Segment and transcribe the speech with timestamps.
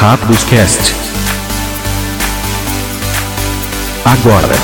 [0.00, 0.94] Rápidos Cast.
[4.04, 4.54] Agora.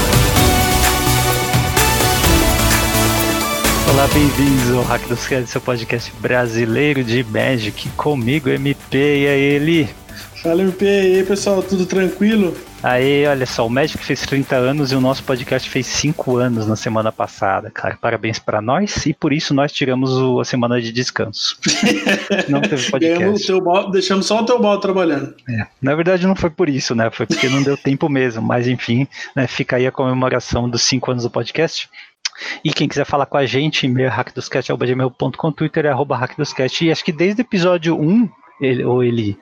[3.93, 7.89] Olá, bem-vindos ao Hack dos Cast, seu podcast brasileiro de Magic.
[7.97, 10.04] Comigo, MP, e aí, Eli?
[10.45, 12.55] Fala, MP, e aí, pessoal, tudo tranquilo?
[12.83, 16.67] Aí, olha só, o Magic fez 30 anos e o nosso podcast fez 5 anos
[16.67, 17.97] na semana passada, cara.
[17.99, 21.57] Parabéns para nós e por isso nós tiramos o, a semana de descanso.
[22.47, 23.47] não teve podcast.
[23.47, 25.35] Teu deixamos só o teu bal trabalhando.
[25.49, 27.11] É, na verdade não foi por isso, né?
[27.11, 31.11] Foi porque não deu tempo mesmo, mas enfim, né, fica aí a comemoração dos 5
[31.11, 31.89] anos do podcast.
[32.63, 36.85] E quem quiser falar com a gente, e-mail hackdoscast.com, Twitter é arroba hackdoscast.
[36.85, 38.29] E acho que desde o episódio 1
[38.65, 39.37] ele, ou ele.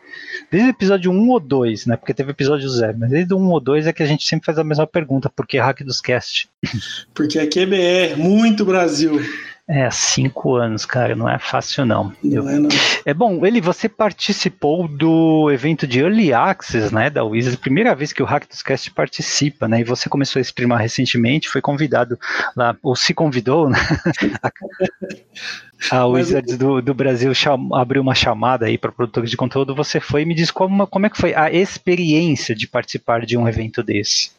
[0.50, 1.96] Desde o episódio 1 ou 2, né?
[1.96, 4.46] Porque teve episódio 0, mas desde o 1 ou 2 é que a gente sempre
[4.46, 6.48] faz a mesma pergunta, por que hack dos cast?
[7.14, 9.20] Porque aqui é BR, muito Brasil.
[9.68, 12.12] É, cinco anos, cara, não é fácil não.
[12.22, 12.68] não, é, não.
[13.06, 18.12] é bom, ele, você participou do evento de Early Access, né, da Wizards, primeira vez
[18.12, 22.18] que o Hack dos Cast participa, né, e você começou a streamar recentemente, foi convidado
[22.56, 23.78] lá, ou se convidou, né,
[25.90, 30.00] a Wizards do, do Brasil cham, abriu uma chamada aí para produtores de conteúdo, você
[30.00, 33.48] foi e me diz como, como é que foi a experiência de participar de um
[33.48, 34.30] evento desse.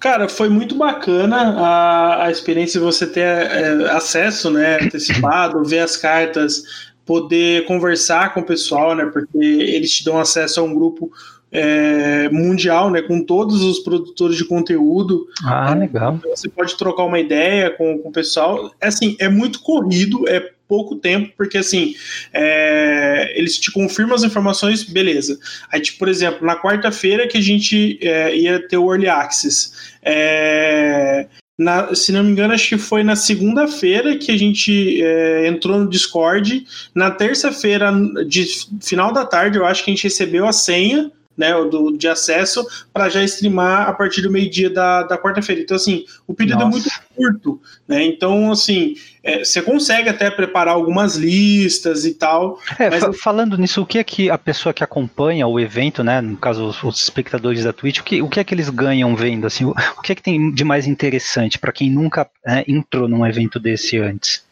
[0.00, 5.80] Cara, foi muito bacana a, a experiência de você ter é, acesso, né, antecipado, ver
[5.80, 6.62] as cartas,
[7.04, 11.10] poder conversar com o pessoal, né, porque eles te dão acesso a um grupo
[11.52, 15.26] é, mundial, né, com todos os produtores de conteúdo.
[15.44, 16.18] Ah, legal.
[16.24, 18.70] Você pode trocar uma ideia com, com o pessoal.
[18.80, 21.94] É assim, é muito corrido, é pouco tempo, porque assim,
[22.32, 25.38] é, eles te confirmam as informações, beleza.
[25.70, 29.72] Aí, tipo, por exemplo, na quarta-feira que a gente é, ia ter o Early Access,
[30.02, 31.26] é,
[31.58, 35.78] na, se não me engano, acho que foi na segunda-feira que a gente é, entrou
[35.78, 36.66] no Discord.
[36.94, 37.90] Na terça-feira,
[38.26, 38.46] de
[38.82, 42.66] final da tarde, eu acho que a gente recebeu a senha né, do, de acesso
[42.92, 45.60] para já streamar a partir do meio-dia da, da quarta-feira.
[45.60, 46.68] Então, assim, o período Nossa.
[46.68, 48.04] é muito curto, né?
[48.04, 48.94] Então, assim,
[49.26, 52.60] é, você consegue até preparar algumas listas e tal.
[52.78, 53.20] É, mas...
[53.20, 56.68] falando nisso, o que é que a pessoa que acompanha o evento, né, no caso
[56.84, 59.70] os, espectadores da Twitch, o que, o que é que eles ganham vendo, assim, o,
[59.98, 63.58] o que é que tem de mais interessante para quem nunca né, entrou num evento
[63.58, 64.44] desse antes?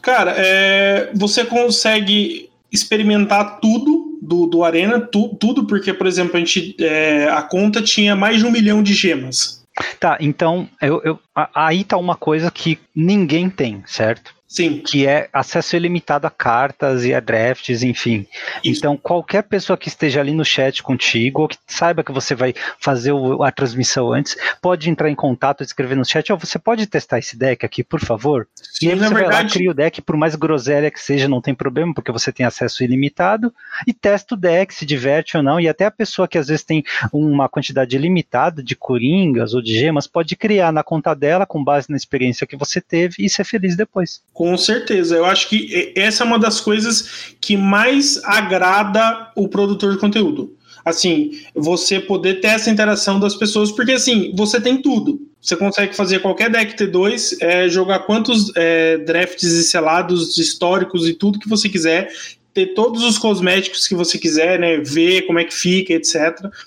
[0.00, 6.38] Cara, é, você consegue experimentar tudo do, do Arena, tu, tudo, porque, por exemplo, a,
[6.38, 9.61] gente, é, a conta tinha mais de um milhão de gemas.
[9.98, 11.20] Tá, então eu, eu,
[11.54, 14.34] aí tá uma coisa que ninguém tem, certo?
[14.52, 14.82] Sim.
[14.84, 18.26] Que é acesso ilimitado a cartas e a drafts, enfim.
[18.62, 18.80] Isso.
[18.80, 22.52] Então, qualquer pessoa que esteja ali no chat contigo, ou que saiba que você vai
[22.78, 26.58] fazer o, a transmissão antes, pode entrar em contato, escrever no chat, ou oh, você
[26.58, 28.46] pode testar esse deck aqui, por favor?
[28.54, 29.44] Sim, e aí você vai verdade...
[29.44, 32.44] lá, cria o deck, por mais groselha que seja, não tem problema, porque você tem
[32.44, 33.54] acesso ilimitado,
[33.86, 36.62] e testa o deck, se diverte ou não, e até a pessoa que às vezes
[36.62, 41.64] tem uma quantidade limitada de coringas ou de gemas, pode criar na conta dela, com
[41.64, 44.20] base na experiência que você teve, e ser feliz depois.
[44.42, 45.14] Com certeza.
[45.14, 50.56] Eu acho que essa é uma das coisas que mais agrada o produtor de conteúdo.
[50.84, 55.20] Assim, você poder ter essa interação das pessoas, porque assim, você tem tudo.
[55.40, 61.14] Você consegue fazer qualquer deck T2, é, jogar quantos é, drafts e selados históricos e
[61.14, 62.10] tudo que você quiser,
[62.52, 64.78] ter todos os cosméticos que você quiser, né?
[64.78, 66.16] Ver como é que fica, etc.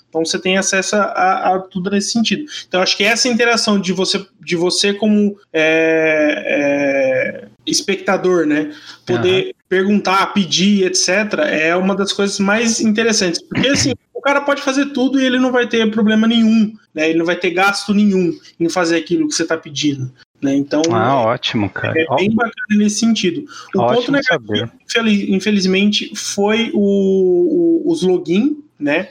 [0.08, 2.46] Então você tem acesso a, a tudo nesse sentido.
[2.66, 8.72] Então acho que essa interação de você, de você como é, é, espectador, né?
[9.04, 9.52] Poder uhum.
[9.68, 11.08] perguntar, pedir, etc.
[11.40, 15.38] É uma das coisas mais interessantes, porque assim o cara pode fazer tudo e ele
[15.38, 17.10] não vai ter problema nenhum, né?
[17.10, 20.10] Ele não vai ter gasto nenhum em fazer aquilo que você está pedindo.
[20.42, 20.54] Né?
[20.54, 21.98] Então, ah, é, ótimo, cara.
[21.98, 23.44] É bem bacana nesse sentido.
[23.74, 25.30] O ótimo ponto negativo, saber.
[25.30, 29.08] infelizmente, foi o, o, os login, né?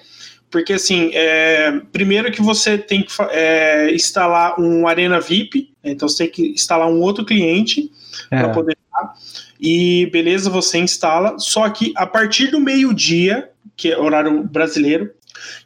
[0.52, 5.92] Porque assim, é, primeiro que você tem que é, instalar um Arena VIP, né?
[5.92, 7.92] então você tem que instalar um outro cliente
[8.32, 8.40] é.
[8.40, 8.78] para poder.
[9.60, 11.38] E beleza, você instala.
[11.38, 15.12] Só que a partir do meio-dia, que é horário brasileiro,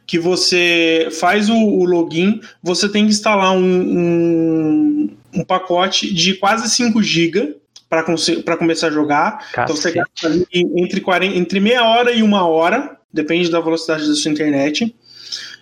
[0.06, 6.34] que você faz o, o login, você tem que instalar um, um, um pacote de
[6.34, 7.56] quase 5 GB
[7.88, 9.38] para começar a jogar.
[9.52, 9.62] Cacete.
[9.62, 14.14] Então você gasta entre, 40, entre meia hora e uma hora, depende da velocidade da
[14.14, 14.94] sua internet.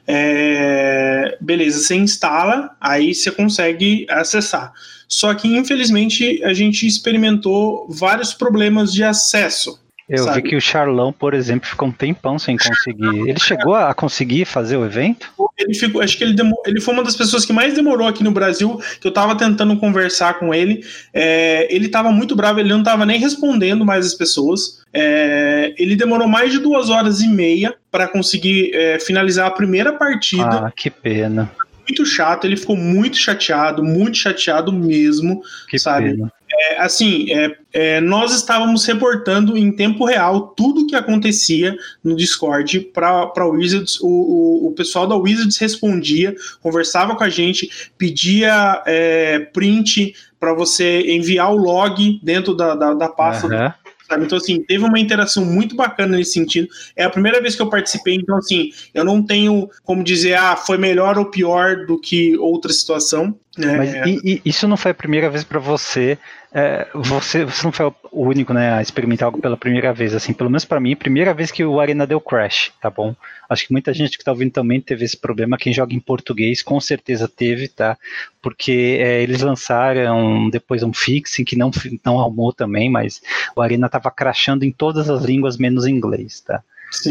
[0.06, 4.72] É, beleza, você instala, aí você consegue acessar.
[5.08, 9.80] Só que infelizmente a gente experimentou vários problemas de acesso.
[10.08, 10.40] Eu sabe?
[10.40, 13.28] vi que o Charlão, por exemplo, ficou um tempão sem conseguir.
[13.28, 15.30] Ele chegou a conseguir fazer o evento?
[15.58, 18.24] Ele ficou, acho que ele, demo, ele foi uma das pessoas que mais demorou aqui
[18.24, 20.82] no Brasil, que eu tava tentando conversar com ele.
[21.12, 24.82] É, ele tava muito bravo, ele não tava nem respondendo mais as pessoas.
[24.94, 29.92] É, ele demorou mais de duas horas e meia para conseguir é, finalizar a primeira
[29.92, 30.68] partida.
[30.68, 31.50] Ah, que pena.
[31.88, 36.10] Muito chato, ele ficou muito chateado, muito chateado mesmo, Que sabe?
[36.10, 36.32] pena.
[36.50, 42.16] É, assim, é, é, nós estávamos reportando em tempo real tudo o que acontecia no
[42.16, 44.00] Discord para Wizards.
[44.00, 50.54] O, o, o pessoal da Wizards respondia, conversava com a gente, pedia é, print para
[50.54, 53.74] você enviar o log dentro da, da, da pasta Aham.
[54.08, 54.24] Sabe?
[54.24, 56.68] Então, assim, teve uma interação muito bacana nesse sentido.
[56.96, 60.56] É a primeira vez que eu participei, então, assim, eu não tenho como dizer, ah,
[60.56, 63.38] foi melhor ou pior do que outra situação.
[63.58, 63.72] Né?
[63.76, 66.18] Mas e- e isso não foi a primeira vez pra você,
[66.52, 67.44] é, você?
[67.44, 70.32] Você não foi o único, né, a experimentar algo pela primeira vez, assim.
[70.32, 73.14] Pelo menos pra mim, primeira vez que o Arena deu crash, tá bom?
[73.48, 75.56] Acho que muita gente que tá ouvindo também teve esse problema.
[75.58, 77.96] Quem joga em português com certeza teve, tá?
[78.42, 81.70] Porque é, eles lançaram depois um fixing que não
[82.04, 83.20] não arrumou também, mas
[83.56, 86.62] o Arena tava crashando em todas as línguas menos em inglês, tá?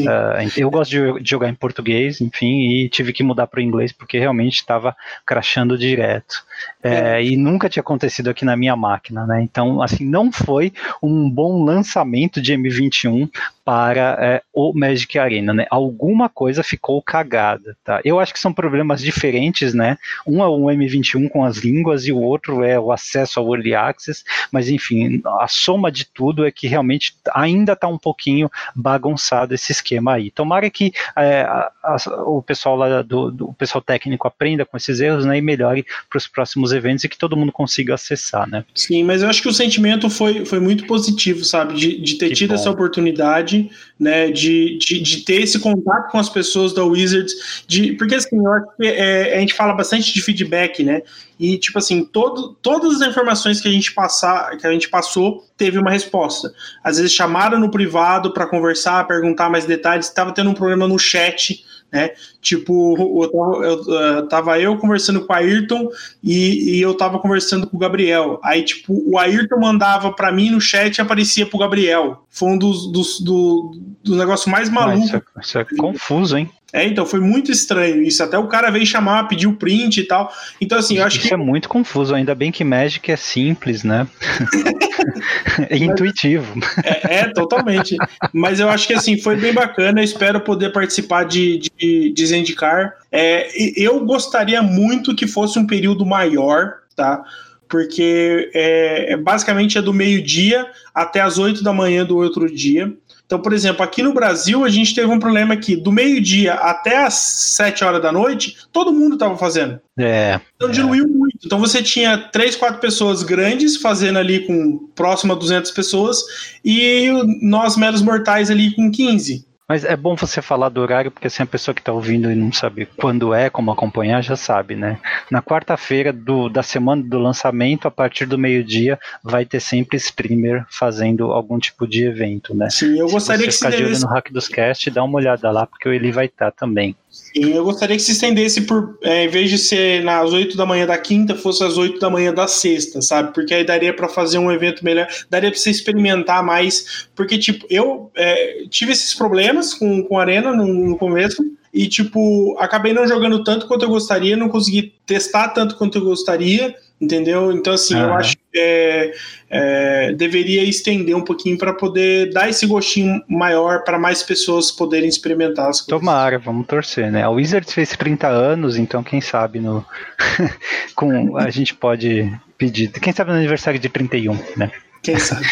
[0.08, 3.64] Ah, eu gosto de, de jogar em português, enfim, e tive que mudar para o
[3.64, 4.96] inglês porque realmente estava
[5.26, 6.44] crashando direto.
[6.82, 9.42] É, E nunca tinha acontecido aqui na minha máquina, né?
[9.42, 13.30] Então, assim, não foi um bom lançamento de M21
[13.64, 15.66] para é, o Magic Arena, né?
[15.70, 18.00] Alguma coisa ficou cagada, tá?
[18.06, 19.98] Eu acho que são problemas diferentes, né?
[20.26, 23.76] Um é o M21 com as línguas e o outro é o acesso ao Early
[23.76, 29.54] Access, mas enfim, a soma de tudo é que realmente ainda está um pouquinho bagunçado
[29.54, 30.32] esse esquema aí.
[30.32, 34.76] Tomara que é, a- a- o pessoal lá do, do o pessoal técnico aprenda com
[34.78, 38.48] esses erros, né, e melhore para os próximos eventos e que todo mundo consiga acessar,
[38.50, 38.64] né?
[38.76, 41.74] Sim, mas eu acho que o sentimento foi, foi muito positivo, sabe?
[41.76, 42.56] De, de ter Que tido bom.
[42.56, 43.70] essa oportunidade,
[44.00, 44.30] né?
[44.32, 47.64] De, de, de ter esse contato com as pessoas da Wizards.
[47.68, 51.02] De, porque assim, eu acho que é, a gente fala bastante de feedback, né?
[51.40, 55.46] E, tipo assim, todo, todas as informações que a gente passar, que a gente passou,
[55.56, 56.52] teve uma resposta.
[56.84, 60.98] Às vezes chamaram no privado para conversar, perguntar mais detalhes, estava tendo um problema no
[60.98, 62.12] chat, né?
[62.42, 65.90] Tipo, eu tava, eu, uh, tava eu conversando com o Ayrton
[66.24, 68.40] e, e eu tava conversando com o Gabriel.
[68.44, 72.26] Aí, tipo, o Ayrton mandava para mim no chat e aparecia pro Gabriel.
[72.30, 75.06] Foi um dos, dos do, do negócio mais maluco.
[75.06, 76.52] isso, é, isso é confuso, hein?
[76.74, 78.22] É, então foi muito estranho isso.
[78.22, 80.32] Até o cara veio chamar, pediu print e tal.
[80.60, 83.84] Então, assim, eu acho Isso que é muito confuso, ainda bem que Magic é simples,
[83.84, 84.06] né?
[85.70, 86.60] é intuitivo.
[86.84, 87.96] É, é, totalmente.
[88.34, 90.02] Mas eu acho que assim, foi bem bacana.
[90.02, 92.94] Eu espero poder participar de, de, de Zendikar.
[93.12, 93.48] É,
[93.82, 97.24] eu gostaria muito que fosse um período maior, tá?
[97.70, 102.94] Porque é, é basicamente é do meio-dia até as 8 da manhã do outro dia.
[103.28, 107.04] Então, por exemplo, aqui no Brasil a gente teve um problema que do meio-dia até
[107.04, 109.80] as 7 horas da noite, todo mundo estava fazendo.
[110.00, 111.40] É, Então diluiu muito.
[111.46, 116.24] Então você tinha três, quatro pessoas grandes fazendo ali com próximo a 200 pessoas
[116.64, 117.10] e
[117.42, 119.46] nós meros mortais ali com 15.
[119.68, 122.36] Mas é bom você falar do horário, porque assim a pessoa que está ouvindo e
[122.36, 124.98] não sabe quando é, como acompanhar, já sabe, né?
[125.30, 126.16] Na quarta-feira
[126.52, 131.86] da semana do lançamento, a partir do meio-dia, vai ter sempre streamer fazendo algum tipo
[131.86, 132.70] de evento, né?
[132.70, 135.04] Sim, eu gostaria se que você se ficar de olho no Hack dos Cast, dá
[135.04, 136.96] uma olhada lá, porque ele vai estar também.
[137.18, 140.66] Sim, eu gostaria que se estendesse por, é, em vez de ser nas 8 da
[140.66, 143.34] manhã da quinta, fosse às 8 da manhã da sexta, sabe?
[143.34, 147.08] Porque aí daria para fazer um evento melhor, daria para você experimentar mais.
[147.16, 151.44] Porque, tipo, eu é, tive esses problemas com, com a Arena no, no começo.
[151.74, 156.06] E, tipo, acabei não jogando tanto quanto eu gostaria, não consegui testar tanto quanto eu
[156.06, 157.52] gostaria, entendeu?
[157.52, 158.16] Então, assim, eu Aham.
[158.16, 159.14] acho é,
[159.50, 165.08] é, deveria estender um pouquinho para poder dar esse gostinho maior para mais pessoas poderem
[165.08, 166.00] experimentar as coisas.
[166.00, 167.24] Tomara, vamos torcer, né?
[167.24, 169.86] A Wizards fez 30 anos, então quem sabe no
[170.96, 174.72] com a gente pode pedir, quem sabe no aniversário de 31, né?
[175.02, 175.46] Quem sabe?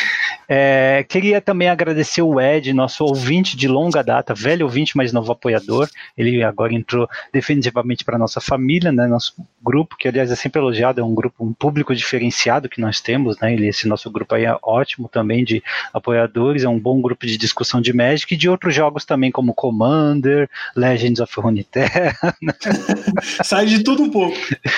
[0.48, 5.32] É, queria também agradecer o Ed, nosso ouvinte de longa data, velho ouvinte, mas novo
[5.32, 5.90] apoiador.
[6.18, 9.08] Ele agora entrou definitivamente para nossa família, né?
[9.08, 13.02] Nosso grupo, que aliás é sempre elogiado, é um grupo, um público diferenciado que nós
[13.02, 13.54] temos, né?
[13.54, 17.38] Ele, esse nosso grupo aí é ótimo também de apoiadores, é um bom grupo de
[17.38, 22.36] discussão de Magic e de outros jogos também, como Commander, Legends of Runeterra,
[23.44, 24.38] Sai de tudo um pouco.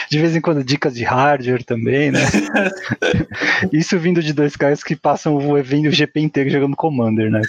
[0.09, 2.21] de vez em quando dicas de hardware também, né?
[3.73, 7.41] Isso vindo de dois caras que passam o evento o GP inteiro jogando Commander, né?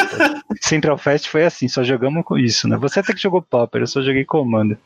[0.62, 2.76] Central Fest foi assim, só jogamos com isso, né?
[2.78, 4.78] Você até que jogou Popper, eu só joguei Commander.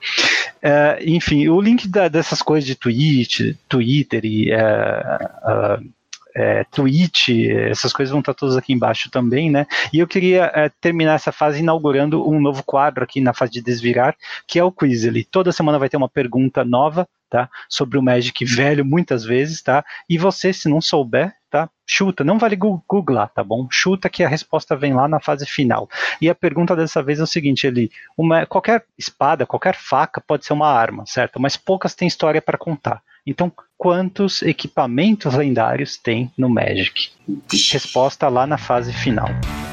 [0.61, 5.79] É, enfim, o link da- dessas coisas de Twitch, Twitter e ah,
[6.35, 7.31] é, Twitch,
[7.71, 9.67] essas coisas vão estar todas aqui embaixo também, né?
[9.93, 13.63] E eu queria é, terminar essa fase inaugurando um novo quadro aqui na fase de
[13.63, 15.25] desvirar, que é o Quizly.
[15.25, 17.49] Toda semana vai ter uma pergunta nova, tá?
[17.69, 19.85] Sobre o Magic velho, muitas vezes, tá?
[20.09, 21.69] E você, se não souber, tá?
[21.87, 23.67] Chuta, não vale googlar, tá bom?
[23.71, 25.89] Chuta que a resposta vem lá na fase final.
[26.21, 30.45] E a pergunta dessa vez é o seguinte, ele, uma, qualquer espada, qualquer faca pode
[30.45, 31.41] ser uma arma, certo?
[31.41, 33.03] Mas poucas têm história para contar.
[33.27, 37.11] Então, quantos equipamentos lendários tem no Magic?
[37.71, 39.29] Resposta lá na fase final.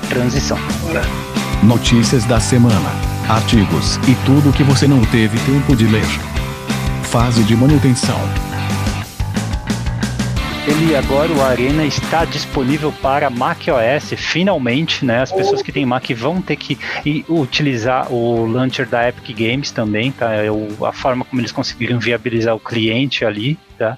[0.10, 0.58] Transição.
[1.63, 2.89] Notícias da semana,
[3.29, 6.05] artigos e tudo que você não teve tempo de ler.
[7.03, 8.20] Fase de manutenção.
[10.67, 15.22] Ele agora, o Arena, está disponível para macOS, finalmente, né?
[15.22, 16.75] As pessoas que têm Mac vão ter que
[17.29, 20.34] utilizar o launcher da Epic Games também, tá?
[20.34, 23.95] É o, a forma como eles conseguiram viabilizar o cliente ali, tá?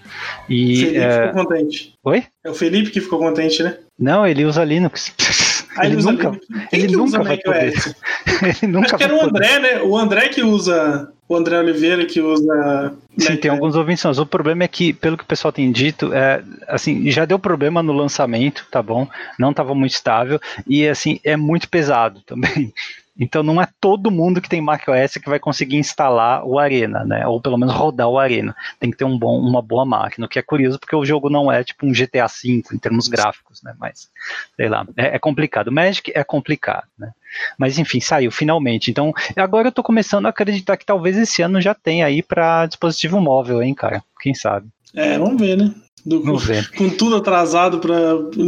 [0.50, 1.28] E, Felipe é...
[1.28, 1.94] ficou contente.
[2.04, 2.24] Oi?
[2.44, 3.78] É o Felipe que ficou contente, né?
[3.98, 5.14] Não, ele usa Linux.
[5.78, 6.40] Ah, ele, usa nunca,
[6.72, 7.74] ele nunca vai poder.
[8.64, 9.82] ele nunca Acho que era o André, né?
[9.82, 12.94] O André que usa o André Oliveira que usa.
[13.18, 14.06] Sim, tem alguns ouvintes.
[14.18, 17.84] O problema é que, pelo que o pessoal tem dito, é, assim, já deu problema
[17.84, 19.08] no lançamento, tá bom?
[19.38, 22.74] Não estava muito estável e assim é muito pesado também.
[23.20, 27.26] Então não é todo mundo que tem macOS que vai conseguir instalar o Arena, né?
[27.28, 28.56] Ou pelo menos rodar o Arena.
[28.80, 31.30] Tem que ter um bom, uma boa máquina, o que é curioso porque o jogo
[31.30, 33.74] não é tipo um GTA V em termos gráficos, né?
[33.80, 34.10] Mas,
[34.56, 35.72] sei lá, é, é complicado.
[35.72, 37.12] Magic é complicado, né?
[37.58, 38.92] Mas enfim, saiu finalmente.
[38.92, 42.66] Então, agora eu tô começando a acreditar que talvez esse ano já tenha aí para
[42.66, 44.04] dispositivo móvel, hein, cara?
[44.20, 44.68] Quem sabe?
[44.98, 45.72] É, vamos ver, né?
[46.04, 46.38] Do, com,
[46.78, 47.98] com, tudo atrasado para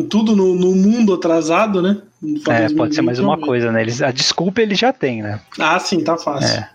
[0.09, 2.01] tudo no, no, mundo atrasado, né?
[2.47, 3.81] É, pode ser mais uma coisa, né?
[3.81, 5.39] Eles, a desculpa ele já tem, né?
[5.59, 6.57] Ah, sim, tá fácil.
[6.57, 6.69] É.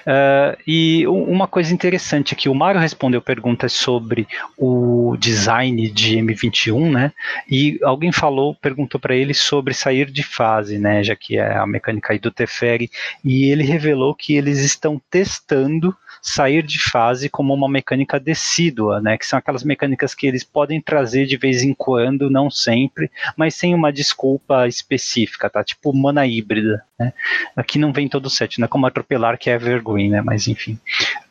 [0.00, 6.90] Uh, e uma coisa interessante aqui, o Mário respondeu perguntas sobre o design de M21,
[6.90, 7.12] né?
[7.48, 11.04] E alguém falou, perguntou para ele sobre sair de fase, né?
[11.04, 12.90] Já que é a mecânica aí do Teferi,
[13.24, 19.16] e ele revelou que eles estão testando sair de fase como uma mecânica decídua, né?
[19.16, 23.54] Que são aquelas mecânicas que eles podem trazer de vez em quando, não sempre, mas
[23.54, 25.62] sem uma desculpa específica, tá?
[25.64, 27.12] Tipo mana híbrida, né?
[27.56, 30.20] Aqui não vem todo o set, não é como atropelar que é evergreen, né?
[30.20, 30.78] Mas enfim,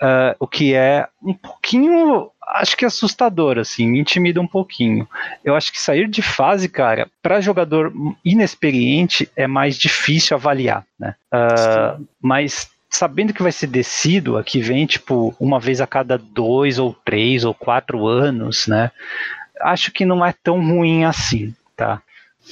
[0.01, 5.07] uh, o que é um pouquinho acho que é assustador, assim, me intimida um pouquinho.
[5.45, 7.93] Eu acho que sair de fase, cara, para jogador
[8.25, 11.15] inexperiente é mais difícil avaliar, né?
[11.33, 16.79] Uh, mas sabendo que vai ser descido, aqui vem tipo uma vez a cada dois
[16.79, 18.91] ou três ou quatro anos, né?
[19.61, 22.01] Acho que não é tão ruim assim, tá?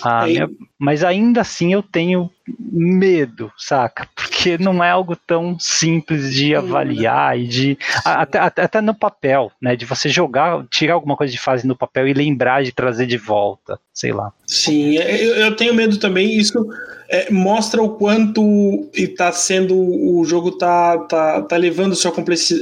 [0.02, 4.08] Ah, minha, mas ainda assim eu tenho medo, saca?
[4.16, 7.78] Porque não é algo tão simples de avaliar e de.
[8.06, 9.76] Até, até, no papel, né?
[9.76, 13.18] De você jogar, tirar alguma coisa de fase no papel e lembrar de trazer de
[13.18, 14.32] volta, sei lá.
[14.46, 16.38] Sim, é, eu, eu tenho medo também.
[16.38, 16.66] Isso
[17.10, 19.76] é, mostra o quanto está sendo.
[19.76, 22.12] O jogo tá, tá, tá levando sua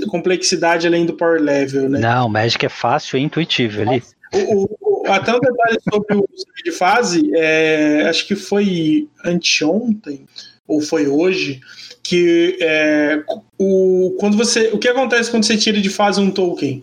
[0.09, 1.99] complexidade além do power level, né?
[1.99, 4.01] Não, Magic é fácil e intuitivo ali.
[4.33, 6.27] O, o, até um detalhe sobre o
[6.63, 10.25] de fase, é, acho que foi anteontem,
[10.67, 11.61] ou foi hoje,
[12.03, 13.23] que é,
[13.57, 16.81] o, quando você, o que acontece quando você tira de fase um token?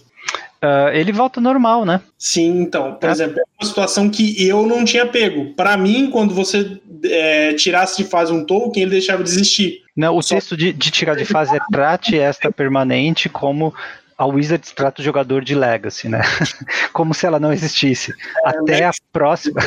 [0.62, 2.00] Uh, ele volta normal, né?
[2.16, 3.12] Sim, então, por é.
[3.12, 5.52] exemplo, é uma situação que eu não tinha pego.
[5.54, 9.82] Para mim, quando você é, tirasse de fase um token, ele deixava de existir.
[9.96, 10.36] Não, o Só...
[10.36, 13.74] texto de, de tirar de fase é trate esta permanente como
[14.22, 16.20] a Wizards trata o jogador de Legacy, né?
[16.92, 18.14] Como se ela não existisse.
[18.46, 19.60] É, Até a próxima.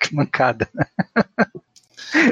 [0.00, 0.66] que mancada.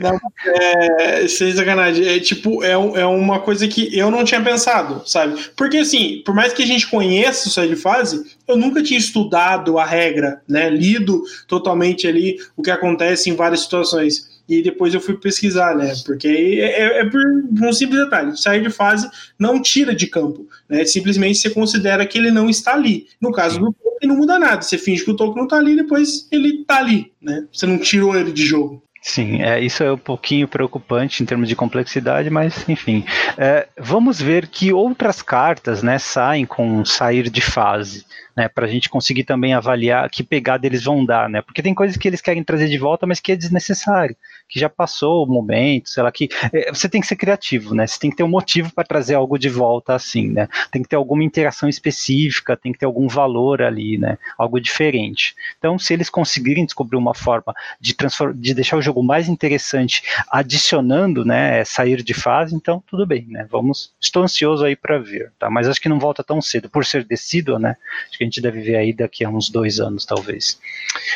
[0.02, 2.08] Não, é, sem sacanagem.
[2.08, 5.38] É tipo, é, é uma coisa que eu não tinha pensado, sabe?
[5.54, 8.98] Porque assim, por mais que a gente conheça o sair de fase, eu nunca tinha
[8.98, 10.70] estudado a regra, né?
[10.70, 14.27] Lido totalmente ali o que acontece em várias situações.
[14.48, 15.92] E depois eu fui pesquisar, né?
[16.06, 20.46] Porque é, é, é por um simples detalhe: sair de fase não tira de campo,
[20.68, 20.84] né?
[20.84, 23.06] Simplesmente você considera que ele não está ali.
[23.20, 24.62] No caso do token, não muda nada.
[24.62, 27.44] Você finge que o token não está ali, depois ele está ali, né?
[27.52, 28.82] Você não tirou ele de jogo.
[29.00, 33.04] Sim, é, isso é um pouquinho preocupante em termos de complexidade, mas enfim.
[33.36, 38.04] É, vamos ver que outras cartas né, saem com sair de fase
[38.38, 41.42] né, para a gente conseguir também avaliar que pegada eles vão dar, né?
[41.42, 44.14] Porque tem coisas que eles querem trazer de volta, mas que é desnecessário,
[44.48, 47.84] que já passou o momento, sei lá, que é, você tem que ser criativo, né?
[47.84, 50.46] Você tem que ter um motivo para trazer algo de volta assim, né?
[50.70, 54.16] Tem que ter alguma interação específica, tem que ter algum valor ali, né?
[54.38, 55.34] Algo diferente.
[55.58, 57.96] Então, se eles conseguirem descobrir uma forma de,
[58.36, 63.48] de deixar o jogo mais interessante, adicionando, né, sair de fase, então tudo bem, né?
[63.50, 65.50] Vamos, estou ansioso aí para ver, tá?
[65.50, 67.74] Mas acho que não volta tão cedo por ser decido, né?
[68.08, 70.58] Acho que gente deve ver aí daqui a uns dois anos, talvez.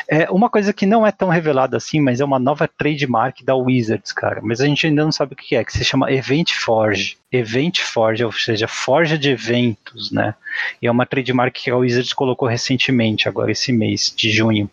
[0.09, 3.54] É, uma coisa que não é tão revelada assim, mas é uma nova trademark da
[3.54, 4.40] Wizards, cara.
[4.42, 7.16] Mas a gente ainda não sabe o que é, que se chama Event Forge.
[7.31, 10.35] Event Forge, ou seja, forja de eventos, né?
[10.81, 14.71] E é uma trademark que a Wizards colocou recentemente, agora esse mês de junho.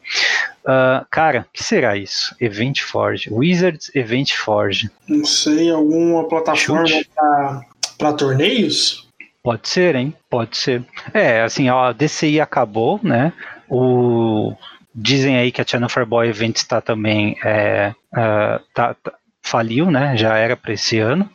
[0.63, 2.35] Uh, cara, o que será isso?
[2.39, 3.31] Event Forge.
[3.31, 4.89] Wizards Event Forge.
[5.07, 6.85] Não sei, alguma plataforma
[7.97, 9.08] para torneios?
[9.43, 10.13] Pode ser, hein?
[10.29, 10.83] Pode ser.
[11.13, 13.33] É, assim, a DCI acabou, né?
[13.69, 14.53] O
[14.93, 20.17] dizem aí que a Channel Fireboy Event está também é, uh, tá, tá, faliu, né?
[20.17, 21.29] Já era para esse ano.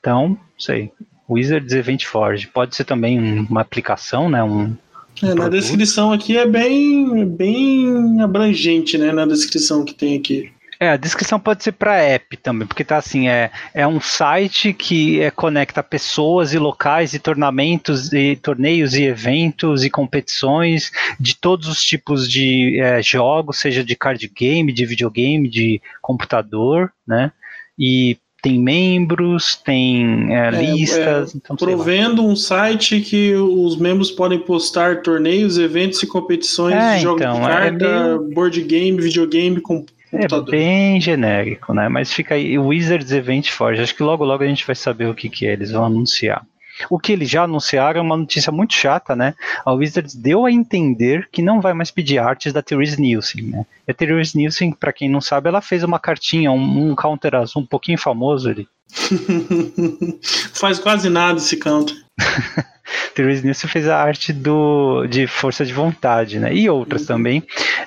[0.00, 0.90] Então, sei.
[1.28, 4.42] Wizards Event Forge pode ser também uma aplicação, né?
[4.42, 4.76] Um,
[5.22, 9.12] é, na descrição aqui é bem, bem abrangente, né?
[9.12, 10.52] Na descrição que tem aqui.
[10.78, 14.72] É, a descrição pode ser para app também, porque tá assim, é, é um site
[14.72, 21.36] que é, conecta pessoas e locais e tornamentos e torneios e eventos e competições de
[21.36, 27.32] todos os tipos de é, jogos, seja de card game, de videogame, de computador, né?
[27.78, 31.34] E tem membros, tem é, é, listas.
[31.34, 36.96] É, então, provendo um site que os membros podem postar torneios, eventos e competições é,
[36.96, 38.34] de jogos então, de carta, é meio...
[38.34, 39.86] board game, videogame, com
[40.16, 41.88] é bem genérico, né?
[41.88, 43.82] Mas fica aí, o Wizards Event Forge.
[43.82, 46.44] Acho que logo logo a gente vai saber o que, que é, eles vão anunciar.
[46.90, 49.34] O que eles já anunciaram é uma notícia muito chata, né?
[49.64, 53.66] A Wizards deu a entender que não vai mais pedir artes da Therese Nielsen, né?
[53.86, 57.36] E a Therese Nielsen, para quem não sabe, ela fez uma cartinha, um, um counter
[57.36, 58.68] azul um pouquinho famoso ali.
[60.52, 61.96] Faz quase nada esse counter.
[63.14, 66.54] Therese Nielsen fez a arte do, de Força de Vontade, né?
[66.54, 67.06] E outras uhum.
[67.06, 67.38] também.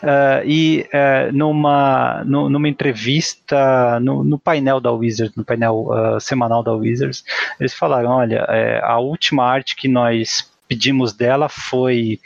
[0.01, 6.20] Uh, e uh, numa, no, numa entrevista no, no, painel da Wizards, no painel uh,
[6.20, 7.24] semanal da Wizards,
[7.60, 12.20] eles falaram: olha, é, a última arte que nós pedimos dela foi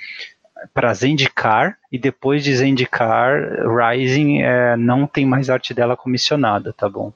[0.74, 6.88] para Zendikar e depois de Zendikar, Rising é, não tem mais arte dela comissionada, tá
[6.88, 7.12] bom?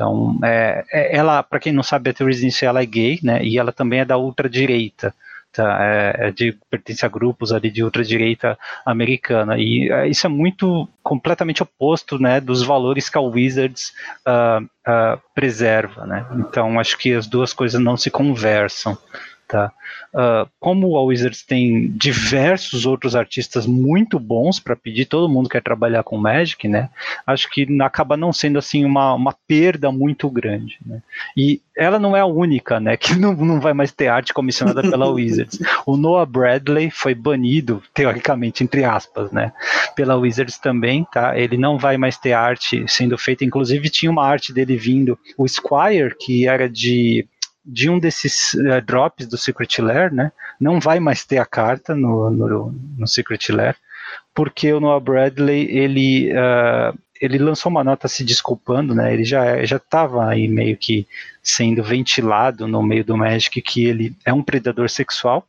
[0.00, 3.44] Então, é, é ela, para quem não sabe, a Nielsen, ela é gay, né?
[3.44, 5.14] E ela também é da ultradireita.
[5.52, 9.58] Tá, é, é de, pertence a grupos ali de ultradireita americana.
[9.58, 13.92] E é, isso é muito completamente oposto né, dos valores que a Wizards
[14.26, 16.06] uh, uh, preserva.
[16.06, 16.24] Né?
[16.36, 18.96] Então, acho que as duas coisas não se conversam.
[19.50, 19.72] Tá?
[20.14, 25.60] Uh, como a Wizards tem diversos outros artistas muito bons para pedir, todo mundo quer
[25.60, 26.88] trabalhar com Magic, né?
[27.26, 30.78] Acho que acaba não sendo assim uma, uma perda muito grande.
[30.86, 31.02] Né?
[31.36, 32.96] E ela não é a única, né?
[32.96, 35.58] Que não, não vai mais ter arte comissionada pela Wizards.
[35.86, 39.52] O Noah Bradley foi banido, teoricamente, entre aspas, né?
[39.96, 41.36] Pela Wizards também, tá?
[41.36, 43.44] Ele não vai mais ter arte sendo feita.
[43.44, 47.26] Inclusive, tinha uma arte dele vindo, o Squire, que era de
[47.64, 51.94] de um desses uh, drops do Secret Lair, né, não vai mais ter a carta
[51.94, 53.76] no, no, no Secret Lair,
[54.34, 59.64] porque o Noah Bradley, ele, uh, ele lançou uma nota se desculpando, né, ele já
[59.64, 61.06] já estava aí meio que
[61.42, 65.46] sendo ventilado no meio do Magic que ele é um predador sexual,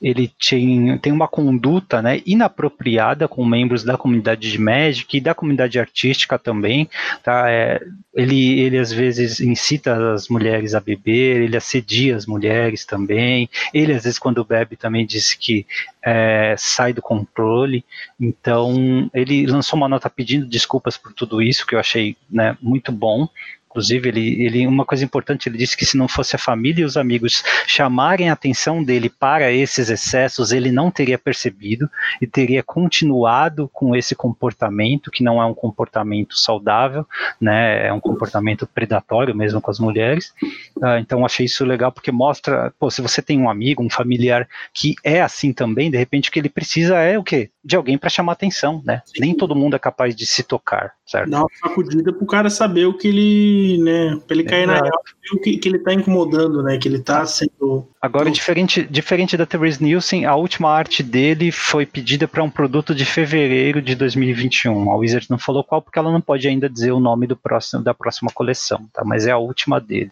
[0.00, 5.34] ele tem, tem uma conduta né, inapropriada com membros da comunidade de Magic e da
[5.34, 6.88] comunidade artística também.
[7.22, 7.50] Tá?
[7.50, 7.80] É,
[8.14, 13.48] ele, ele às vezes incita as mulheres a beber, ele assedia as mulheres também.
[13.72, 15.66] Ele às vezes quando bebe também diz que
[16.02, 17.84] é, sai do controle.
[18.20, 22.92] Então ele lançou uma nota pedindo desculpas por tudo isso que eu achei né, muito
[22.92, 23.28] bom.
[23.70, 26.84] Inclusive, ele, ele, uma coisa importante, ele disse que se não fosse a família e
[26.84, 31.88] os amigos chamarem a atenção dele para esses excessos, ele não teria percebido
[32.20, 37.06] e teria continuado com esse comportamento, que não é um comportamento saudável,
[37.40, 40.34] né, é um comportamento predatório mesmo com as mulheres.
[40.76, 44.48] Uh, então, achei isso legal porque mostra, pô, se você tem um amigo, um familiar
[44.74, 47.50] que é assim também, de repente o que ele precisa é o quê?
[47.62, 49.02] De alguém para chamar atenção, né?
[49.04, 49.20] Sim.
[49.20, 51.30] Nem todo mundo é capaz de se tocar, certo?
[51.30, 54.80] Dá uma sacudida pro cara saber o que ele né, pra ele cair Exato.
[54.80, 55.02] na real
[55.42, 57.86] que, que ele tá incomodando, né, que ele tá sendo...
[58.00, 62.94] Agora, diferente, diferente da Therese Nielsen, a última arte dele foi pedida para um produto
[62.94, 64.90] de fevereiro de 2021.
[64.90, 67.82] A Wizard não falou qual, porque ela não pode ainda dizer o nome do próximo,
[67.82, 69.04] da próxima coleção, tá?
[69.04, 70.10] mas é a última dele.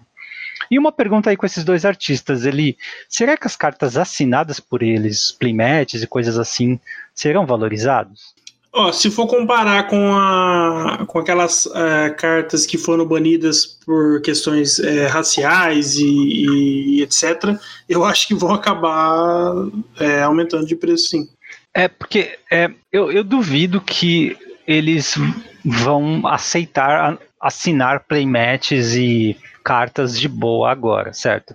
[0.70, 2.76] E uma pergunta aí com esses dois artistas, ele,
[3.08, 6.78] será que as cartas assinadas por eles, playmats e coisas assim,
[7.14, 8.34] serão valorizados?
[8.72, 14.78] Ó, se for comparar com, a, com aquelas é, cartas que foram banidas por questões
[14.78, 19.54] é, raciais e, e, etc., eu acho que vão acabar
[19.98, 21.28] é, aumentando de preço, sim.
[21.74, 25.14] É, porque é, eu, eu duvido que eles
[25.64, 29.36] vão aceitar assinar playmats e
[29.68, 31.54] cartas de boa agora, certo?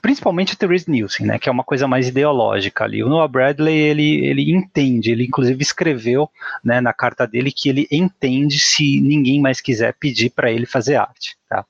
[0.00, 3.02] Principalmente a Therese Nielsen, né, que é uma coisa mais ideológica ali.
[3.02, 6.30] O Noah Bradley, ele, ele entende, ele inclusive escreveu
[6.62, 10.94] né, na carta dele que ele entende se ninguém mais quiser pedir para ele fazer
[10.94, 11.36] arte.
[11.48, 11.64] Tá?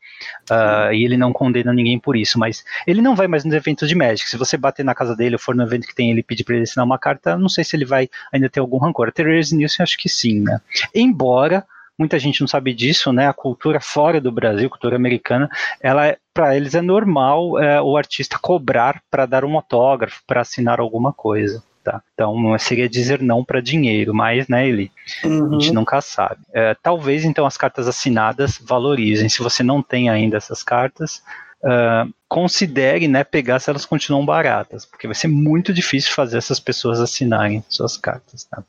[0.51, 3.89] Uh, e ele não condena ninguém por isso, mas ele não vai mais nos eventos
[3.89, 4.29] de Magic.
[4.29, 6.57] Se você bater na casa dele ou for no evento que tem ele pedir para
[6.57, 9.09] ele assinar uma carta, não sei se ele vai ainda ter algum rancor.
[9.09, 10.61] A Therese Nielsen, acho que sim, né?
[10.95, 11.65] Embora
[11.99, 13.29] muita gente não sabe disso, né?
[13.29, 15.49] A cultura fora do Brasil, cultura americana,
[15.81, 20.41] ela é, para eles é normal é, o artista cobrar para dar um autógrafo, para
[20.41, 21.63] assinar alguma coisa.
[21.85, 22.03] Tá?
[22.15, 24.91] Então seria dizer não para dinheiro, mas né, ele
[25.23, 25.49] uhum.
[25.49, 26.41] a gente nunca sabe.
[26.51, 29.29] É, talvez então as cartas assinadas valorizem.
[29.29, 31.23] Se você não tem ainda essas cartas,
[31.63, 36.59] uh, considere né, pegar se elas continuam baratas, porque vai ser muito difícil fazer essas
[36.59, 38.45] pessoas assinarem suas cartas.
[38.45, 38.65] Tá?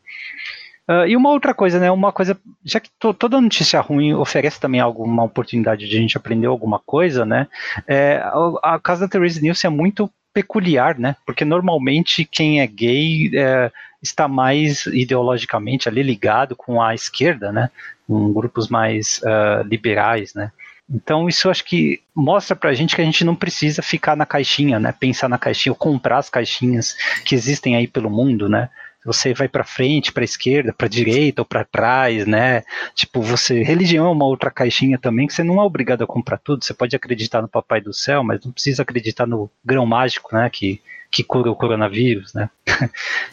[0.87, 1.89] Uh, e uma outra coisa, né?
[1.89, 6.15] Uma coisa, já que to, toda notícia ruim oferece também alguma oportunidade de a gente
[6.15, 7.47] aprender alguma coisa, né?
[7.87, 11.15] É, a, a casa da Therese Nielsen é muito peculiar, né?
[11.25, 13.71] Porque normalmente quem é gay é,
[14.01, 17.69] está mais ideologicamente ali ligado com a esquerda, né?
[18.05, 20.51] Com grupos mais uh, liberais, né?
[20.87, 24.79] Então isso acho que mostra pra gente que a gente não precisa ficar na caixinha,
[24.79, 24.91] né?
[24.91, 28.69] Pensar na caixinha ou comprar as caixinhas que existem aí pelo mundo, né?
[29.05, 32.63] Você vai para frente, para esquerda, para direita ou para trás, né?
[32.93, 36.37] Tipo, você religião é uma outra caixinha também que você não é obrigado a comprar
[36.37, 36.65] tudo.
[36.65, 40.49] Você pode acreditar no Papai do Céu, mas não precisa acreditar no grão mágico, né?
[40.49, 42.49] Que que cura o coronavírus, né?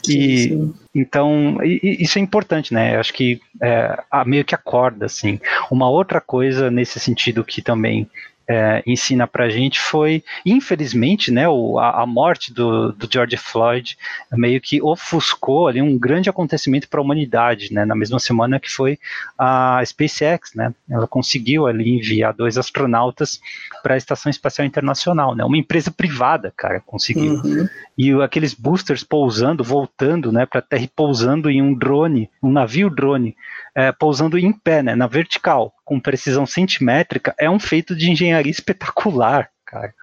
[0.09, 0.75] e sim, sim.
[0.95, 2.95] então e, isso é importante, né?
[2.95, 5.41] Eu acho que é, meio que acorda assim.
[5.69, 8.09] Uma outra coisa nesse sentido que também
[8.53, 13.37] é, ensina para a gente foi, infelizmente, né, o, a, a, morte do, do, George
[13.39, 13.97] Floyd
[14.33, 18.71] meio que ofuscou ali um grande acontecimento para a humanidade, né, na mesma semana que
[18.71, 18.99] foi
[19.39, 23.41] a SpaceX, né, ela conseguiu ali enviar dois astronautas
[23.83, 27.35] para a Estação Espacial Internacional, né, uma empresa privada, cara, conseguiu.
[27.35, 27.69] Uhum.
[27.97, 32.53] E aqueles boosters pousando, voltando, né, para a Terra e pousando em um drone, um
[32.53, 33.35] navio drone,
[33.75, 38.51] é, pousando em pé, né, na vertical, com precisão centimétrica, é um feito de engenharia
[38.51, 39.95] espetacular, cara.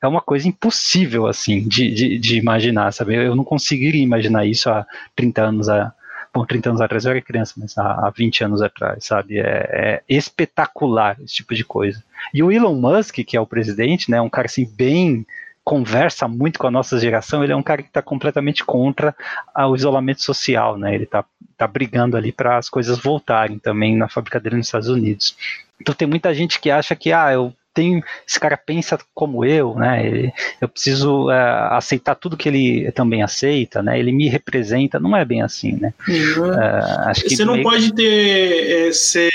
[0.00, 3.16] É uma coisa impossível, assim, de, de, de imaginar, sabe?
[3.16, 4.86] Eu não conseguiria imaginar isso há
[5.16, 5.92] 30 anos, há,
[6.32, 9.38] bom, 30 anos atrás eu era criança, mas há, há 20 anos atrás, sabe?
[9.38, 12.02] É, é, espetacular esse tipo de coisa.
[12.32, 15.26] E o Elon Musk, que é o presidente, né, um cara assim bem
[15.68, 19.14] conversa muito com a nossa geração, ele é um cara que está completamente contra
[19.54, 20.94] o isolamento social, né?
[20.94, 21.22] Ele está
[21.58, 25.36] tá brigando ali para as coisas voltarem também na fábrica dele nos Estados Unidos.
[25.78, 29.74] Então tem muita gente que acha que ah, eu tenho, esse cara pensa como eu,
[29.74, 30.32] né?
[30.58, 34.00] Eu preciso uh, aceitar tudo que ele também aceita, né?
[34.00, 35.92] Ele me representa, não é bem assim, né?
[36.08, 36.48] Uhum.
[36.48, 37.64] Uh, acho que Você não meio...
[37.64, 39.30] pode ter é, ser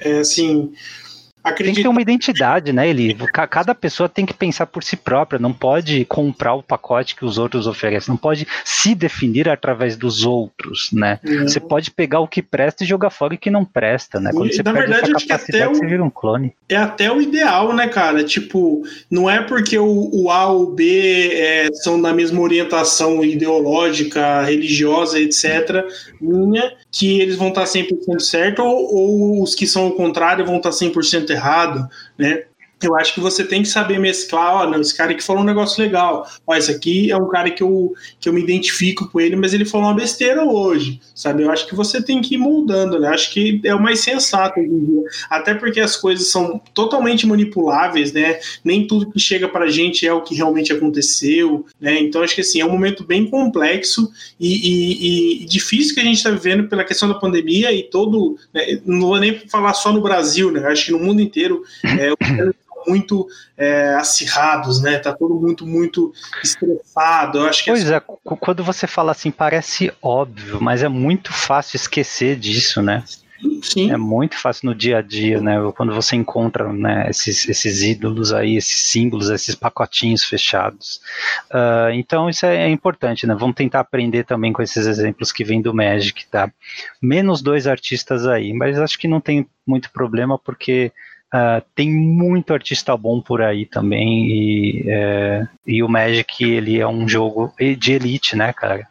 [0.00, 0.72] é, assim
[1.42, 1.66] Acredito...
[1.66, 3.16] Tem que ter uma identidade, né, Eli?
[3.50, 7.36] Cada pessoa tem que pensar por si própria, não pode comprar o pacote que os
[7.36, 11.18] outros oferecem, não pode se definir através dos outros, né?
[11.26, 11.48] Uhum.
[11.48, 14.30] Você pode pegar o que presta e jogar fora o que não presta, né?
[14.32, 15.74] Quando você Na perde verdade, essa capacidade, o...
[15.74, 16.54] você vira um clone.
[16.68, 18.22] É até o ideal, né, cara?
[18.22, 23.24] Tipo, não é porque o, o A ou o B é, são da mesma orientação
[23.24, 25.84] ideológica, religiosa, etc.,
[26.20, 30.58] minha, que eles vão estar 100% certo, ou, ou os que são o contrário vão
[30.58, 32.44] estar 100% errado, né?
[32.82, 35.46] Eu acho que você tem que saber mesclar, ó, não, esse cara aqui falou um
[35.46, 39.20] negócio legal, ó, esse aqui é um cara que eu, que eu me identifico com
[39.20, 41.42] ele, mas ele falou uma besteira hoje, sabe?
[41.42, 43.08] Eu acho que você tem que ir moldando, né?
[43.08, 45.02] Acho que é o mais sensato hoje em dia.
[45.28, 48.38] Até porque as coisas são totalmente manipuláveis, né?
[48.64, 52.00] Nem tudo que chega pra gente é o que realmente aconteceu, né?
[52.00, 56.04] Então acho que assim, é um momento bem complexo e, e, e difícil que a
[56.04, 58.80] gente está vivendo pela questão da pandemia e todo, né?
[58.84, 60.64] não vou nem falar só no Brasil, né?
[60.66, 62.12] Acho que no mundo inteiro é,
[62.86, 64.98] muito é, acirrados, né?
[64.98, 67.38] Tá todo muito, muito estressado.
[67.38, 71.76] Eu acho que pois é, quando você fala assim, parece óbvio, mas é muito fácil
[71.76, 73.04] esquecer disso, né?
[73.62, 73.90] Sim.
[73.90, 75.56] É muito fácil no dia a dia, né?
[75.76, 81.00] Quando você encontra né, esses, esses ídolos aí, esses símbolos, esses pacotinhos fechados.
[81.50, 83.34] Uh, então isso é, é, importante, né?
[83.34, 86.50] Vamos tentar aprender também com esses exemplos que vêm do Magic, tá?
[87.00, 90.92] Menos dois artistas aí, mas acho que não tem muito problema porque
[91.32, 96.86] Uh, tem muito artista bom por aí também e, é, e o Magic ele é
[96.86, 98.86] um jogo de elite, né, cara,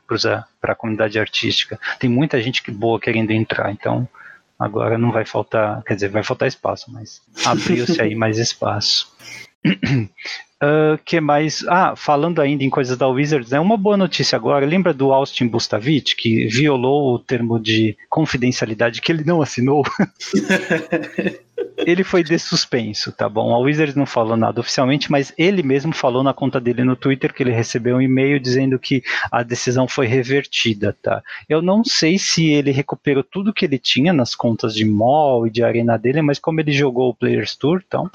[0.59, 1.79] para a comunidade artística.
[1.99, 4.09] Tem muita gente que boa querendo entrar, então
[4.57, 9.15] agora não vai faltar, quer dizer, vai faltar espaço, mas abriu-se aí mais espaço.
[9.63, 11.63] Uh, que mais?
[11.67, 13.59] Ah, falando ainda em coisas da Wizards, né?
[13.59, 14.65] Uma boa notícia agora.
[14.65, 19.83] Lembra do Austin Bustavich que violou o termo de confidencialidade que ele não assinou?
[21.77, 23.53] ele foi suspenso, tá bom?
[23.53, 27.33] A Wizards não falou nada oficialmente, mas ele mesmo falou na conta dele no Twitter
[27.33, 31.21] que ele recebeu um e-mail dizendo que a decisão foi revertida, tá?
[31.49, 35.49] Eu não sei se ele recuperou tudo que ele tinha nas contas de mall e
[35.49, 38.09] de arena dele, mas como ele jogou o Players Tour, então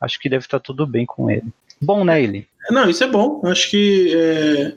[0.00, 1.46] acho que deve estar tudo bem com ele.
[1.80, 2.46] Bom, né, ele?
[2.70, 3.42] Não, isso é bom.
[3.44, 4.74] Acho que é,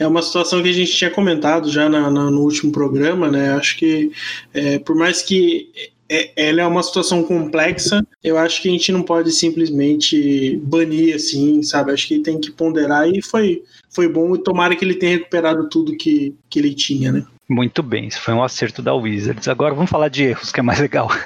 [0.00, 3.54] é uma situação que a gente tinha comentado já na, na, no último programa, né?
[3.54, 4.12] Acho que
[4.52, 5.70] é, por mais que
[6.10, 11.14] é, ela é uma situação complexa, eu acho que a gente não pode simplesmente banir
[11.14, 11.92] assim, sabe?
[11.92, 15.68] Acho que tem que ponderar e foi, foi bom e tomara que ele tenha recuperado
[15.68, 17.24] tudo que, que ele tinha, né?
[17.48, 19.48] Muito bem, isso foi um acerto da Wizards.
[19.48, 21.08] Agora vamos falar de erros, que é mais legal.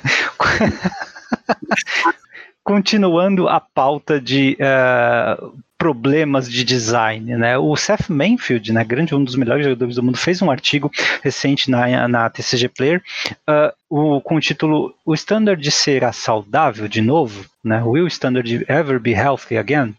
[2.64, 7.59] continuando a pauta de uh, problemas de design, né?
[7.59, 10.90] O Seth Manfield, né, grande um dos melhores jogadores do mundo, fez um artigo
[11.23, 13.03] recente na, na TCG Player
[13.47, 17.83] uh, o, com o título "O Standard será saudável de novo?", né?
[17.83, 19.94] Will Standard ever be healthy again?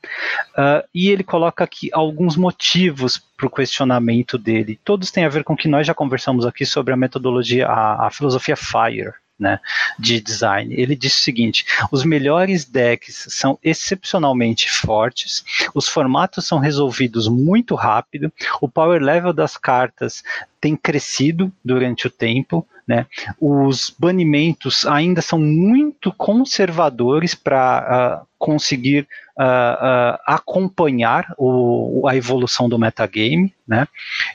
[0.58, 4.80] Uh, e ele coloca aqui alguns motivos para o questionamento dele.
[4.84, 8.08] Todos têm a ver com o que nós já conversamos aqui sobre a metodologia, a,
[8.08, 9.60] a filosofia Fire, né,
[10.00, 10.74] de design.
[10.74, 15.44] Ele disse o seguinte: os melhores decks são excepcionalmente fortes,
[15.74, 20.24] os formatos são resolvidos muito rápido, o power level das cartas
[20.60, 23.06] tem crescido durante o tempo, né?
[23.40, 29.08] Os banimentos ainda são muito conservadores para uh, conseguir
[29.40, 33.88] uh, uh, acompanhar o, a evolução do metagame, né?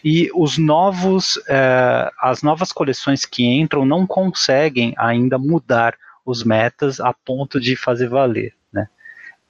[0.04, 7.00] E os novos, uh, as novas coleções que entram não conseguem ainda mudar os metas
[7.00, 8.54] a ponto de fazer valer.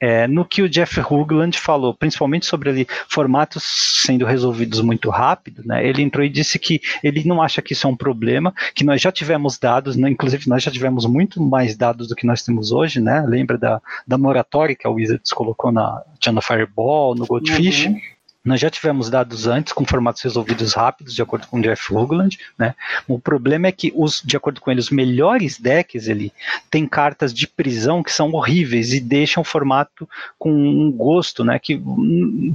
[0.01, 3.63] É, no que o Jeff Hoogland falou, principalmente sobre ali, formatos
[4.05, 7.87] sendo resolvidos muito rápido, né, ele entrou e disse que ele não acha que isso
[7.87, 11.77] é um problema, que nós já tivemos dados, né, inclusive nós já tivemos muito mais
[11.77, 15.71] dados do que nós temos hoje, né, lembra da, da moratória que a Wizards colocou
[15.71, 18.01] na China Fireball, no Goldfish, uhum.
[18.43, 22.39] Nós já tivemos dados antes com formatos resolvidos rápidos, de acordo com o Jeff Hoogland,
[22.59, 22.75] né?
[23.07, 26.33] O problema é que, os, de acordo com ele, os melhores decks ele
[26.71, 31.59] tem cartas de prisão que são horríveis e deixam o formato com um gosto, né?
[31.59, 31.79] Que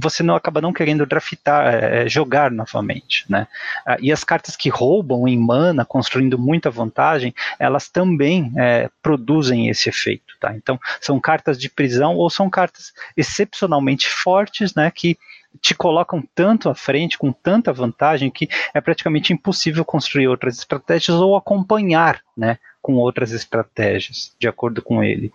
[0.00, 3.46] você não acaba não querendo draftar, é, é jogar novamente, né?
[3.86, 9.68] Ah, e as cartas que roubam em mana, construindo muita vantagem, elas também é, produzem
[9.68, 10.52] esse efeito, tá?
[10.56, 14.90] Então, são cartas de prisão ou são cartas excepcionalmente fortes, né?
[14.90, 15.16] Que
[15.60, 21.18] te colocam tanto à frente, com tanta vantagem, que é praticamente impossível construir outras estratégias
[21.18, 22.58] ou acompanhar, né?
[22.80, 25.32] Com outras estratégias, de acordo com ele.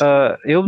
[0.00, 0.64] Uh, eu,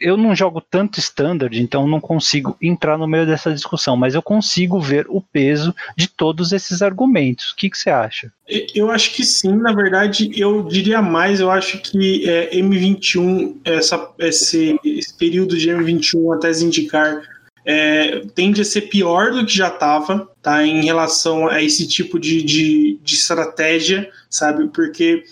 [0.00, 4.20] eu não jogo tanto standard, então não consigo entrar no meio dessa discussão, mas eu
[4.20, 7.52] consigo ver o peso de todos esses argumentos.
[7.52, 8.30] O que, você acha?
[8.74, 14.10] Eu acho que sim, na verdade, eu diria mais, eu acho que é, M21, essa,
[14.18, 17.22] esse, esse período de M21 até indicar
[17.70, 20.66] é, tende a ser pior do que já estava, tá?
[20.66, 24.68] Em relação a esse tipo de, de, de estratégia, sabe?
[24.68, 25.22] Porque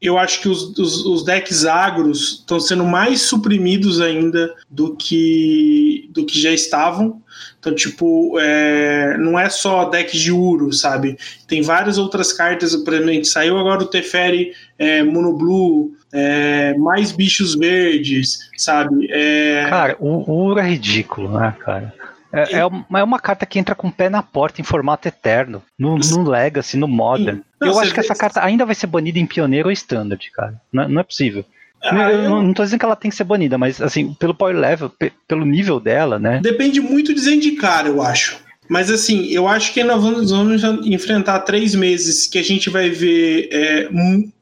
[0.00, 6.08] eu acho que os, os, os decks agros estão sendo mais suprimidos ainda do que,
[6.10, 7.22] do que já estavam.
[7.60, 11.18] Então, tipo, é, não é só deck de Uro, sabe?
[11.46, 17.12] Tem várias outras cartas, por exemplo, saiu agora o Teferi é, Mono Blue, é, mais
[17.12, 19.08] bichos verdes, sabe?
[19.10, 19.66] É...
[19.68, 21.94] Cara, o, o Uro é ridículo, né, cara?
[22.32, 25.06] É, é, uma, é uma carta que entra com o pé na porta em formato
[25.06, 27.40] eterno, no, no Legacy, no Modern.
[27.60, 30.54] Não, eu acho que essa carta ainda vai ser banida em Pioneiro ou Standard, cara.
[30.72, 31.44] Não, não é possível.
[31.84, 34.34] Ah, eu não, não tô dizendo que ela tem que ser banida, mas assim, pelo
[34.34, 34.90] power level,
[35.26, 36.40] pelo nível dela, né?
[36.40, 38.38] Depende muito de Zendikar, eu acho.
[38.68, 42.88] Mas assim, eu acho que nós vamos, vamos enfrentar três meses que a gente vai
[42.88, 43.88] ver é,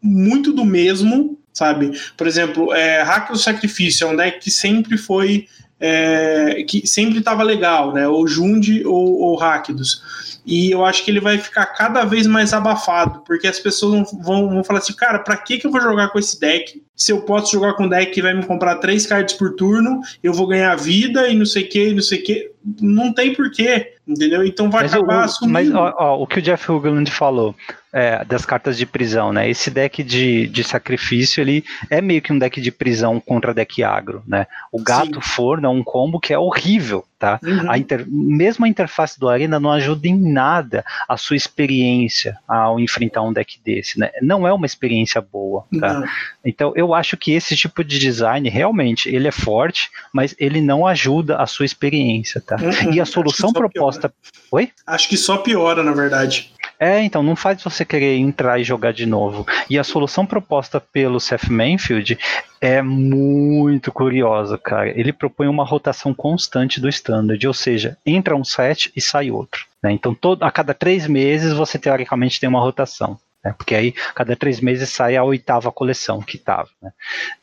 [0.03, 1.93] muito do mesmo, sabe?
[2.17, 5.47] Por exemplo, é, Hack do Sacrifício é um deck que sempre foi.
[5.83, 8.07] É, que sempre estava legal, né?
[8.07, 12.53] Ou Jund ou, ou Rakdos e eu acho que ele vai ficar cada vez mais
[12.53, 16.09] abafado, porque as pessoas vão, vão falar assim, cara, pra que, que eu vou jogar
[16.09, 16.83] com esse deck?
[16.97, 20.01] Se eu posso jogar com um deck que vai me comprar três cards por turno,
[20.23, 22.51] eu vou ganhar vida e não sei o que, e não sei o que.
[22.81, 24.45] Não tem porquê, entendeu?
[24.45, 25.53] Então vai mas acabar o, assumindo.
[25.53, 27.55] Mas ó, ó, o que o Jeff Hoogland falou
[27.93, 29.49] é, das cartas de prisão, né?
[29.49, 33.83] Esse deck de, de sacrifício, ele é meio que um deck de prisão contra deck
[33.83, 34.47] agro, né?
[34.71, 35.21] O gato Sim.
[35.21, 37.39] forno é um combo que é horrível tá?
[37.45, 37.71] Uhum.
[37.71, 38.05] A inter...
[38.09, 43.33] Mesmo a interface do Arena não ajuda em nada a sua experiência ao enfrentar um
[43.33, 44.11] deck desse, né?
[44.23, 46.03] Não é uma experiência boa, tá?
[46.45, 50.87] Então eu acho que esse tipo de design realmente ele é forte, mas ele não
[50.87, 52.57] ajuda a sua experiência, tá?
[52.57, 52.95] Uhum.
[52.95, 54.09] E a solução proposta.
[54.09, 54.15] Piora.
[54.53, 54.71] Oi?
[54.87, 56.51] Acho que só piora, na verdade.
[56.81, 59.47] É, então, não faz você querer entrar e jogar de novo.
[59.69, 62.19] E a solução proposta pelo Seth Manfield
[62.59, 64.89] é muito curiosa, cara.
[64.99, 69.67] Ele propõe uma rotação constante do standard, ou seja, entra um set e sai outro.
[69.83, 69.93] Né?
[69.93, 73.19] Então, todo, a cada três meses você teoricamente tem uma rotação.
[73.45, 73.55] Né?
[73.57, 76.69] Porque aí, cada três meses sai a oitava coleção que estava.
[76.81, 76.93] Né?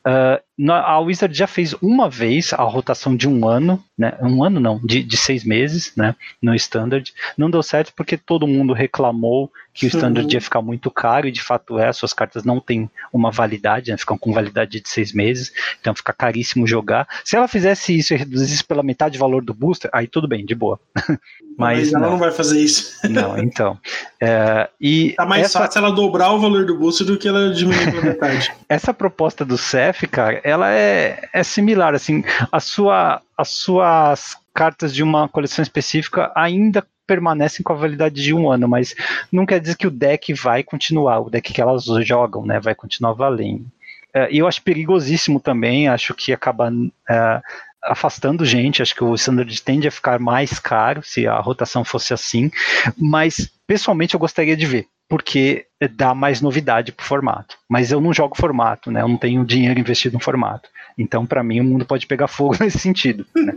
[0.06, 4.18] Uh, a Wizard já fez uma vez a rotação de um ano, né?
[4.22, 6.16] Um ano não, de, de seis meses, né?
[6.42, 7.14] No standard.
[7.38, 10.34] Não deu certo porque todo mundo reclamou que o standard uhum.
[10.34, 13.98] ia ficar muito caro, e de fato é, suas cartas não têm uma validade, né?
[13.98, 17.08] ficam com validade de seis meses, então fica caríssimo jogar.
[17.24, 20.44] Se ela fizesse isso e reduzisse pela metade o valor do booster, aí tudo bem,
[20.44, 20.80] de boa.
[21.56, 22.12] Mas, Mas ela não.
[22.12, 22.18] não.
[22.20, 23.00] vai fazer isso.
[23.10, 23.80] Não, então.
[24.22, 25.60] É, e tá mais essa...
[25.60, 28.52] fácil ela dobrar o valor do booster do que ela diminuir pela metade.
[28.70, 34.96] essa proposta do CEF, cara, ela é, é similar, assim, a sua, as suas cartas
[34.96, 38.96] de uma coleção específica ainda permanecem com a validade de um ano, mas
[39.30, 42.74] não quer dizer que o deck vai continuar, o deck que elas jogam, né, vai
[42.74, 43.66] continuar valendo.
[44.14, 46.72] É, e eu acho perigosíssimo também, acho que acaba
[47.10, 47.42] é,
[47.84, 52.14] afastando gente, acho que o standard tende a ficar mais caro se a rotação fosse
[52.14, 52.50] assim,
[52.98, 55.66] mas pessoalmente eu gostaria de ver porque
[55.96, 57.58] dá mais novidade pro formato.
[57.70, 59.02] Mas eu não jogo formato, né?
[59.02, 60.70] Eu não tenho dinheiro investido no formato.
[60.98, 63.26] Então, para mim, o mundo pode pegar fogo nesse sentido.
[63.36, 63.54] Né?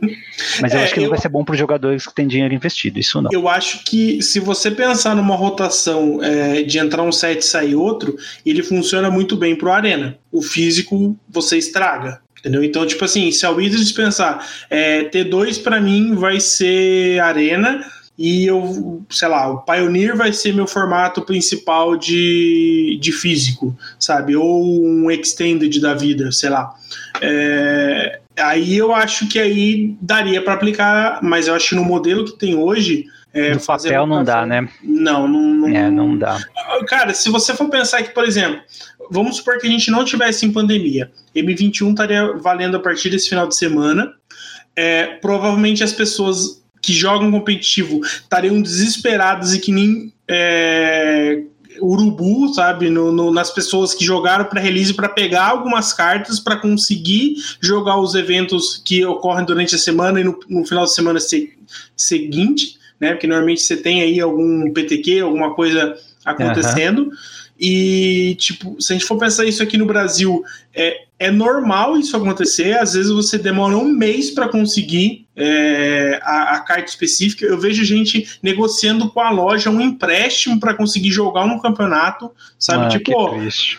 [0.60, 2.28] Mas eu é, acho que eu, não vai ser bom para os jogadores que têm
[2.28, 2.98] dinheiro investido.
[2.98, 3.30] Isso não.
[3.32, 7.74] Eu acho que se você pensar numa rotação é, de entrar um set e sair
[7.74, 10.18] outro, ele funciona muito bem pro Arena.
[10.30, 12.20] O físico você estraga.
[12.38, 12.64] Entendeu?
[12.64, 17.84] Então, tipo assim, se a Wizards pensar, é, T2 para mim vai ser Arena,
[18.22, 24.36] e eu, sei lá, o Pioneer vai ser meu formato principal de, de físico, sabe?
[24.36, 26.74] Ou um Extended da vida, sei lá.
[27.22, 32.26] É, aí eu acho que aí daria para aplicar, mas eu acho que no modelo
[32.26, 33.06] que tem hoje.
[33.32, 34.68] É, no papel não dá, né?
[34.82, 35.68] Não, não, não.
[35.68, 36.38] É, não dá.
[36.88, 38.60] Cara, se você for pensar que, por exemplo,
[39.10, 43.30] vamos supor que a gente não tivesse em pandemia, M21 estaria valendo a partir desse
[43.30, 44.12] final de semana.
[44.76, 51.42] É, provavelmente as pessoas que jogam competitivo estariam desesperados e que nem é,
[51.80, 56.56] urubu, sabe, no, no, nas pessoas que jogaram para release para pegar algumas cartas para
[56.56, 61.20] conseguir jogar os eventos que ocorrem durante a semana e no, no final de semana
[61.20, 61.52] se,
[61.96, 63.12] seguinte, né?
[63.12, 67.04] Porque normalmente você tem aí algum PTQ, alguma coisa acontecendo.
[67.04, 67.10] Uhum.
[67.58, 70.42] E, tipo, se a gente for pensar isso aqui no Brasil,
[70.74, 72.78] é, é normal isso acontecer.
[72.78, 77.44] Às vezes você demora um mês para conseguir é, a, a, carta específica.
[77.44, 82.84] Eu vejo gente negociando com a loja um empréstimo para conseguir jogar um campeonato, sabe?
[82.84, 83.12] Ah, tipo,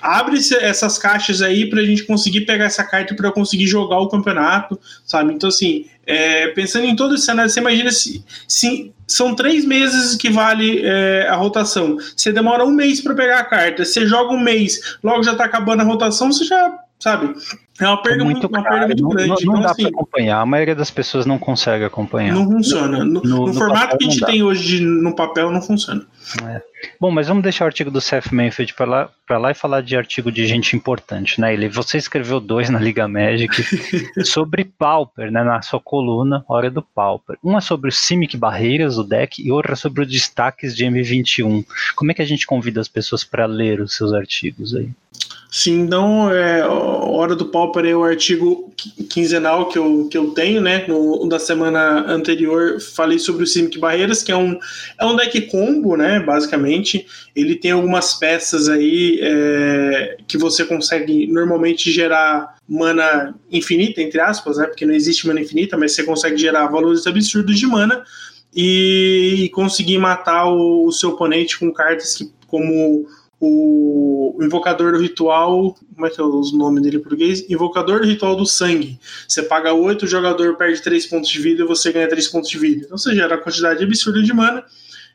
[0.01, 4.09] abre essas caixas aí para a gente conseguir pegar essa carta para conseguir jogar o
[4.09, 5.33] campeonato, sabe?
[5.33, 10.15] Então, assim, é, pensando em todo esse cenário, você imagina se, se são três meses
[10.15, 11.97] que vale é, a rotação.
[12.15, 15.45] Você demora um mês para pegar a carta, você joga um mês, logo já está
[15.45, 17.33] acabando a rotação, você já sabe?
[17.79, 19.27] É uma perda é muito, muito, uma perda muito grande.
[19.27, 22.35] Não, não então, dá assim, para acompanhar, a maioria das pessoas não consegue acompanhar.
[22.35, 23.03] Não funciona.
[23.03, 26.05] No, no, no formato que a gente tem hoje de, no papel, não funciona.
[26.47, 26.61] É.
[26.99, 29.95] Bom, mas vamos deixar o artigo do Seth Manfield para lá, lá e falar de
[29.95, 31.53] artigo de gente importante, né?
[31.53, 33.51] Ele, você escreveu dois na Liga Magic
[34.25, 35.43] sobre Pauper, né?
[35.43, 37.37] Na sua coluna Hora do Pauper.
[37.43, 41.65] Uma é sobre o Simic Barreiras, o deck, e outra sobre os destaques de M21.
[41.95, 44.89] Como é que a gente convida as pessoas para ler os seus artigos aí?
[45.53, 48.71] Sim, então, é, Hora do Pauper é o artigo
[49.09, 50.85] quinzenal que eu, que eu tenho, né?
[50.87, 54.57] No, da semana anterior falei sobre o Simic Barreiras, que é um,
[54.97, 56.21] é um deck combo, né?
[56.21, 64.21] Basicamente, ele tem algumas peças aí é, que você consegue normalmente gerar mana infinita, entre
[64.21, 64.67] aspas, né?
[64.67, 68.05] Porque não existe mana infinita, mas você consegue gerar valores absurdos de mana
[68.55, 73.05] e, e conseguir matar o, o seu oponente com cartas que, como
[73.41, 75.75] o Invocador do Ritual.
[75.95, 77.49] Como é que é o nome dele em português?
[77.49, 78.99] Invocador do Ritual do Sangue.
[79.27, 82.49] Você paga 8, o jogador perde 3 pontos de vida e você ganha 3 pontos
[82.49, 82.85] de vida.
[82.85, 84.63] Então você gera a quantidade absurda de mana.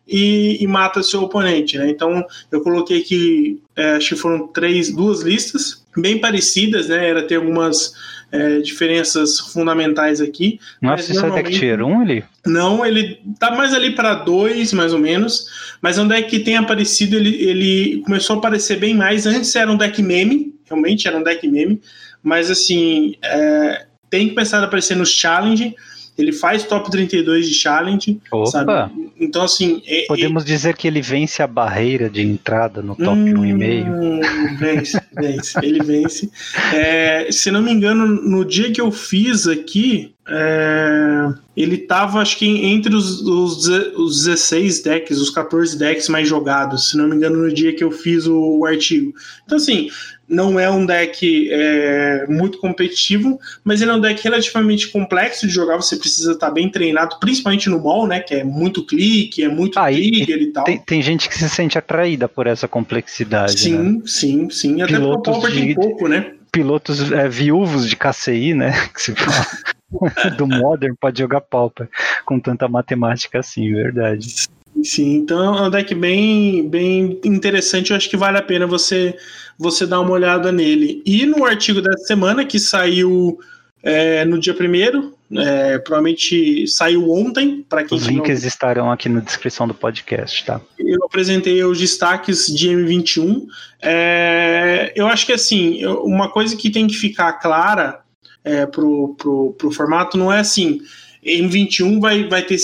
[0.09, 1.91] E, e, mata seu oponente, né?
[1.91, 7.09] Então eu coloquei aqui, é, acho que foram três, duas listas bem parecidas, né?
[7.09, 7.93] Era ter algumas
[8.33, 10.59] é, diferenças fundamentais aqui.
[10.81, 12.25] Nossa, isso é deck tier 1 ali?
[12.45, 15.77] Não, ele tá mais ali para 2, mais ou menos.
[15.81, 19.27] Mas é um deck que tem aparecido, ele, ele começou a aparecer bem mais.
[19.27, 21.81] Antes era um deck meme, realmente era um deck meme.
[22.23, 25.75] Mas assim, é, tem começado a aparecer nos challenge.
[26.19, 28.51] Ele faz top 32 de challenge, Opa.
[28.51, 29.11] sabe?
[29.21, 29.83] Então, assim.
[29.87, 30.47] É, Podemos é...
[30.47, 34.59] dizer que ele vence a barreira de entrada no top hum, 1,5.
[34.59, 35.59] Vence, vence.
[35.63, 36.31] ele vence.
[36.73, 42.39] É, se não me engano, no dia que eu fiz aqui, é, ele tava, acho
[42.39, 47.15] que entre os, os, os 16 decks, os 14 decks mais jogados, se não me
[47.15, 49.13] engano, no dia que eu fiz o, o artigo.
[49.45, 49.89] Então, assim,
[50.29, 55.53] não é um deck é, muito competitivo, mas ele é um deck relativamente complexo de
[55.53, 55.77] jogar.
[55.77, 58.21] Você precisa estar bem treinado, principalmente no mall, né?
[58.21, 60.65] Que é muito clique, é muito ah, trigger e, e tal.
[60.65, 63.59] Tem, tem, gente que se sente atraída por essa complexidade.
[63.59, 64.03] Sim, né?
[64.05, 64.83] sim, sim.
[64.83, 66.33] Até porque o Pauper tem pouco, né?
[66.51, 68.73] Pilotos é, viúvos de KCI, né?
[68.93, 69.47] Que se fala.
[70.37, 71.89] do Modern pode jogar Pauper
[72.25, 74.49] com tanta matemática assim, verdade.
[74.83, 77.91] Sim, então é um deck bem, bem interessante.
[77.91, 79.17] Eu acho que vale a pena você
[79.59, 81.03] você dar uma olhada nele.
[81.07, 83.39] E no artigo dessa semana, que saiu
[83.83, 88.49] é, no dia primeiro, é, provavelmente saiu ontem, para quem Os links não...
[88.49, 90.61] estarão aqui na descrição do podcast, tá?
[90.79, 93.47] Eu apresentei os destaques de M21.
[93.81, 98.01] É, eu acho que assim, uma coisa que tem que ficar clara
[98.45, 100.81] é, pro, pro, pro formato não é assim
[101.27, 102.57] em 21 vai, vai ter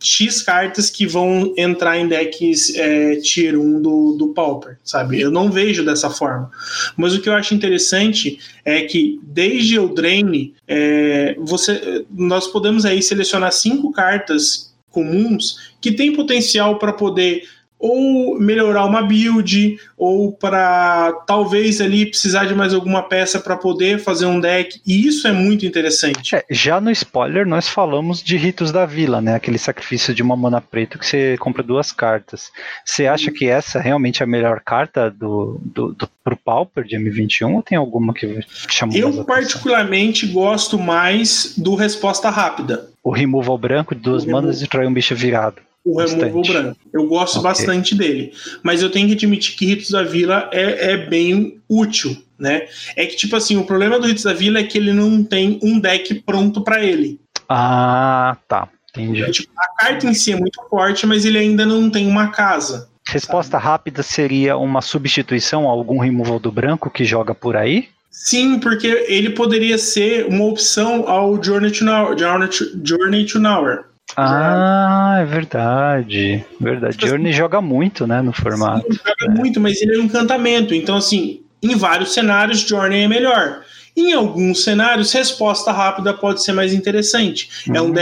[0.00, 5.20] X cartas que vão entrar em decks é, tier 1 do, do Pauper, sabe?
[5.20, 6.48] Eu não vejo dessa forma.
[6.96, 12.84] Mas o que eu acho interessante é que desde o Drain, é, você, nós podemos
[12.84, 17.42] aí selecionar cinco cartas comuns que têm potencial para poder
[17.86, 23.98] ou melhorar uma build, ou para talvez ali precisar de mais alguma peça para poder
[23.98, 26.34] fazer um deck, e isso é muito interessante.
[26.34, 29.34] É, já no spoiler, nós falamos de Ritos da Vila, né?
[29.34, 32.50] Aquele sacrifício de uma mana preta que você compra duas cartas.
[32.82, 36.96] Você acha que essa realmente é a melhor carta do, do, do pro Pauper de
[36.96, 42.88] M21 ou tem alguma que chamou Eu particularmente gosto mais do Resposta Rápida.
[43.02, 46.80] O removal branco de duas manas e trai um bicho virado o removal branco.
[46.92, 47.50] Eu gosto okay.
[47.50, 48.32] bastante dele.
[48.62, 52.66] Mas eu tenho que admitir que Ritos da Vila é, é, bem útil, né?
[52.96, 55.58] É que, tipo assim, o problema do Ritos da Vila é que ele não tem
[55.62, 57.20] um deck pronto para ele.
[57.48, 58.68] Ah, tá.
[58.96, 59.22] Entendi.
[59.22, 62.28] É, tipo, a carta em si é muito forte, mas ele ainda não tem uma
[62.28, 62.88] casa.
[63.06, 63.64] Resposta sabe?
[63.64, 67.88] rápida seria uma substituição a algum removal do branco que joga por aí?
[68.10, 71.84] Sim, porque ele poderia ser uma opção ao Journey to.
[72.16, 73.82] Journey to, Journey to Nowhere.
[74.16, 76.44] Ah, é verdade.
[76.60, 76.96] Verdade.
[76.96, 78.86] Tipo Journey assim, joga muito, né, no formato.
[78.92, 79.28] Sim, joga é.
[79.28, 80.74] muito, mas ele é um encantamento.
[80.74, 83.62] Então, assim, em vários cenários, Journey é melhor.
[83.96, 87.48] Em alguns cenários, resposta rápida pode ser mais interessante.
[87.68, 87.76] Uhum.
[87.76, 87.92] É um uhum.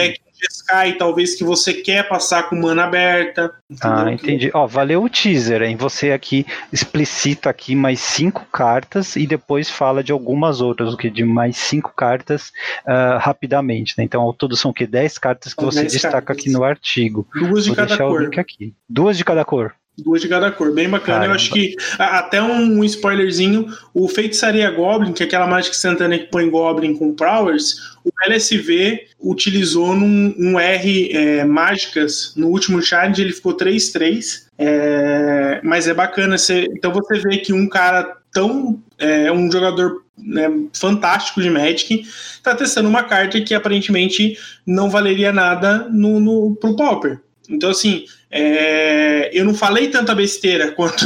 [0.43, 3.55] Deck Sky, talvez que você quer passar com mana aberta.
[3.81, 4.51] Ah, entendi.
[4.53, 5.77] Ó, valeu o teaser, hein?
[5.77, 11.11] Você aqui explicita aqui mais cinco cartas e depois fala de algumas outras, o que
[11.11, 12.53] de mais cinco cartas
[12.87, 14.05] uh, rapidamente, né?
[14.05, 14.87] Então, ao todo são o que?
[14.87, 16.39] Dez cartas que você destaca cartas.
[16.39, 17.27] aqui no artigo.
[17.35, 18.31] Duas de Vou cada cor.
[18.39, 18.75] aqui.
[18.89, 19.75] Duas de cada cor.
[19.99, 21.19] Duas de cada cor, bem bacana.
[21.19, 21.33] Caramba.
[21.33, 26.31] Eu acho que até um spoilerzinho: o Feitiçaria Goblin, que é aquela mágica instantânea que
[26.31, 33.21] põe Goblin com Powers, o LSV utilizou num, num R é, mágicas no último challenge,
[33.21, 34.47] ele ficou 3-3.
[34.59, 38.83] É, mas é bacana, você, então você vê que um cara tão.
[38.99, 45.33] É um jogador né, fantástico de Magic, está testando uma carta que aparentemente não valeria
[45.33, 47.21] nada no, no, pro Pauper.
[47.53, 51.05] Então, assim, é, eu não falei tanta besteira quanto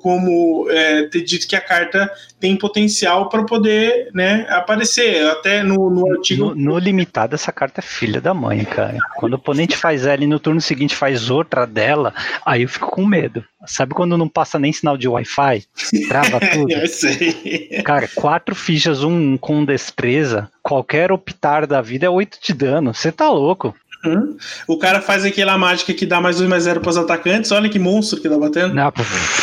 [0.00, 2.10] como é, ter dito que a carta
[2.40, 5.26] tem potencial para poder né, aparecer.
[5.28, 6.46] Até no, no artigo.
[6.46, 8.96] No, no, limitado, essa carta é filha da mãe, cara.
[9.16, 12.14] Quando o oponente faz ela e no turno seguinte faz outra dela,
[12.46, 13.44] aí eu fico com medo.
[13.66, 15.64] Sabe quando não passa nem sinal de Wi-Fi?
[16.08, 16.72] Trava tudo.
[16.72, 17.82] eu sei.
[17.84, 22.94] Cara, quatro fichas, um com destreza, qualquer optar da vida é oito de dano.
[22.94, 23.74] Você tá louco.
[24.04, 24.36] Uhum.
[24.66, 27.50] O cara faz aquela mágica que dá mais um mais zero para os atacantes.
[27.50, 28.74] Olha que monstro que tá batendo.
[28.74, 28.92] Não,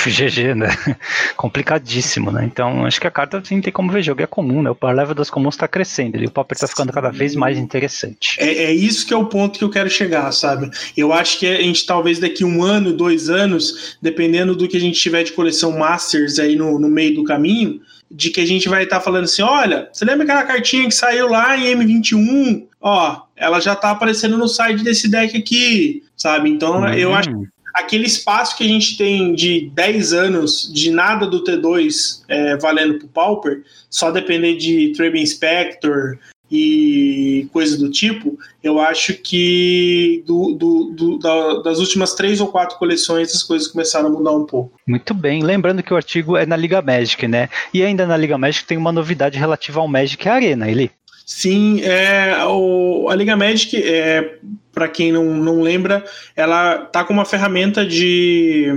[0.05, 0.69] GG, né?
[1.35, 2.45] Complicadíssimo, né?
[2.45, 4.21] Então, acho que a carta assim, tem como ver jogo.
[4.21, 4.69] É comum, né?
[4.69, 7.57] O par level das comuns está crescendo e o Pauper está ficando cada vez mais
[7.57, 8.37] interessante.
[8.39, 10.69] É, é, isso que é o ponto que eu quero chegar, sabe?
[10.95, 14.81] Eu acho que a gente talvez daqui um ano, dois anos, dependendo do que a
[14.81, 18.69] gente tiver de coleção Masters aí no, no meio do caminho, de que a gente
[18.69, 22.63] vai estar tá falando assim: olha, você lembra aquela cartinha que saiu lá em M21?
[22.79, 26.49] Ó, ela já tá aparecendo no site desse deck aqui, sabe?
[26.49, 26.93] Então uhum.
[26.93, 27.29] eu acho
[27.73, 32.99] aquele espaço que a gente tem de 10 anos de nada do T2 é, valendo
[32.99, 36.17] pro Pauper, só depender de Trade Inspector
[36.49, 42.47] e coisa do tipo, eu acho que do, do, do, da, das últimas três ou
[42.47, 44.79] quatro coleções as coisas começaram a mudar um pouco.
[44.87, 47.49] Muito bem, lembrando que o artigo é na Liga Magic, né?
[47.73, 50.91] E ainda na Liga Magic tem uma novidade relativa ao Magic Arena, ele
[51.25, 54.37] Sim, é, o, a Liga Magic, é,
[54.71, 56.05] para quem não, não lembra,
[56.35, 58.67] ela tá com uma ferramenta de,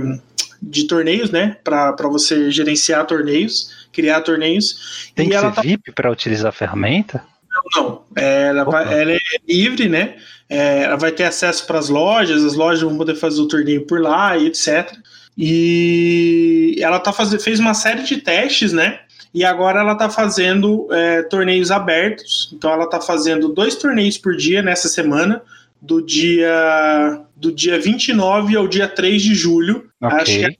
[0.59, 1.57] de torneios, né?
[1.63, 5.11] Para você gerenciar torneios, criar torneios.
[5.13, 7.23] Tem e que ela ser tá, VIP para utilizar a ferramenta?
[7.51, 8.01] Não, não.
[8.15, 10.15] É, ela, vai, ela é livre, né?
[10.49, 13.85] É, ela vai ter acesso para as lojas, as lojas vão poder fazer o torneio
[13.85, 14.91] por lá e etc.
[15.37, 19.01] E ela tá fazendo, fez uma série de testes, né?
[19.33, 22.51] E agora ela está fazendo é, torneios abertos.
[22.53, 25.41] Então ela está fazendo dois torneios por dia nessa semana,
[25.81, 29.89] do dia do dia 29 ao dia 3 de julho.
[30.01, 30.17] Ok.
[30.17, 30.55] Acho que é às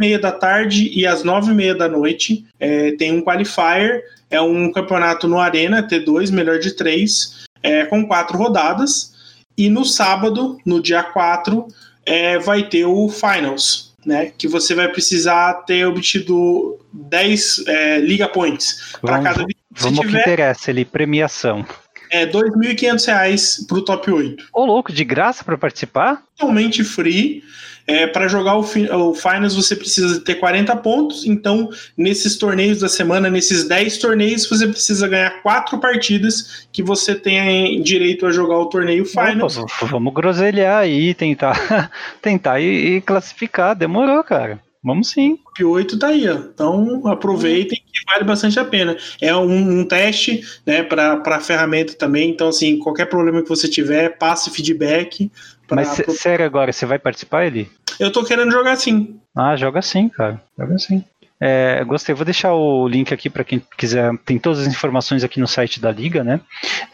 [0.00, 2.46] 9h30 da tarde e às 9h30 da noite.
[2.58, 8.06] É, tem um qualifier, é um campeonato no Arena, T2, melhor de três, é, com
[8.06, 9.18] quatro rodadas.
[9.56, 11.66] E no sábado, no dia 4,
[12.06, 14.32] é, vai ter o Finals né?
[14.36, 19.56] Que você vai precisar ter obtido 10 é, Liga Points para cada vídeo.
[19.70, 21.64] vamos ao que interessa ali, premiação.
[22.10, 24.48] É R$ 2.500 para o top 8.
[24.52, 26.24] Ô, louco, de graça para participar?
[26.36, 27.44] Totalmente free.
[27.90, 32.88] É, para jogar o, o Finals você precisa ter 40 pontos, então nesses torneios da
[32.88, 38.58] semana, nesses 10 torneios, você precisa ganhar 4 partidas que você tenha direito a jogar
[38.58, 39.58] o torneio Finals.
[39.58, 41.90] Opa, vamos groselhar aí, tentar,
[42.22, 43.74] tentar e, e classificar.
[43.74, 44.60] Demorou, cara.
[44.82, 45.36] Vamos sim.
[45.36, 46.34] top 8 tá aí, ó.
[46.36, 48.96] Então aproveitem que vale bastante a pena.
[49.20, 52.30] É um, um teste, né, para a ferramenta também.
[52.30, 55.30] Então, assim, qualquer problema que você tiver, passe feedback.
[55.68, 57.68] pra- Mas sé- sério agora, você vai participar, Eli?
[57.98, 59.20] Eu tô querendo jogar sim.
[59.36, 60.40] Ah, joga sim, cara.
[60.58, 61.04] Joga sim.
[61.42, 62.14] É, gostei.
[62.14, 64.10] Vou deixar o link aqui para quem quiser.
[64.26, 66.40] Tem todas as informações aqui no site da Liga, né?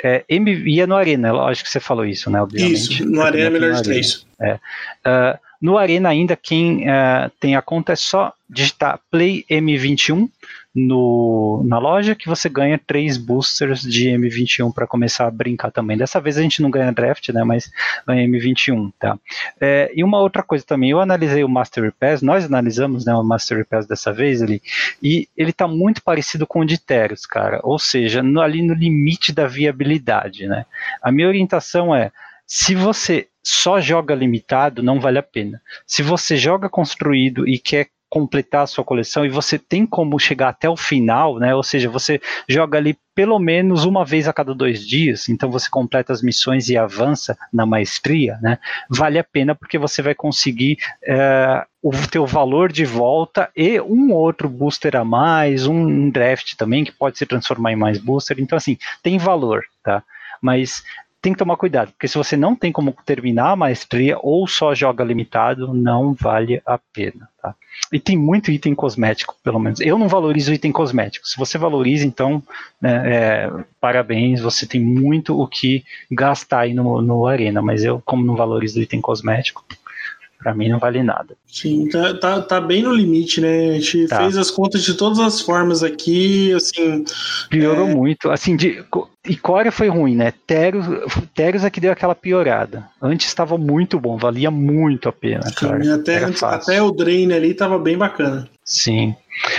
[0.02, 2.40] É, M, e é no Arena, lógico que você falou isso, né?
[2.40, 2.74] Obviamente.
[2.94, 4.26] Isso, no Arena é melhor de três.
[4.40, 10.28] Uh, no Arena ainda, quem uh, tem a conta é só digitar Play M21
[10.76, 15.96] no, na loja que você ganha três boosters de M21 para começar a brincar também.
[15.96, 17.42] Dessa vez a gente não ganha draft, né?
[17.44, 17.70] Mas
[18.06, 19.18] ganha M21, tá?
[19.58, 23.24] É, e uma outra coisa também, eu analisei o Master Pass, nós analisamos né, o
[23.24, 24.60] Master Pass dessa vez ali,
[25.02, 27.58] e ele tá muito parecido com o de Teros, cara.
[27.62, 30.66] Ou seja, no, ali no limite da viabilidade, né?
[31.02, 32.12] A minha orientação é
[32.46, 35.62] se você só joga limitado, não vale a pena.
[35.86, 40.48] Se você joga construído e quer completar a sua coleção e você tem como chegar
[40.48, 41.54] até o final, né?
[41.54, 45.70] Ou seja, você joga ali pelo menos uma vez a cada dois dias, então você
[45.70, 48.58] completa as missões e avança na maestria, né?
[48.90, 54.12] Vale a pena porque você vai conseguir é, o teu valor de volta e um
[54.12, 58.38] outro booster a mais, um draft também que pode se transformar em mais booster.
[58.40, 60.02] Então assim, tem valor, tá?
[60.42, 60.82] Mas
[61.26, 64.72] tem que tomar cuidado, porque se você não tem como terminar a maestria ou só
[64.76, 67.52] joga limitado, não vale a pena, tá?
[67.92, 69.80] E tem muito item cosmético, pelo menos.
[69.80, 71.26] Eu não valorizo item cosmético.
[71.26, 72.40] Se você valoriza, então,
[72.80, 73.50] né, é,
[73.80, 78.36] parabéns, você tem muito o que gastar aí no, no Arena, mas eu, como não
[78.36, 79.64] valorizo item cosmético,
[80.38, 81.36] para mim não vale nada.
[81.50, 83.70] Sim, tá, tá, tá, bem no limite, né?
[83.70, 84.18] A gente Tá.
[84.18, 87.04] fez as contas de todas as formas aqui, assim.
[87.48, 88.30] Piorou muito.
[88.30, 88.84] Assim, de,
[89.26, 90.32] e Core foi ruim, né?
[90.46, 90.84] Teros,
[91.34, 92.86] Teros é que deu aquela piorada.
[93.00, 95.82] Antes estava muito bom, valia muito a pena, cara.
[95.82, 96.72] Sim, até, antes- fácil.
[96.72, 98.48] até o Drain ali tava bem bacana.
[98.64, 99.14] Sim.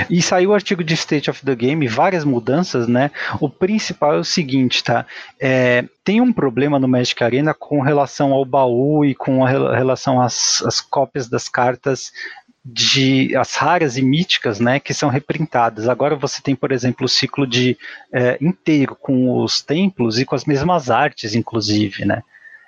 [0.10, 3.12] E saiu o artigo de State of the Game, várias mudanças, né?
[3.40, 5.06] O principal é o seguinte, tá?
[5.40, 10.62] É, tem um problema no Magic Arena com relação ao baú e com relação às,
[10.66, 11.77] às cópias das cartas
[12.70, 15.88] de as raras e míticas, né, que são reprintadas.
[15.88, 17.78] Agora você tem, por exemplo, o ciclo de
[18.12, 22.22] é, inteiro com os templos e com as mesmas artes, inclusive, né?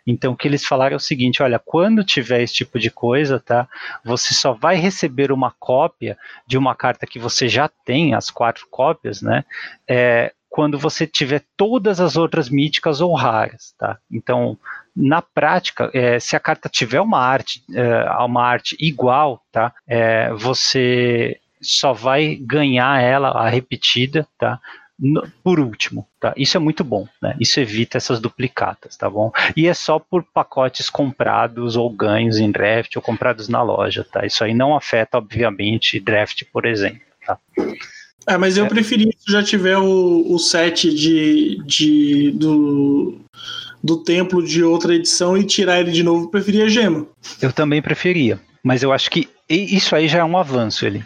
[0.07, 3.39] Então, o que eles falaram é o seguinte: olha, quando tiver esse tipo de coisa,
[3.39, 3.68] tá?
[4.03, 8.66] Você só vai receber uma cópia de uma carta que você já tem, as quatro
[8.72, 9.43] cópias, né?
[9.88, 13.99] É, quando você tiver todas as outras míticas ou raras, tá?
[14.12, 14.57] Então,
[15.00, 19.74] na prática, é, se a carta tiver uma arte, é, uma arte igual, tá?
[19.88, 24.60] É, você só vai ganhar ela, a repetida, tá?
[25.00, 26.34] No, por último, tá?
[26.36, 27.34] Isso é muito bom, né?
[27.39, 29.32] Isso evita essas duplicatas, tá bom?
[29.56, 34.26] E é só por pacotes comprados ou ganhos em draft ou comprados na loja, tá?
[34.26, 37.38] Isso aí não afeta, obviamente, draft, por exemplo, tá?
[38.28, 38.70] Ah, mas eu É.
[38.70, 43.22] preferia se já tiver o, o set de, de do,
[43.84, 47.08] do templo de outra edição e tirar ele de novo, eu preferia gema.
[47.42, 51.04] Eu também preferia, mas eu acho que isso aí já é um avanço, ele.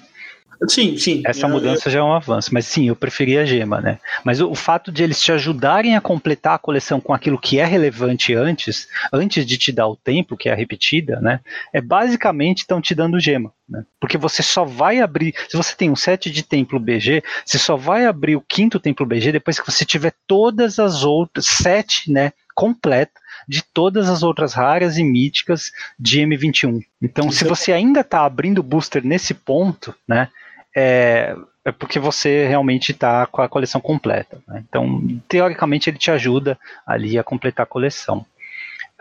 [0.70, 1.22] Sim, sim.
[1.26, 4.00] Essa Eu- mudança já é um avanço, mas sim, eu preferia a gema, né?
[4.24, 7.60] Mas o, o fato de eles te ajudarem a completar a coleção com aquilo que
[7.60, 11.42] é relevante antes, antes de te dar o tempo, que é a repetida, né?
[11.74, 13.52] É basicamente estão te dando gema.
[13.68, 13.84] Né?
[14.00, 17.76] Porque você só vai abrir, se você tem um set de templo BG, você só
[17.76, 22.32] vai abrir o quinto templo BG depois que você tiver todas as outras, sete, né,
[22.54, 26.82] completa de todas as outras raras e míticas de M21.
[27.02, 30.30] Então, se você ainda está abrindo booster nesse ponto, né,
[30.76, 31.36] é,
[31.66, 34.42] é porque você realmente está com a coleção completa.
[34.48, 34.64] Né?
[34.68, 38.26] Então, teoricamente, ele te ajuda ali a completar a coleção.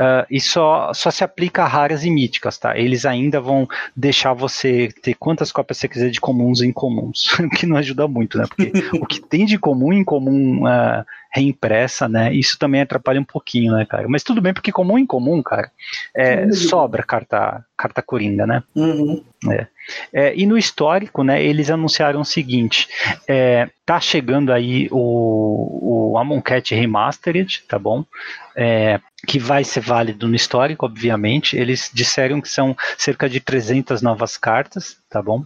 [0.03, 2.77] Uh, e só, só se aplica a raras e míticas, tá?
[2.77, 7.67] Eles ainda vão deixar você ter quantas cópias você quiser de comuns e incomuns, que
[7.67, 8.45] não ajuda muito, né?
[8.49, 12.35] Porque o que tem de comum em comum uh, reimpressa, né?
[12.35, 14.09] Isso também atrapalha um pouquinho, né, cara?
[14.09, 15.71] Mas tudo bem, porque comum em comum, cara,
[16.17, 18.63] é, sobra carta, carta coringa, né?
[18.75, 19.23] Uhum.
[19.51, 19.67] É.
[20.13, 22.89] É, e no histórico, né, eles anunciaram o seguinte:
[23.29, 28.05] é, tá chegando aí o, o Amonkhet Remastered, tá bom?
[28.57, 31.57] É, que vai ser válido no histórico, obviamente.
[31.57, 35.45] Eles disseram que são cerca de 300 novas cartas, tá bom?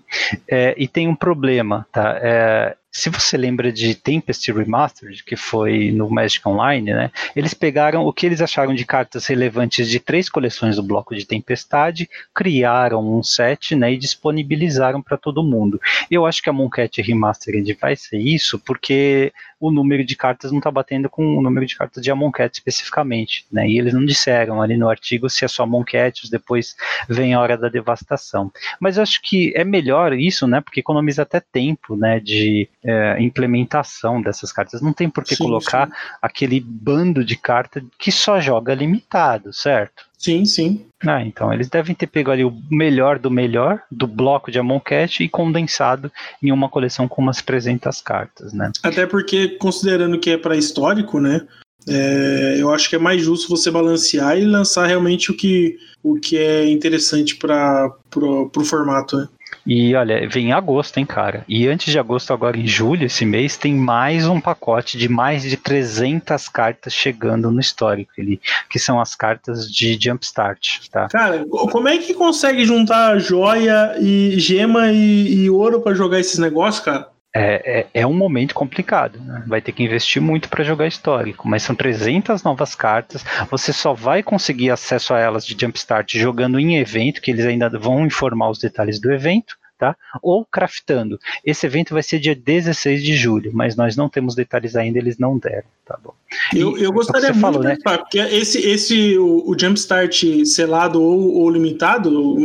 [0.48, 2.16] É, e tem um problema, tá?
[2.22, 7.10] É, se você lembra de Tempest Remastered, que foi no Magic Online, né?
[7.34, 11.26] Eles pegaram o que eles acharam de cartas relevantes de três coleções do bloco de
[11.26, 13.92] Tempestade, criaram um set, né?
[13.92, 15.78] E disponibilizaram para todo mundo.
[16.10, 20.58] Eu acho que a Monkette Remastered vai ser isso, porque o número de cartas não
[20.58, 23.68] está batendo com o número de cartas de Amonkhet especificamente, né?
[23.68, 26.76] E eles não disseram ali no artigo se é só Amonkhet, depois
[27.08, 28.52] vem a hora da devastação.
[28.78, 30.60] Mas eu acho que é melhor isso, né?
[30.60, 32.20] Porque economiza até tempo, né?
[32.20, 34.82] De é, implementação dessas cartas.
[34.82, 35.92] Não tem por que sim, colocar sim.
[36.20, 40.04] aquele bando de cartas que só joga limitado, certo?
[40.18, 40.84] Sim, sim.
[41.06, 45.22] Ah, então eles devem ter pego ali o melhor do melhor do bloco de Amonkhet
[45.22, 48.70] e condensado em uma coleção com umas 300 cartas, né?
[48.82, 51.46] Até porque, considerando que é para histórico, né?
[51.88, 56.16] É, eu acho que é mais justo você balancear e lançar realmente o que, o
[56.16, 59.16] que é interessante para o formato.
[59.18, 59.28] Né?
[59.66, 61.44] E olha, vem em agosto, hein, cara?
[61.48, 65.42] E antes de agosto, agora em julho, esse mês, tem mais um pacote de mais
[65.42, 68.40] de 300 cartas chegando no histórico ali,
[68.70, 71.08] que são as cartas de Jumpstart, tá?
[71.08, 76.38] Cara, como é que consegue juntar joia e gema e, e ouro para jogar esses
[76.38, 77.15] negócios, cara?
[77.38, 79.20] É, é, é, um momento complicado.
[79.20, 79.44] Né?
[79.46, 83.22] Vai ter que investir muito para jogar histórico, mas são 300 novas cartas.
[83.50, 87.68] Você só vai conseguir acesso a elas de Jumpstart jogando em evento, que eles ainda
[87.68, 89.54] vão informar os detalhes do evento.
[89.78, 89.94] Tá?
[90.22, 91.18] Ou craftando.
[91.44, 95.18] Esse evento vai ser dia 16 de julho, mas nós não temos detalhes ainda, eles
[95.18, 96.14] não deram, tá bom?
[96.54, 97.76] Eu, eu gostaria muito, falou, né?
[97.84, 102.38] porque esse, esse o, o Jumpstart selado ou, ou limitado,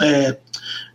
[0.00, 0.38] é,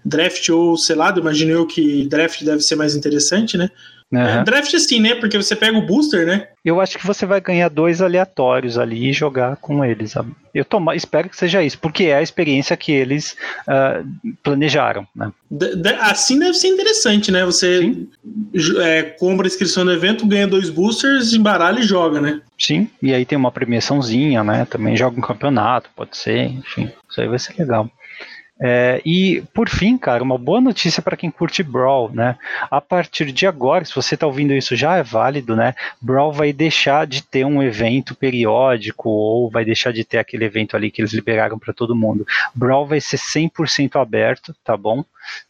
[0.05, 3.69] draft ou selado, imagino eu que draft deve ser mais interessante, né?
[4.11, 4.43] Uhum.
[4.43, 5.15] Draft sim, né?
[5.15, 6.47] Porque você pega o booster, né?
[6.63, 10.13] Eu acho que você vai ganhar dois aleatórios ali e jogar com eles.
[10.53, 13.35] Eu tomo, espero que seja isso, porque é a experiência que eles
[13.67, 15.07] uh, planejaram.
[15.15, 15.31] Né?
[15.49, 17.43] De, de, assim deve ser interessante, né?
[17.45, 17.97] Você
[18.79, 22.41] é, compra a inscrição no evento, ganha dois boosters, embaralha e joga, né?
[22.57, 24.65] Sim, e aí tem uma premiaçãozinha, né?
[24.69, 26.89] Também joga um campeonato, pode ser, enfim.
[27.09, 27.89] Isso aí vai ser legal.
[28.59, 32.37] É, e por fim, cara, uma boa notícia para quem curte Brawl, né?
[32.71, 35.75] A partir de agora, se você está ouvindo isso já é válido, né?
[36.01, 40.75] Brawl vai deixar de ter um evento periódico ou vai deixar de ter aquele evento
[40.75, 42.25] ali que eles liberaram para todo mundo.
[42.53, 45.01] Brawl vai ser 100% aberto, tá bom?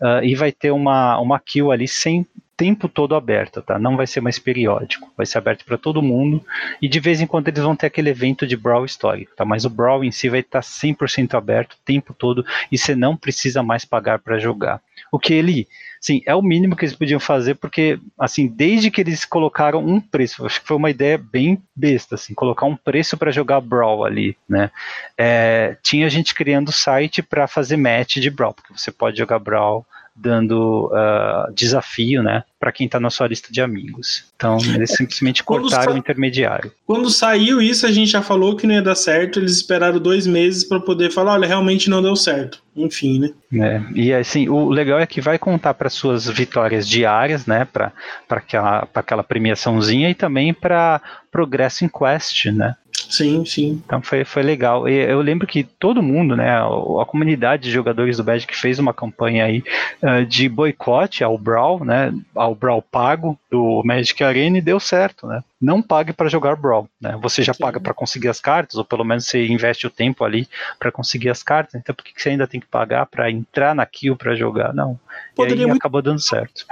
[0.01, 2.25] Uh, e vai ter uma, uma kill ali sem
[2.57, 3.77] tempo todo aberta, tá?
[3.77, 6.43] Não vai ser mais periódico, vai ser aberto para todo mundo
[6.81, 9.43] e de vez em quando eles vão ter aquele evento de Brawl histórico, tá?
[9.43, 12.95] Mas o Brawl em si vai estar tá 100% aberto o tempo todo e você
[12.95, 14.81] não precisa mais pagar para jogar.
[15.11, 15.67] O que ele,
[15.99, 19.99] sim, é o mínimo que eles podiam fazer porque, assim, desde que eles colocaram um
[19.99, 24.05] preço, acho que foi uma ideia bem besta, assim, colocar um preço para jogar Brawl
[24.05, 24.71] ali, né?
[25.17, 29.85] É, tinha gente criando site para fazer match de Brawl, porque você pode jogar Brawl
[30.15, 34.25] dando uh, desafio, né, para quem está na sua lista de amigos.
[34.35, 36.71] Então, eles simplesmente cortaram o intermediário.
[36.83, 40.25] Quando saiu isso, a gente já falou que não ia dar certo, eles esperaram dois
[40.25, 42.63] meses para poder falar, olha, realmente não deu certo.
[42.75, 43.29] Enfim, né?
[43.63, 47.93] É, e assim, o legal é que vai contar para suas vitórias diárias, né, para
[48.31, 50.99] aquela, aquela premiaçãozinha e também para
[51.31, 52.75] progresso em quest, né?
[53.09, 53.81] Sim, sim.
[53.85, 54.87] Então foi, foi legal.
[54.87, 58.79] E eu lembro que todo mundo, né, a, a comunidade de jogadores do Magic fez
[58.79, 59.63] uma campanha aí
[60.01, 65.27] uh, de boicote ao Brawl, né, ao Brawl pago do Magic Arena e deu certo,
[65.27, 65.43] né?
[65.61, 67.17] Não pague para jogar Brawl, né?
[67.21, 67.61] Você já sim.
[67.61, 70.47] paga para conseguir as cartas, ou pelo menos você investe o tempo ali
[70.79, 71.75] para conseguir as cartas.
[71.75, 74.73] Então por que você ainda tem que pagar para entrar na queue para jogar?
[74.73, 74.99] Não.
[75.35, 76.65] Poderia e aí acabou dando certo.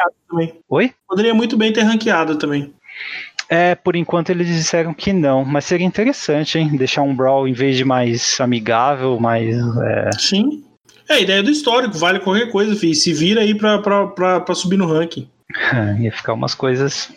[0.69, 0.93] Oi?
[1.07, 2.73] Poderia muito bem ter ranqueado também.
[3.49, 6.75] É, por enquanto eles disseram que não, mas seria interessante, hein?
[6.75, 9.55] Deixar um Brawl em vez de mais amigável, mais.
[9.55, 10.09] É...
[10.17, 10.63] Sim.
[11.09, 12.95] É, a ideia do histórico, vale qualquer coisa, filho.
[12.95, 15.29] Se vira aí pra, pra, pra, pra subir no ranking.
[15.99, 17.09] Ia ficar umas coisas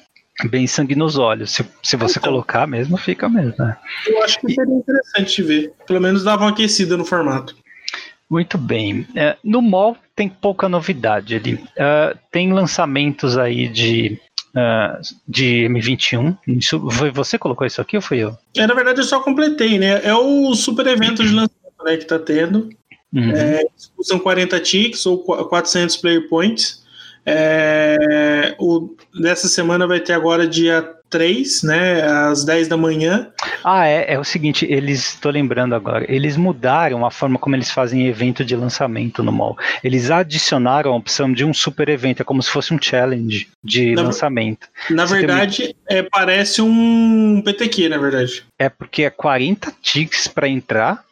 [0.45, 1.51] bem sangue nos olhos.
[1.51, 3.77] Se, se você então, colocar mesmo, fica mesmo, né?
[4.07, 5.73] Eu acho que seria interessante ver.
[5.87, 7.57] Pelo menos dava uma aquecida no formato.
[8.29, 9.07] Muito bem.
[9.15, 11.55] É, no mall tem pouca novidade ali.
[11.55, 14.19] Uh, tem lançamentos aí de,
[14.55, 16.37] uh, de M21.
[16.47, 18.37] Isso, foi você que colocou isso aqui ou fui eu?
[18.57, 20.01] É, na verdade, eu só completei, né?
[20.05, 22.69] É o super evento de lançamento né, que tá tendo.
[23.15, 23.31] Uhum.
[23.31, 23.65] É,
[24.03, 26.85] são 40 ticks ou 400 player points.
[27.27, 33.29] É, o, nessa semana vai ter agora dia 3, né, às 10 da manhã.
[33.65, 37.71] Ah, é, é o seguinte, eles, tô lembrando agora, eles mudaram a forma como eles
[37.71, 39.57] fazem evento de lançamento no mall.
[39.83, 43.95] Eles adicionaram a opção de um super evento, é como se fosse um challenge de
[43.95, 44.69] na, lançamento.
[44.91, 45.99] Na Você verdade, tem...
[45.99, 48.45] é, parece um PTQ, na verdade.
[48.59, 51.05] É porque é 40 ticks para entrar,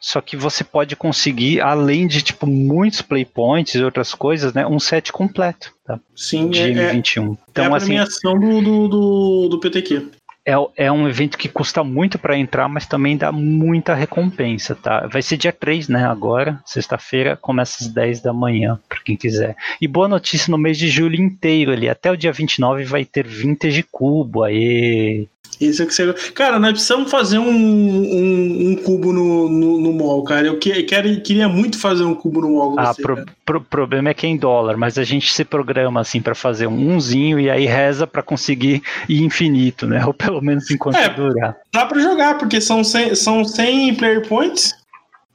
[0.00, 4.78] só que você pode conseguir, além de tipo muitos playpoints e outras coisas, né, um
[4.78, 5.98] set completo, tá?
[6.14, 7.32] Sim, de é, M21.
[7.32, 10.06] É então, é a assim, premiação assim, do, do, do PTQ.
[10.48, 10.54] É,
[10.86, 15.06] é um evento que custa muito para entrar, mas também dá muita recompensa, tá?
[15.06, 19.54] Vai ser dia 3, né, agora, sexta-feira, começa às 10 da manhã, para quem quiser.
[19.78, 23.26] E boa notícia no mês de julho inteiro ali, até o dia 29 vai ter
[23.26, 25.28] Vintage Cubo, aí
[25.60, 26.12] isso é que você.
[26.34, 30.46] Cara, nós precisamos fazer um, um, um cubo no, no, no, mall, cara.
[30.46, 32.74] Eu que, quero, queria muito fazer um cubo no mall.
[32.78, 36.00] Ah, o pro, pro, problema é que é em dólar, mas a gente se programa
[36.00, 40.04] assim para fazer um umzinho e aí reza para conseguir ir infinito, né?
[40.06, 41.56] Ou pelo menos enquanto é, durar.
[41.72, 44.74] Dá para jogar, porque são 100, são 100 player points.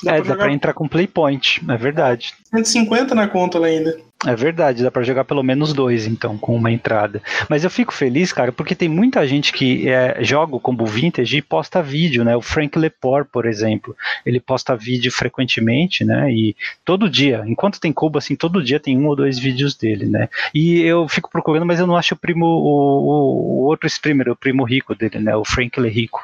[0.03, 2.33] Dá é, pra dá para entrar com play point, é verdade.
[2.49, 3.97] 150 na conta lá ainda.
[4.25, 7.21] É verdade, dá para jogar pelo menos dois, então, com uma entrada.
[7.49, 11.37] Mas eu fico feliz, cara, porque tem muita gente que é, joga o combo vintage
[11.37, 12.35] e posta vídeo, né?
[12.35, 13.95] O Frank Lepore, por exemplo,
[14.25, 16.31] ele posta vídeo frequentemente, né?
[16.31, 16.55] E
[16.85, 20.29] todo dia, enquanto tem cubo, assim, todo dia tem um ou dois vídeos dele, né?
[20.53, 24.35] E eu fico procurando, mas eu não acho o primo, o, o, outro streamer, o
[24.35, 25.35] primo rico dele, né?
[25.35, 26.21] O Frank Le Rico.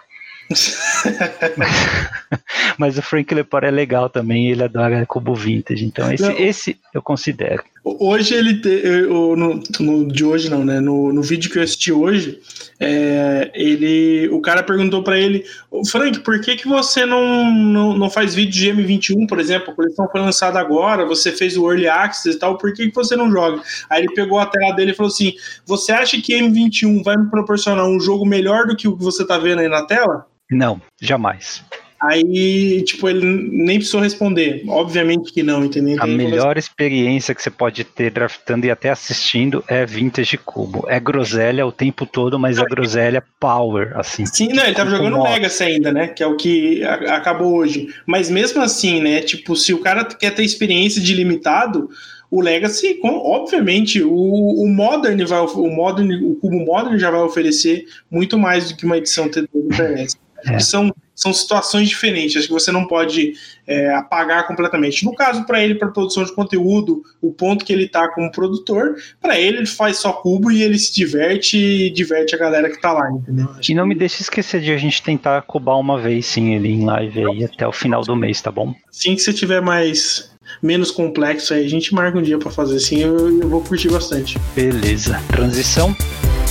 [2.78, 7.02] Mas o Frank Lepore é legal também, ele adora cubo vintage, então esse, esse eu
[7.02, 7.64] considero.
[8.00, 10.80] Hoje ele te, eu, no, no, de hoje não, né?
[10.80, 12.40] No, no vídeo que eu assisti hoje,
[12.80, 15.46] é, ele, o cara perguntou para ele,
[15.90, 19.72] Frank, por que que você não, não, não faz vídeo de M21, por exemplo?
[19.72, 22.96] A coleção foi lançada agora, você fez o Early Access e tal, por que que
[22.96, 23.62] você não joga?
[23.90, 25.34] Aí ele pegou a tela dele e falou assim,
[25.66, 29.26] você acha que M21 vai me proporcionar um jogo melhor do que o que você
[29.26, 30.26] tá vendo aí na tela?
[30.52, 31.64] Não, jamais.
[32.02, 34.64] Aí, tipo, ele nem precisou responder.
[34.68, 35.98] Obviamente que não, entendeu?
[36.00, 40.86] A melhor experiência que você pode ter draftando e até assistindo é Vintage Cubo.
[40.88, 44.26] É groselha o tempo todo, mas é groselha power, assim.
[44.26, 46.08] Sim, não, ele tava jogando Legacy ainda, né?
[46.08, 47.94] Que é o que acabou hoje.
[48.06, 49.22] Mas mesmo assim, né?
[49.22, 51.90] Tipo, se o cara quer ter experiência de limitado,
[52.32, 57.22] o Legacy, com, obviamente, o, o Modern vai o Modern, o cubo Modern já vai
[57.22, 60.60] oferecer muito mais do que uma edição T2 do É.
[60.60, 62.38] São são situações diferentes.
[62.38, 63.34] Acho que você não pode
[63.68, 65.04] é, apagar completamente.
[65.04, 68.96] No caso, para ele, para produção de conteúdo, o ponto que ele está como produtor,
[69.22, 72.78] para ele, ele faz só cubo e ele se diverte e diverte a galera que
[72.78, 73.50] está lá, entendeu?
[73.58, 73.90] Acho e não que...
[73.90, 77.44] me deixe esquecer de a gente tentar cubar uma vez, sim, ele em live aí
[77.44, 78.74] até o final do mês, tá bom?
[78.90, 80.32] Sim, que você tiver mais
[80.64, 83.90] menos complexo aí, a gente marca um dia para fazer assim, eu, eu vou curtir
[83.90, 84.40] bastante.
[84.56, 85.22] Beleza.
[85.28, 85.94] Transição?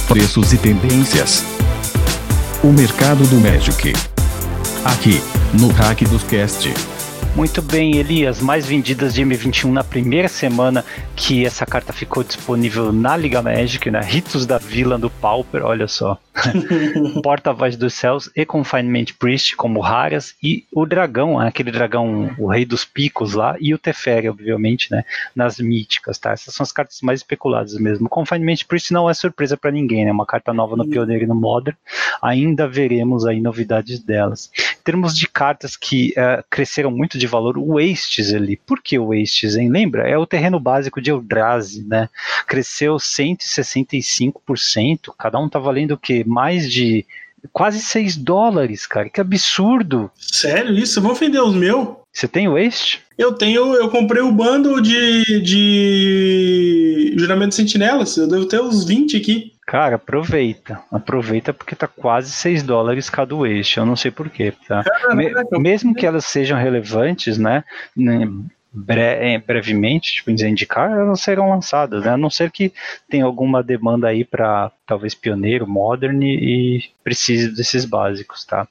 [0.07, 1.57] Preços e tendências.
[2.61, 3.92] O mercado do Magic
[4.84, 5.22] aqui
[5.61, 6.97] no Hack dos Cast.
[7.35, 8.41] Muito bem, Elias.
[8.41, 13.91] Mais vendidas de M21 na primeira semana que essa carta ficou disponível na Liga Magic,
[13.91, 14.01] né?
[14.01, 16.18] Ritos da Vila do Pauper, olha só.
[17.22, 21.49] Porta-Voz dos Céus e Confinement Priest como raras e o dragão, né?
[21.49, 25.05] aquele dragão, o Rei dos Picos lá, e o Teferi, obviamente, né?
[25.35, 26.33] Nas míticas, tá?
[26.33, 28.09] Essas são as cartas mais especuladas mesmo.
[28.09, 30.12] Confinement Priest não é surpresa para ninguém, né?
[30.12, 31.76] Uma carta nova no Pioneiro e no Modern.
[32.22, 34.51] Ainda veremos aí novidades delas.
[34.89, 38.57] Em termos de cartas que uh, cresceram muito de valor, o Wastes ali.
[38.57, 39.68] Por que o Wastes, hein?
[39.68, 40.09] Lembra?
[40.09, 42.09] É o terreno básico de Eldrazi, né?
[42.47, 45.12] Cresceu 165%.
[45.18, 46.24] Cada um tá valendo o quê?
[46.26, 47.05] mais de
[47.53, 49.11] quase 6 dólares, cara.
[49.11, 50.11] Que absurdo.
[50.16, 51.03] Sério isso?
[51.03, 51.89] Vão vender os meus?
[52.11, 53.03] Você tem o Waste?
[53.18, 58.16] Eu tenho, eu comprei o bando de, de juramento de sentinelas.
[58.16, 59.52] Eu devo ter uns 20 aqui.
[59.66, 60.80] Cara, aproveita.
[60.90, 63.78] Aproveita porque tá quase 6 dólares cada Waste.
[63.78, 64.84] Eu não sei porquê, tá?
[65.14, 67.64] Me, mesmo que elas sejam relevantes, né?
[68.72, 72.10] Bre é, brevemente, tipo, indicar, elas serão lançadas, né?
[72.10, 72.72] A não ser que
[73.08, 78.68] tenha alguma demanda aí para talvez pioneiro, modern e precise desses básicos, tá?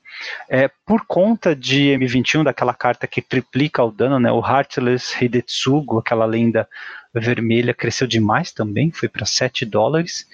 [0.50, 4.32] É, por conta de M21, daquela carta que triplica o dano, né?
[4.32, 6.68] O Heartless Hidetsugo, aquela lenda
[7.14, 10.28] vermelha, cresceu demais também, foi para 7 dólares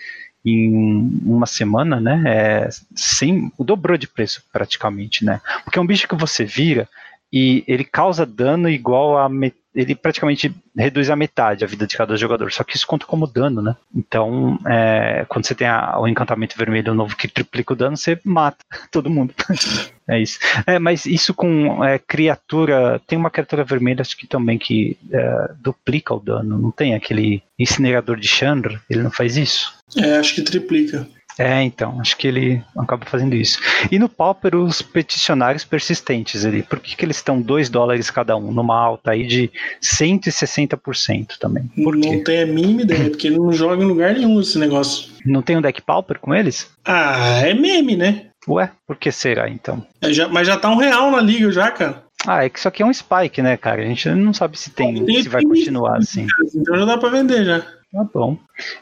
[0.45, 2.24] em uma semana, né?
[2.26, 5.39] É, sem, dobrou de preço praticamente, né?
[5.64, 6.88] Porque é um bicho que você vira
[7.34, 9.28] e ele causa dano igual a
[9.74, 13.26] ele praticamente reduz a metade a vida de cada jogador, só que isso conta como
[13.26, 13.76] dano, né?
[13.96, 18.20] Então, é, quando você tem a, o encantamento vermelho novo que triplica o dano, você
[18.24, 18.60] mata
[18.92, 19.34] todo mundo.
[20.08, 20.38] é isso.
[20.68, 25.52] É, mas isso com é, criatura, tem uma criatura vermelha acho que também que é,
[25.60, 29.74] duplica o dano, não tem aquele incinerador de Chandra, ele não faz isso?
[29.98, 31.08] É, acho que triplica.
[31.38, 33.60] É, então, acho que ele acaba fazendo isso.
[33.92, 38.36] E no Pauper, os peticionários persistentes ali, por que, que eles estão 2 dólares cada
[38.36, 41.64] um, numa alta aí de 160% também?
[41.76, 42.24] Por não quê?
[42.24, 45.12] tem a mínima ideia, porque não joga em lugar nenhum esse negócio.
[45.26, 46.70] Não tem um deck Pauper com eles?
[46.86, 48.28] Ah, é meme, né?
[48.48, 49.86] Ué, por que será então?
[50.02, 52.04] É, já, mas já tá um real na liga já, cara.
[52.26, 53.82] Ah, é que isso aqui é um spike, né, cara?
[53.82, 56.28] A gente não sabe se tem, se vai continuar assim.
[56.56, 57.66] Então já dá pra vender já.
[57.94, 58.36] Tá bom.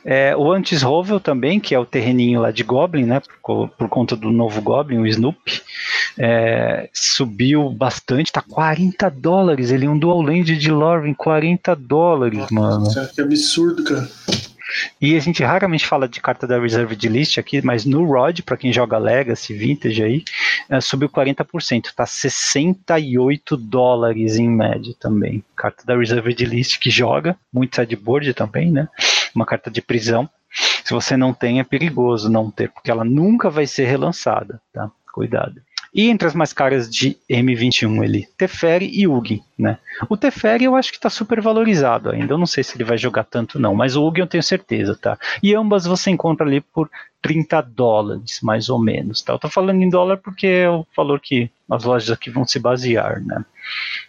[0.06, 3.22] É, o Antis Rovel também, que é o terreninho lá de Goblin, né?
[3.44, 5.38] Por, por conta do novo Goblin, o Snoop,
[6.18, 9.70] é, subiu bastante, tá 40 dólares.
[9.70, 13.10] Ele é um dual land de Lorwyn, 40 dólares, Nossa, mano.
[13.14, 14.10] Que absurdo, cara.
[15.00, 18.58] E a gente raramente fala de carta da Reserved List aqui, mas no Rod, para
[18.58, 20.24] quem joga Legacy, Vintage aí,
[20.70, 25.44] é, subiu 40%, tá 68 dólares em média também.
[25.56, 28.88] Carta da Reserved List que joga, muito sideboard também, né?
[29.36, 30.30] Uma carta de prisão.
[30.84, 34.92] Se você não tem, é perigoso não ter, porque ela nunca vai ser relançada, tá?
[35.14, 35.62] Cuidado.
[35.94, 39.78] E entre as mais caras de M21 ele, Teferi e Ugin, né?
[40.10, 42.98] O Teferi eu acho que está super valorizado ainda, eu não sei se ele vai
[42.98, 45.18] jogar tanto não, mas o Ugin eu tenho certeza, tá?
[45.44, 46.90] E ambas você encontra ali por
[47.22, 49.34] 30 dólares, mais ou menos, tá?
[49.34, 52.60] Eu tô falando em dólar porque é o valor que as lojas aqui vão se
[52.60, 53.46] basear, né?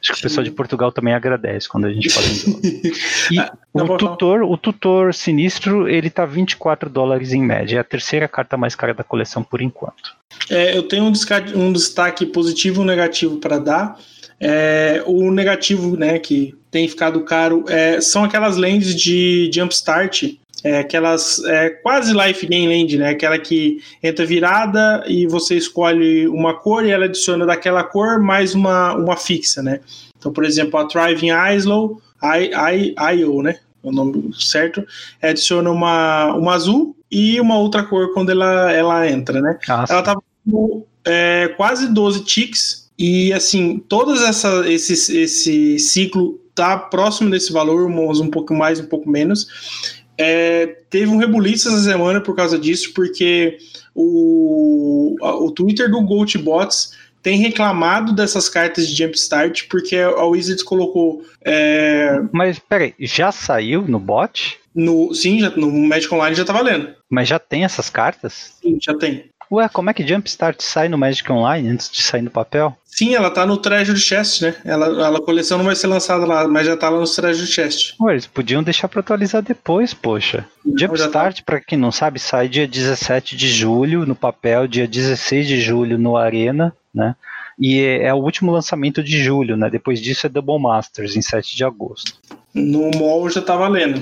[0.01, 2.63] Acho que o pessoal de Portugal também agradece quando a gente fala em dólar.
[3.31, 7.85] E ah, o tutor, o tutor sinistro, ele tá 24 dólares em média, é a
[7.85, 10.17] terceira carta mais cara da coleção por enquanto.
[10.51, 11.13] É, eu tenho um,
[11.55, 13.99] um destaque positivo e um negativo para dar.
[14.41, 20.79] É, o negativo, né, que tem ficado caro, é, são aquelas lentes de Jumpstart, é,
[20.79, 26.55] aquelas é, quase Life Game Land, né, aquela que entra virada e você escolhe uma
[26.55, 29.81] cor e ela adiciona daquela cor mais uma, uma fixa, né.
[30.17, 34.85] Então, por exemplo, a Thriving Islow, IO, né, o nome certo,
[35.21, 39.59] adiciona uma, uma azul e uma outra cor quando ela, ela entra, né.
[39.69, 46.39] Ah, ela tava com é, quase 12 ticks e assim, todos essa, esse, esse ciclo
[46.55, 50.02] tá próximo desse valor, uns um pouco mais, um pouco menos.
[50.17, 53.59] É, teve um rebuliço essa semana por causa disso, porque
[53.95, 56.93] o, o Twitter do GoldBots
[57.23, 61.23] tem reclamado dessas cartas de Jumpstart, porque a Wizards colocou.
[61.45, 62.21] É...
[62.33, 64.59] Mas peraí, já saiu no bot?
[64.75, 66.95] No, sim, já, no Magic Online já tá valendo.
[67.09, 68.55] Mas já tem essas cartas?
[68.61, 69.27] Sim, já tem.
[69.53, 72.75] Ué, como é que Jumpstart sai no Magic Online antes de sair no papel?
[72.87, 74.57] Sim, ela tá no Treasure Chest, né?
[74.65, 77.47] Ela, ela, a coleção não vai ser lançada lá, mas já tá lá no Treasure
[77.47, 77.95] Chest.
[78.01, 80.47] Ué, eles podiam deixar pra atualizar depois, poxa.
[80.65, 81.43] Não, Jumpstart, tá.
[81.45, 85.99] pra quem não sabe, sai dia 17 de julho no papel, dia 16 de julho
[85.99, 87.15] no Arena, né?
[87.61, 89.69] E é, é o último lançamento de julho, né?
[89.69, 92.15] Depois disso é Double Masters, em 7 de agosto.
[92.55, 94.01] No mall já tá valendo.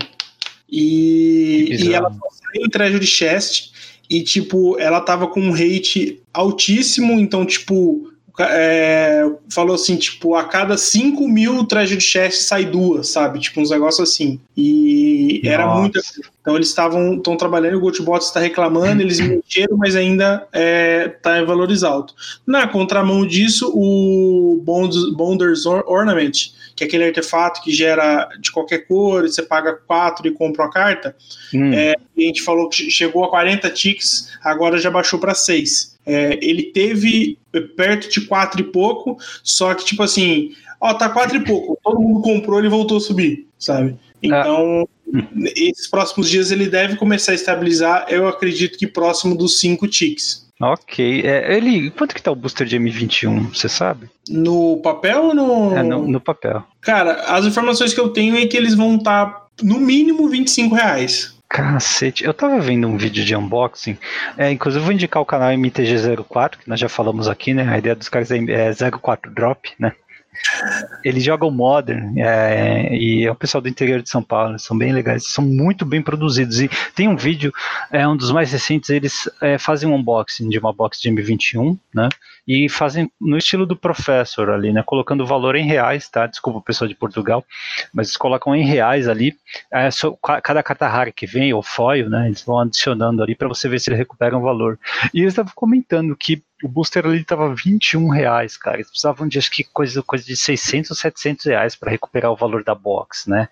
[0.70, 3.70] E, e ela só sai no Treasure Chest
[4.10, 8.09] e, tipo, ela tava com um rate altíssimo, então, tipo,
[8.44, 13.38] é, falou assim, tipo, a cada 5 mil Treasure Chest sai duas, sabe?
[13.40, 14.40] Tipo, uns negócios assim.
[14.56, 15.54] E Nossa.
[15.54, 16.00] era muita.
[16.40, 21.42] Então eles estavam estão trabalhando, o GoToBot está reclamando, eles mexeram, mas ainda está é,
[21.42, 22.40] em valores altos.
[22.46, 28.86] Na contramão disso, o Bond, Bonders Ornament, que é aquele artefato que gera de qualquer
[28.86, 31.14] cor, você paga 4 e compra uma carta,
[31.52, 31.72] hum.
[31.72, 35.98] é, a gente falou que chegou a 40 ticks, agora já baixou para 6.
[36.06, 37.38] É, ele teve
[37.76, 42.00] perto de 4 e pouco, só que tipo assim, ó, tá 4 e pouco, todo
[42.00, 43.96] mundo comprou, ele voltou a subir, sabe?
[44.22, 45.18] Então, ah.
[45.56, 50.48] esses próximos dias ele deve começar a estabilizar, eu acredito que próximo dos 5 ticks.
[50.60, 51.22] Ok.
[51.24, 54.10] É, ele, quanto que tá o booster de M21, você sabe?
[54.28, 55.74] No papel ou no...
[55.74, 56.62] É, no, no papel.
[56.82, 60.74] Cara, as informações que eu tenho é que eles vão estar tá, no mínimo 25
[60.74, 61.34] reais.
[61.50, 63.98] Cacete, eu tava vendo um vídeo de unboxing,
[64.38, 67.68] é, inclusive vou indicar o canal MTG04, que nós já falamos aqui, né?
[67.68, 69.92] A ideia dos caras é, é 04 Drop, né?
[71.04, 74.92] Eles jogam Modern é, e é o pessoal do interior de São Paulo, são bem
[74.92, 76.60] legais, são muito bem produzidos.
[76.60, 77.52] E tem um vídeo,
[77.90, 81.78] é um dos mais recentes, eles é, fazem um unboxing de uma box de M21,
[81.94, 82.08] né?
[82.46, 84.82] E fazem no estilo do Professor ali, né?
[84.84, 86.26] Colocando o valor em reais, tá?
[86.26, 87.44] Desculpa o pessoal de Portugal,
[87.92, 89.36] mas eles colocam em reais ali.
[89.72, 92.26] É, só, cada carta rara que vem, ou foil, né?
[92.26, 94.78] Eles vão adicionando ali para você ver se ele recupera um valor.
[95.14, 98.76] E eles estavam comentando que o booster ali tava 21 reais, cara.
[98.76, 102.36] Eles precisavam de acho que coisa, coisa de 600 ou 700 reais para recuperar o
[102.36, 103.48] valor da box, né?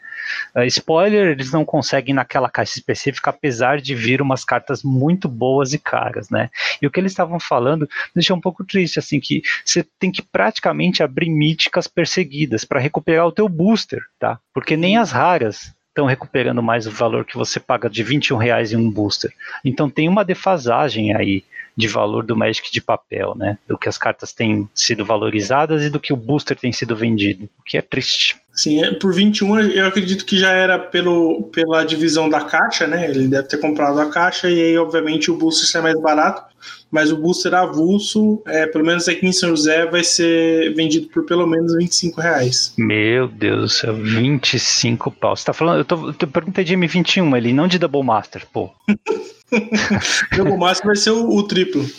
[0.55, 5.73] Uh, spoiler, eles não conseguem naquela caixa específica, apesar de vir umas cartas muito boas
[5.73, 6.51] e caras, né?
[6.81, 10.23] E o que eles estavam falando deixou um pouco triste, assim, que você tem que
[10.23, 14.39] praticamente abrir míticas perseguidas para recuperar o teu booster, tá?
[14.53, 18.73] Porque nem as raras estão recuperando mais o valor que você paga de 21 reais
[18.73, 19.33] em um booster.
[19.65, 21.43] Então tem uma defasagem aí
[21.77, 23.59] de valor do Magic de papel, né?
[23.67, 27.49] Do que as cartas têm sido valorizadas e do que o booster tem sido vendido,
[27.59, 28.37] o que é triste.
[28.53, 33.09] Sim, é, por 21 eu acredito que já era pelo, pela divisão da caixa, né?
[33.09, 36.43] Ele deve ter comprado a caixa e aí, obviamente, o booster sai mais barato,
[36.91, 41.25] mas o booster avulso, é, pelo menos aqui em São José, vai ser vendido por
[41.25, 42.73] pelo menos 25 reais.
[42.79, 45.37] Meu Deus do céu, 25 pau.
[45.37, 48.71] Você tá falando, eu, tô, eu perguntei de M21 ali, não de Double Master, pô.
[50.37, 51.85] Double Master vai ser o, o triplo.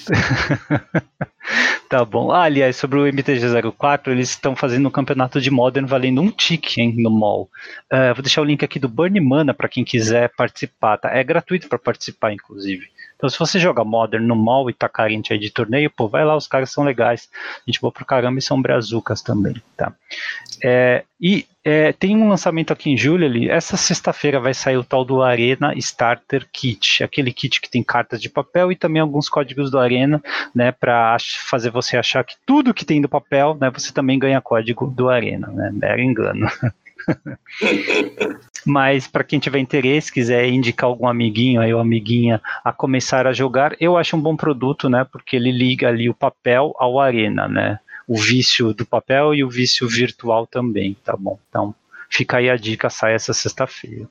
[1.89, 2.31] Tá bom.
[2.31, 6.79] Ah, aliás, sobre o MTG04, eles estão fazendo um campeonato de Modern valendo um tique
[6.79, 7.49] hein, no mall.
[7.91, 10.97] Uh, vou deixar o link aqui do Burn Mana para quem quiser participar.
[10.99, 11.09] Tá?
[11.09, 12.85] É gratuito para participar, inclusive.
[13.19, 16.23] Então, se você joga Modern no mall e tá carente aí de torneio, pô, vai
[16.23, 17.29] lá, os caras são legais.
[17.33, 19.91] A gente boa pro caramba e são brazucas também, tá?
[20.63, 23.49] É, e é, tem um lançamento aqui em julho ali.
[23.49, 28.21] Essa sexta-feira vai sair o tal do Arena Starter Kit, aquele kit que tem cartas
[28.21, 30.23] de papel e também alguns códigos do Arena,
[30.55, 31.17] né, para
[31.49, 35.09] fazer você achar que tudo que tem do papel, né, você também ganha código do
[35.09, 35.71] Arena, né?
[35.73, 36.47] Mero engano.
[38.65, 43.33] Mas para quem tiver interesse, quiser indicar algum amiguinho aí ou amiguinha a começar a
[43.33, 45.05] jogar, eu acho um bom produto, né?
[45.09, 47.79] Porque ele liga ali o papel ao arena, né?
[48.07, 51.39] O vício do papel e o vício virtual também, tá bom?
[51.49, 51.73] Então,
[52.09, 54.07] fica aí a dica, sai essa sexta-feira.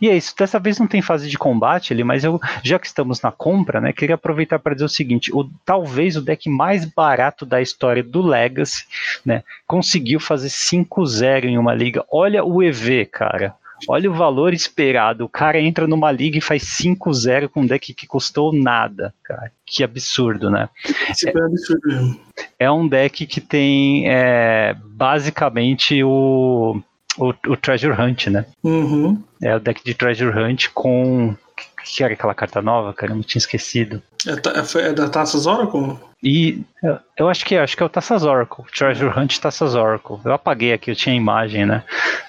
[0.00, 2.86] E é isso, dessa vez não tem fase de combate ali, mas eu, já que
[2.86, 6.84] estamos na compra, né, queria aproveitar para dizer o seguinte: o, talvez o deck mais
[6.84, 8.84] barato da história do Legacy,
[9.24, 12.04] né, conseguiu fazer 5-0 em uma liga.
[12.10, 13.54] Olha o EV, cara.
[13.88, 15.24] Olha o valor esperado.
[15.24, 19.50] O cara entra numa liga e faz 5-0 com um deck que custou nada, cara.
[19.64, 20.68] Que absurdo, né?
[21.10, 22.20] Isso é, é absurdo mesmo.
[22.58, 26.80] É um deck que tem é, basicamente o
[27.20, 28.46] o, o Treasure Hunt, né?
[28.64, 29.22] Uhum.
[29.42, 31.36] É o deck de Treasure Hunt com.
[31.84, 33.12] que era aquela carta nova, cara?
[33.12, 34.02] Eu não tinha esquecido.
[34.26, 35.98] É, é da Taças Oracle?
[36.22, 40.18] E eu, eu acho que acho que é o Taças Oracle, Treasure Hunt Taças Oracle.
[40.24, 41.82] Eu apaguei aqui, eu tinha a imagem, né?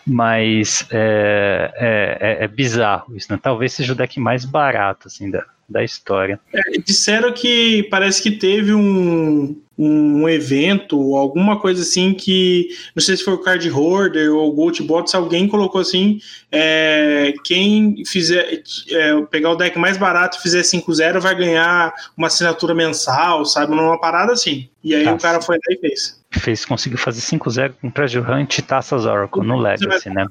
[0.06, 3.40] Mas é, é, é, é bizarro isso, né?
[3.42, 6.40] Talvez seja o deck mais barato, assim, da, da história.
[6.54, 13.16] É, disseram que parece que teve um, um evento, alguma coisa assim que, não sei
[13.16, 16.20] se foi o Card Hoarder ou o Goldbots, alguém colocou assim,
[16.52, 22.28] é, quem fizer, é, pegar o deck mais barato e fizer 5-0 vai ganhar uma
[22.28, 24.70] assinatura mensal, sabe, numa parada assim.
[24.84, 25.14] E aí tá.
[25.14, 26.21] o cara foi lá e fez.
[26.32, 30.26] Fez, conseguiu fazer 5-0 com Treasure Hunt e Taças Oracle no Legacy, né?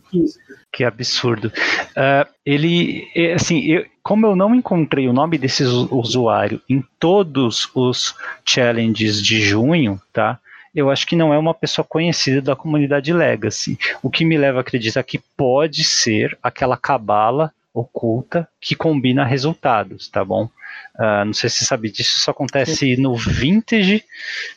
[0.72, 1.52] Que absurdo.
[1.90, 8.14] Uh, ele, assim, eu, como eu não encontrei o nome desse usuário em todos os
[8.44, 10.38] challenges de junho, tá?
[10.74, 13.78] Eu acho que não é uma pessoa conhecida da comunidade Legacy.
[14.02, 20.08] O que me leva a acreditar que pode ser aquela cabala oculta que combina resultados,
[20.08, 20.48] tá bom?
[21.00, 24.04] Uh, não sei se você sabe disso, isso acontece no Vintage.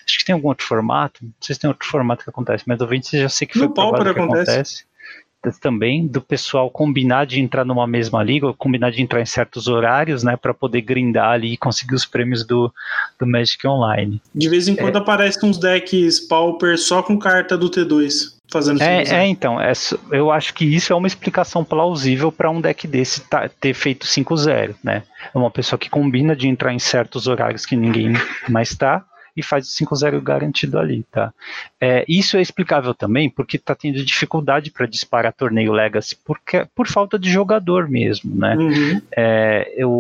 [0.06, 1.24] Acho que tem algum outro formato.
[1.24, 3.68] Não sei se tem outro formato que acontece, mas no Vintage já sei que foi
[3.68, 4.52] no provável que acontece.
[4.52, 9.26] acontece também do pessoal combinar de entrar numa mesma liga, ou combinar de entrar em
[9.26, 12.72] certos horários, né, para poder grindar ali e conseguir os prêmios do,
[13.20, 14.22] do Magic Online.
[14.34, 18.33] De vez em quando é, aparecem uns decks Pauper só com carta do T2.
[18.54, 19.74] Fazendo é, é, então, é,
[20.12, 24.06] eu acho que isso é uma explicação plausível para um deck desse tá, ter feito
[24.06, 25.02] 5-0, né?
[25.34, 28.14] É uma pessoa que combina de entrar em certos horários que ninguém
[28.48, 29.04] mais está,
[29.36, 31.34] e faz o 5-0 garantido ali, tá?
[31.80, 36.88] É, isso é explicável também porque está tendo dificuldade para disparar torneio Legacy porque, por
[36.88, 38.56] falta de jogador mesmo, né?
[38.56, 39.02] Uhum.
[39.16, 39.92] É, eu,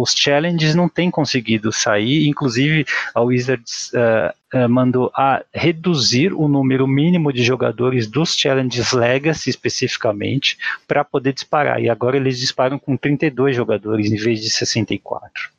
[0.00, 6.48] os challenges não têm conseguido sair, inclusive a Wizards uh, uh, mandou a reduzir o
[6.48, 10.56] número mínimo de jogadores dos challenges Legacy especificamente
[10.86, 15.55] para poder disparar, e agora eles disparam com 32 jogadores em vez de 64, né?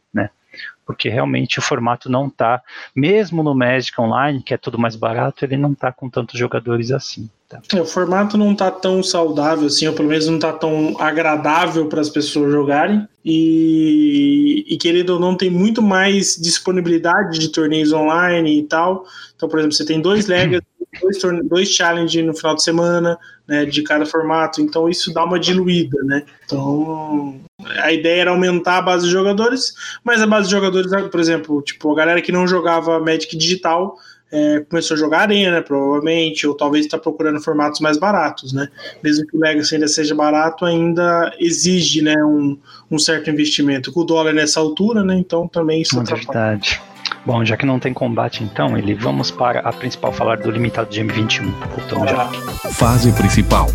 [0.88, 2.62] Porque realmente o formato não está,
[2.96, 6.92] mesmo no Magic Online, que é tudo mais barato, ele não está com tantos jogadores
[6.92, 7.30] assim.
[7.50, 7.62] Tá.
[7.74, 11.88] É, o formato não está tão saudável assim, ou pelo menos não está tão agradável
[11.88, 13.06] para as pessoas jogarem.
[13.24, 19.06] E, e querendo ou não, tem muito mais disponibilidade de torneios online e tal.
[19.36, 20.66] Então, por exemplo, você tem dois Legacy,
[21.02, 23.18] dois, dois challenge no final de semana,
[23.48, 24.62] né, de cada formato.
[24.62, 26.24] Então, isso dá uma diluída, né?
[26.46, 27.40] Então,
[27.80, 29.74] a ideia era aumentar a base de jogadores,
[30.04, 33.98] mas a base de jogadores, por exemplo, tipo, a galera que não jogava Magic digital
[34.32, 38.68] é, começou a jogar Arena, provavelmente, ou talvez está procurando formatos mais baratos, né?
[39.02, 42.58] Mesmo que o Legacy ainda seja barato, ainda exige né, um,
[42.92, 43.92] um certo investimento.
[43.92, 45.16] Com o dólar nessa altura, né?
[45.18, 46.82] Então também isso é verdade.
[47.28, 50.90] Bom, já que não tem combate, então, ele vamos para a principal falar do limitado
[50.90, 51.52] de M21.
[51.76, 52.26] Voltamos já.
[52.72, 53.68] Fase principal.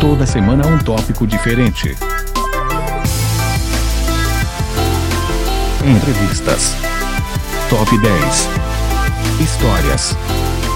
[0.00, 1.96] Toda semana um tópico diferente.
[5.84, 6.76] Entrevistas.
[7.68, 8.48] Top 10.
[9.40, 10.16] Histórias.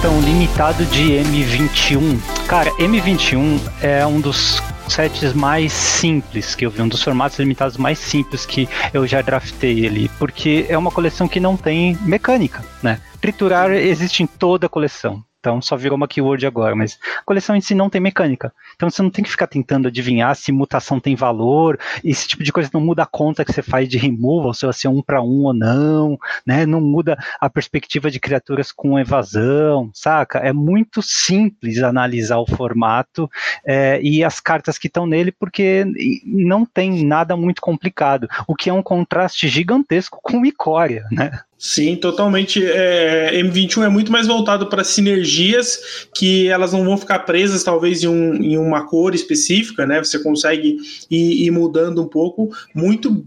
[0.01, 2.19] Então, limitado de M21.
[2.49, 7.77] Cara, M21 é um dos sets mais simples que eu vi, um dos formatos limitados
[7.77, 12.65] mais simples que eu já draftei ali, porque é uma coleção que não tem mecânica,
[12.83, 13.01] né?
[13.21, 15.25] Triturar existe em toda a coleção.
[15.43, 18.53] Então só virou uma keyword agora, mas a coleção em si não tem mecânica.
[18.77, 22.53] Então você não tem que ficar tentando adivinhar se mutação tem valor, esse tipo de
[22.53, 25.21] coisa não muda a conta que você faz de removal, se vai ser um para
[25.21, 26.17] um ou não,
[26.47, 26.65] né?
[26.65, 30.39] Não muda a perspectiva de criaturas com evasão, saca?
[30.39, 33.29] É muito simples analisar o formato
[33.67, 35.85] é, e as cartas que estão nele, porque
[36.25, 41.41] não tem nada muito complicado, o que é um contraste gigantesco com Icória, né?
[41.65, 42.61] Sim, totalmente.
[42.67, 48.03] É, M21 é muito mais voltado para sinergias que elas não vão ficar presas, talvez,
[48.03, 50.03] em, um, em uma cor específica, né?
[50.03, 50.77] Você consegue
[51.09, 52.51] ir, ir mudando um pouco.
[52.75, 53.25] Muito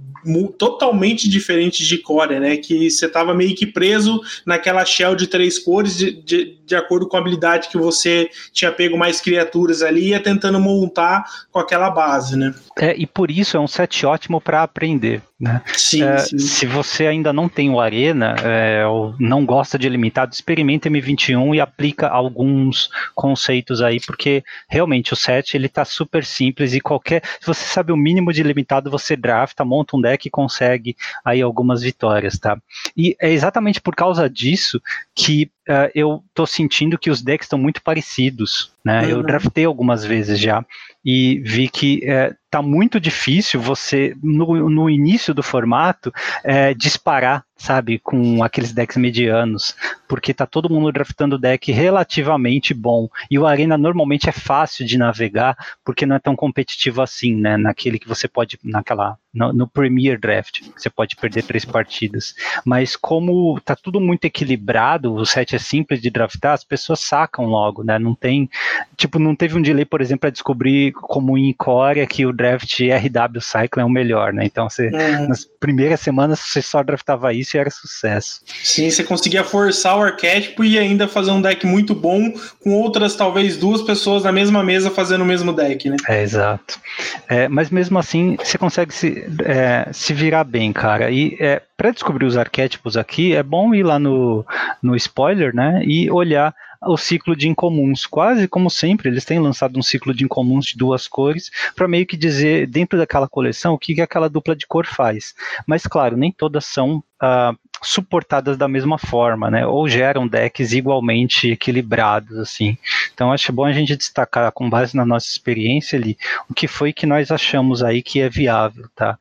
[0.58, 2.58] totalmente diferente de Core, né?
[2.58, 7.08] Que você estava meio que preso naquela shell de três cores, de, de, de, acordo
[7.08, 11.60] com a habilidade que você tinha pego mais criaturas ali e ia tentando montar com
[11.60, 12.54] aquela base, né?
[12.78, 15.22] É, e por isso é um set ótimo para aprender.
[15.38, 15.62] Né?
[15.76, 16.38] Sim, é, sim.
[16.38, 21.56] Se você ainda não tem o Arena é, ou não gosta de limitado, experimente M21
[21.56, 27.22] e aplica alguns conceitos aí, porque realmente o set ele tá super simples e qualquer.
[27.42, 31.42] Se você sabe o mínimo de limitado, você drafta, monta um deck e consegue aí
[31.42, 32.58] algumas vitórias, tá?
[32.96, 34.82] E é exatamente por causa disso
[35.14, 39.02] que uh, eu tô sentindo que os decks estão muito parecidos, né?
[39.02, 39.10] Uhum.
[39.10, 40.64] Eu draftei algumas vezes já
[41.06, 46.12] e vi que é, tá muito difícil você, no, no início do formato,
[46.44, 49.76] é, disparar, sabe, com aqueles decks medianos,
[50.08, 53.08] porque tá todo mundo draftando deck relativamente bom.
[53.30, 57.56] E o Arena normalmente é fácil de navegar, porque não é tão competitivo assim, né?
[57.56, 62.34] Naquele que você pode, naquela, no, no Premier Draft, você pode perder três partidas.
[62.66, 67.46] Mas como tá tudo muito equilibrado, o set é simples de draftar, as pessoas sacam
[67.46, 67.98] logo, né?
[68.00, 68.50] Não tem,
[68.98, 72.80] tipo, não teve um delay, por exemplo, para descobrir como em Core que o draft
[72.80, 74.46] RW Cycle é o melhor, né?
[74.46, 75.28] Então você, é.
[75.28, 78.42] nas primeiras semanas você só draftava isso e era sucesso.
[78.64, 82.32] Sim, você conseguia forçar o arquétipo e ainda fazer um deck muito bom
[82.64, 85.98] com outras, talvez, duas pessoas na mesma mesa fazendo o mesmo deck, né?
[86.08, 86.80] É, exato.
[87.28, 91.10] É, mas mesmo assim, você consegue se, é, se virar bem, cara.
[91.12, 94.46] E é, para descobrir os arquétipos aqui, é bom ir lá no,
[94.82, 95.82] no spoiler, né?
[95.86, 96.54] E olhar
[96.86, 98.06] o ciclo de incomuns.
[98.06, 102.06] Quase como sempre, eles têm lançado um ciclo de incomuns de duas cores para meio
[102.06, 105.34] que dizer dentro daquela coleção o que, que aquela dupla de cor faz.
[105.66, 109.66] Mas claro, nem todas são uh, suportadas da mesma forma, né?
[109.66, 112.78] Ou geram decks igualmente equilibrados, assim.
[113.14, 116.18] Então acho bom a gente destacar, com base na nossa experiência ali,
[116.50, 119.18] o que foi que nós achamos aí que é viável, tá?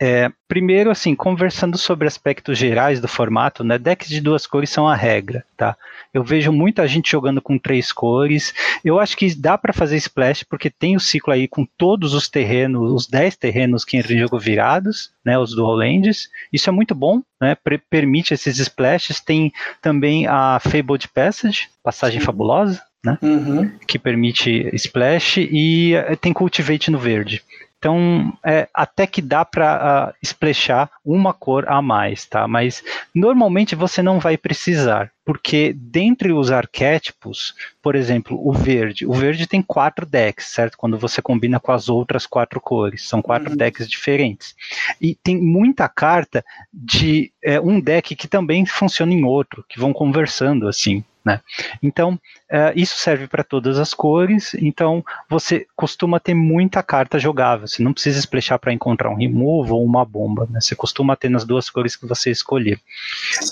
[0.00, 3.76] É, primeiro, assim, conversando sobre aspectos gerais do formato, né?
[3.78, 5.76] Decks de duas cores são a regra, tá?
[6.14, 8.54] Eu vejo muita gente jogando com três cores.
[8.84, 12.28] Eu acho que dá para fazer splash porque tem o ciclo aí com todos os
[12.28, 16.28] terrenos, os 10 terrenos que entram em jogo virados, né, os dual lands.
[16.52, 17.56] Isso é muito bom, né?
[17.90, 19.20] permite esses splashes.
[19.20, 22.26] Tem também a Fabled Passage, passagem Sim.
[22.26, 23.18] fabulosa, né?
[23.20, 23.70] Uhum.
[23.86, 27.42] Que permite splash e eh, tem cultivate no verde.
[27.78, 32.48] Então, é, até que dá para splashar uma cor a mais, tá?
[32.48, 32.82] Mas
[33.14, 39.46] normalmente você não vai precisar porque dentre os arquétipos, por exemplo, o verde, o verde
[39.46, 40.78] tem quatro decks, certo?
[40.78, 43.56] Quando você combina com as outras quatro cores, são quatro uhum.
[43.58, 44.56] decks diferentes.
[44.98, 49.92] E tem muita carta de é, um deck que também funciona em outro, que vão
[49.92, 51.04] conversando assim.
[51.22, 51.42] Né?
[51.82, 52.18] Então,
[52.50, 57.82] é, isso serve para todas as cores, então você costuma ter muita carta jogável, você
[57.82, 60.58] não precisa splashar para encontrar um remove ou uma bomba, né?
[60.58, 62.80] você costuma ter nas duas cores que você escolher.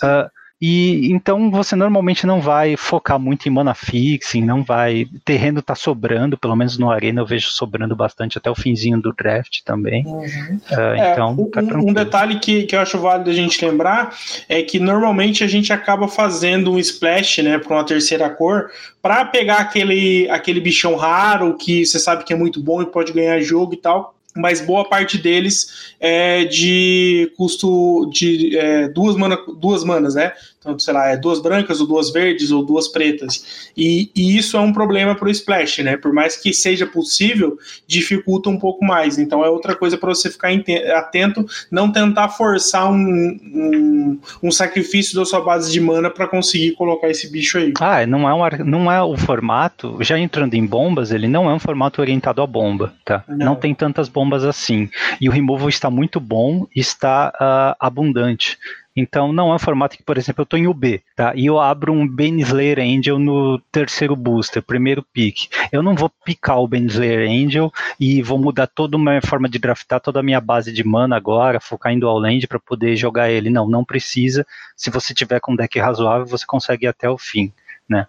[0.03, 0.31] Uh,
[0.61, 5.07] e então você normalmente não vai focar muito em mana fixing, não vai.
[5.23, 9.13] Terreno tá sobrando, pelo menos no Arena eu vejo sobrando bastante até o finzinho do
[9.13, 10.07] draft também.
[10.07, 10.61] Uhum.
[10.71, 14.17] Uh, é, então, tá um, um, detalhe que, que eu acho válido a gente lembrar
[14.49, 18.71] é que normalmente a gente acaba fazendo um splash, né, para uma terceira cor,
[19.03, 23.13] para pegar aquele, aquele bichão raro que você sabe que é muito bom e pode
[23.13, 29.39] ganhar jogo e tal mas boa parte deles é de custo de é, duas, mana,
[29.59, 30.33] duas manas, né?
[30.67, 33.71] Então, sei lá, é duas brancas ou duas verdes ou duas pretas.
[33.77, 35.97] E, e isso é um problema para o Splash, né?
[35.97, 37.57] Por mais que seja possível,
[37.87, 39.17] dificulta um pouco mais.
[39.17, 40.49] Então é outra coisa para você ficar
[40.97, 46.73] atento, não tentar forçar um, um, um, sacrifício da sua base de mana para conseguir
[46.73, 47.73] colocar esse bicho aí.
[47.81, 51.55] Ah, não é, um, não é o formato, já entrando em bombas, ele não é
[51.55, 53.23] um formato orientado à bomba, tá?
[53.29, 54.91] Não, não tem tantas bombas assim.
[55.21, 58.59] E o removal está muito bom, está uh, abundante.
[58.97, 61.35] Então não é um formato que, por exemplo, eu estou em UB, tá?
[61.37, 62.09] E eu abro um
[62.39, 65.49] Slayer Angel no terceiro booster, primeiro pick.
[65.71, 67.71] Eu não vou picar o Slayer Angel
[68.01, 71.17] e vou mudar toda a minha forma de draftar, toda a minha base de mana
[71.17, 73.51] agora, focar em dual land para poder jogar ele.
[73.51, 74.47] Não, não precisa.
[74.75, 77.53] Se você tiver com um deck razoável, você consegue ir até o fim,
[77.89, 78.07] né?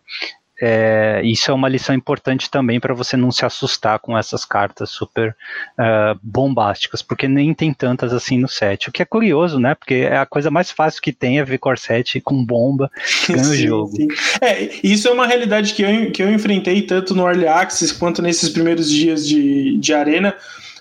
[0.59, 4.89] É, isso é uma lição importante também para você não se assustar com essas cartas
[4.89, 5.35] super
[5.77, 8.89] uh, bombásticas, porque nem tem tantas assim no set.
[8.89, 9.75] O que é curioso, né?
[9.75, 12.89] Porque é a coisa mais fácil que tem é ver Corset com bomba
[13.29, 13.95] ganha o jogo.
[13.95, 14.07] Sim.
[14.41, 18.21] É, isso é uma realidade que eu, que eu enfrentei tanto no Early Access quanto
[18.21, 20.35] nesses primeiros dias de, de arena.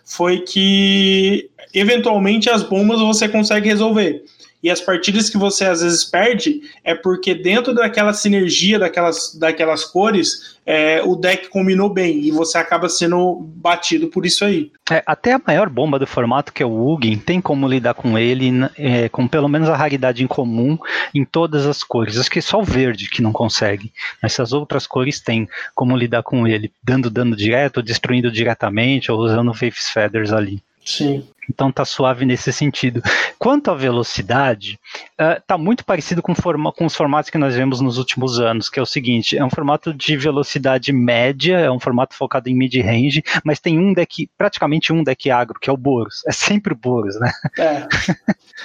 [0.05, 4.25] Foi que eventualmente as bombas você consegue resolver.
[4.67, 9.85] E as partidas que você às vezes perde é porque dentro daquela sinergia daquelas, daquelas
[9.85, 14.73] cores, é, o deck combinou bem e você acaba sendo batido por isso aí.
[14.91, 18.19] É, até a maior bomba do formato, que é o Ugin, tem como lidar com
[18.19, 20.77] ele é, com pelo menos a raridade em comum
[21.15, 22.19] em todas as cores.
[22.19, 23.93] Acho que é só o verde que não consegue.
[24.21, 29.21] Mas essas outras cores têm como lidar com ele, dando dano direto, destruindo diretamente, ou
[29.21, 30.61] usando Faith's Feathers ali.
[30.87, 31.25] Sim.
[31.49, 33.03] Então tá suave nesse sentido.
[33.39, 34.79] Quanto à velocidade,
[35.21, 38.69] uh, tá muito parecido com, forma, com, os formatos que nós vemos nos últimos anos,
[38.69, 42.55] que é o seguinte: é um formato de velocidade média, é um formato focado em
[42.55, 46.23] mid-range, mas tem um deck, praticamente um deck agro, que é o Boros.
[46.27, 47.33] É sempre o Boros, né?
[47.59, 47.87] É.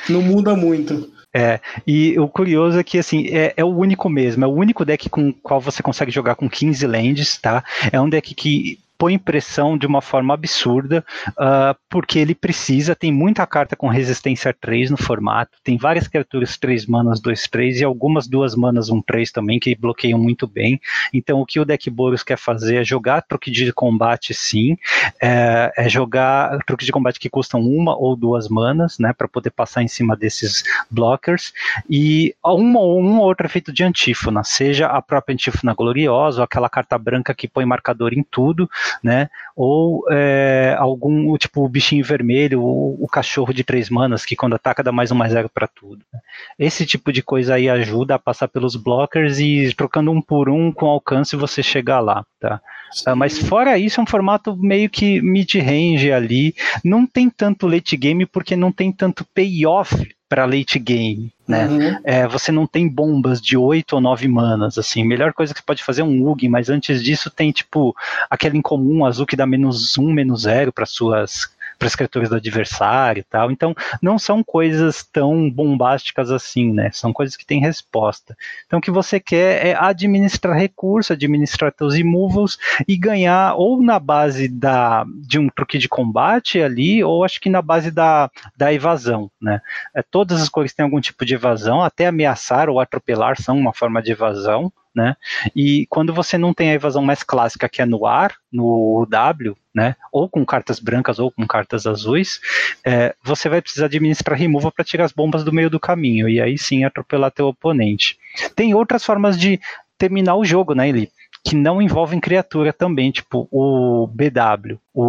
[0.09, 1.11] Não muda muito.
[1.33, 4.83] É, e o curioso é que, assim, é, é, o único mesmo, é o único
[4.83, 7.63] deck com o qual você consegue jogar com 15 lands, tá?
[7.91, 13.11] É um deck que põe pressão de uma forma absurda, uh, porque ele precisa, tem
[13.11, 17.83] muita carta com resistência 3 no formato, tem várias criaturas 3 manas, 2, 3 e
[17.83, 20.79] algumas 2 manas, 1, 3 também, que bloqueiam muito bem.
[21.11, 24.77] Então o que o deck Boros quer fazer é jogar truque de combate sim,
[25.19, 29.49] é, é jogar truque de combate que custam uma ou duas manas, né, para poder
[29.49, 31.53] passar em cima desses blockers,
[31.89, 36.69] e uma ou um outro efeito de antífona, seja a própria antífona gloriosa, ou aquela
[36.69, 38.69] carta branca que põe marcador em tudo,
[39.03, 39.29] né?
[39.55, 44.55] Ou é, algum, tipo, o bichinho vermelho, o, o, cachorro de três manas, que quando
[44.55, 46.03] ataca dá mais um mais zero para tudo.
[46.13, 46.19] Né?
[46.57, 50.71] Esse tipo de coisa aí ajuda a passar pelos blockers e trocando um por um
[50.71, 52.61] com alcance você chegar lá, tá?
[53.07, 56.53] Uh, mas fora isso, é um formato meio que mid-range ali.
[56.83, 59.95] Não tem tanto late game porque não tem tanto payoff
[60.31, 61.67] para late game, né?
[61.67, 61.99] Uhum.
[62.05, 65.03] É, você não tem bombas de 8 ou 9 manas, assim.
[65.03, 67.93] Melhor coisa que você pode fazer é um Ugin, mas antes disso tem, tipo,
[68.29, 71.51] aquele incomum azul que dá menos 1, menos 0 para suas
[71.81, 73.49] para as criaturas do adversário e tal.
[73.49, 76.91] Então, não são coisas tão bombásticas assim, né?
[76.93, 78.37] São coisas que têm resposta.
[78.67, 83.97] Então, o que você quer é administrar recurso, administrar seus immovals e ganhar ou na
[83.97, 88.71] base da, de um truque de combate ali, ou acho que na base da, da
[88.71, 89.59] evasão, né?
[89.95, 93.73] É, todas as cores têm algum tipo de evasão, até ameaçar ou atropelar são uma
[93.73, 95.15] forma de evasão né?
[95.55, 99.55] E quando você não tem a evasão mais clássica, que é no ar, no W,
[99.73, 99.95] né?
[100.11, 102.39] Ou com cartas brancas ou com cartas azuis,
[102.85, 106.41] é, você vai precisar administrar removal para tirar as bombas do meio do caminho e
[106.41, 108.17] aí sim atropelar teu oponente.
[108.55, 109.59] Tem outras formas de
[109.97, 111.09] terminar o jogo, né, Eli?
[111.43, 115.07] Que não envolvem criatura também, tipo o BW, o,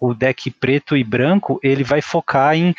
[0.00, 2.74] o deck preto e branco, ele vai focar em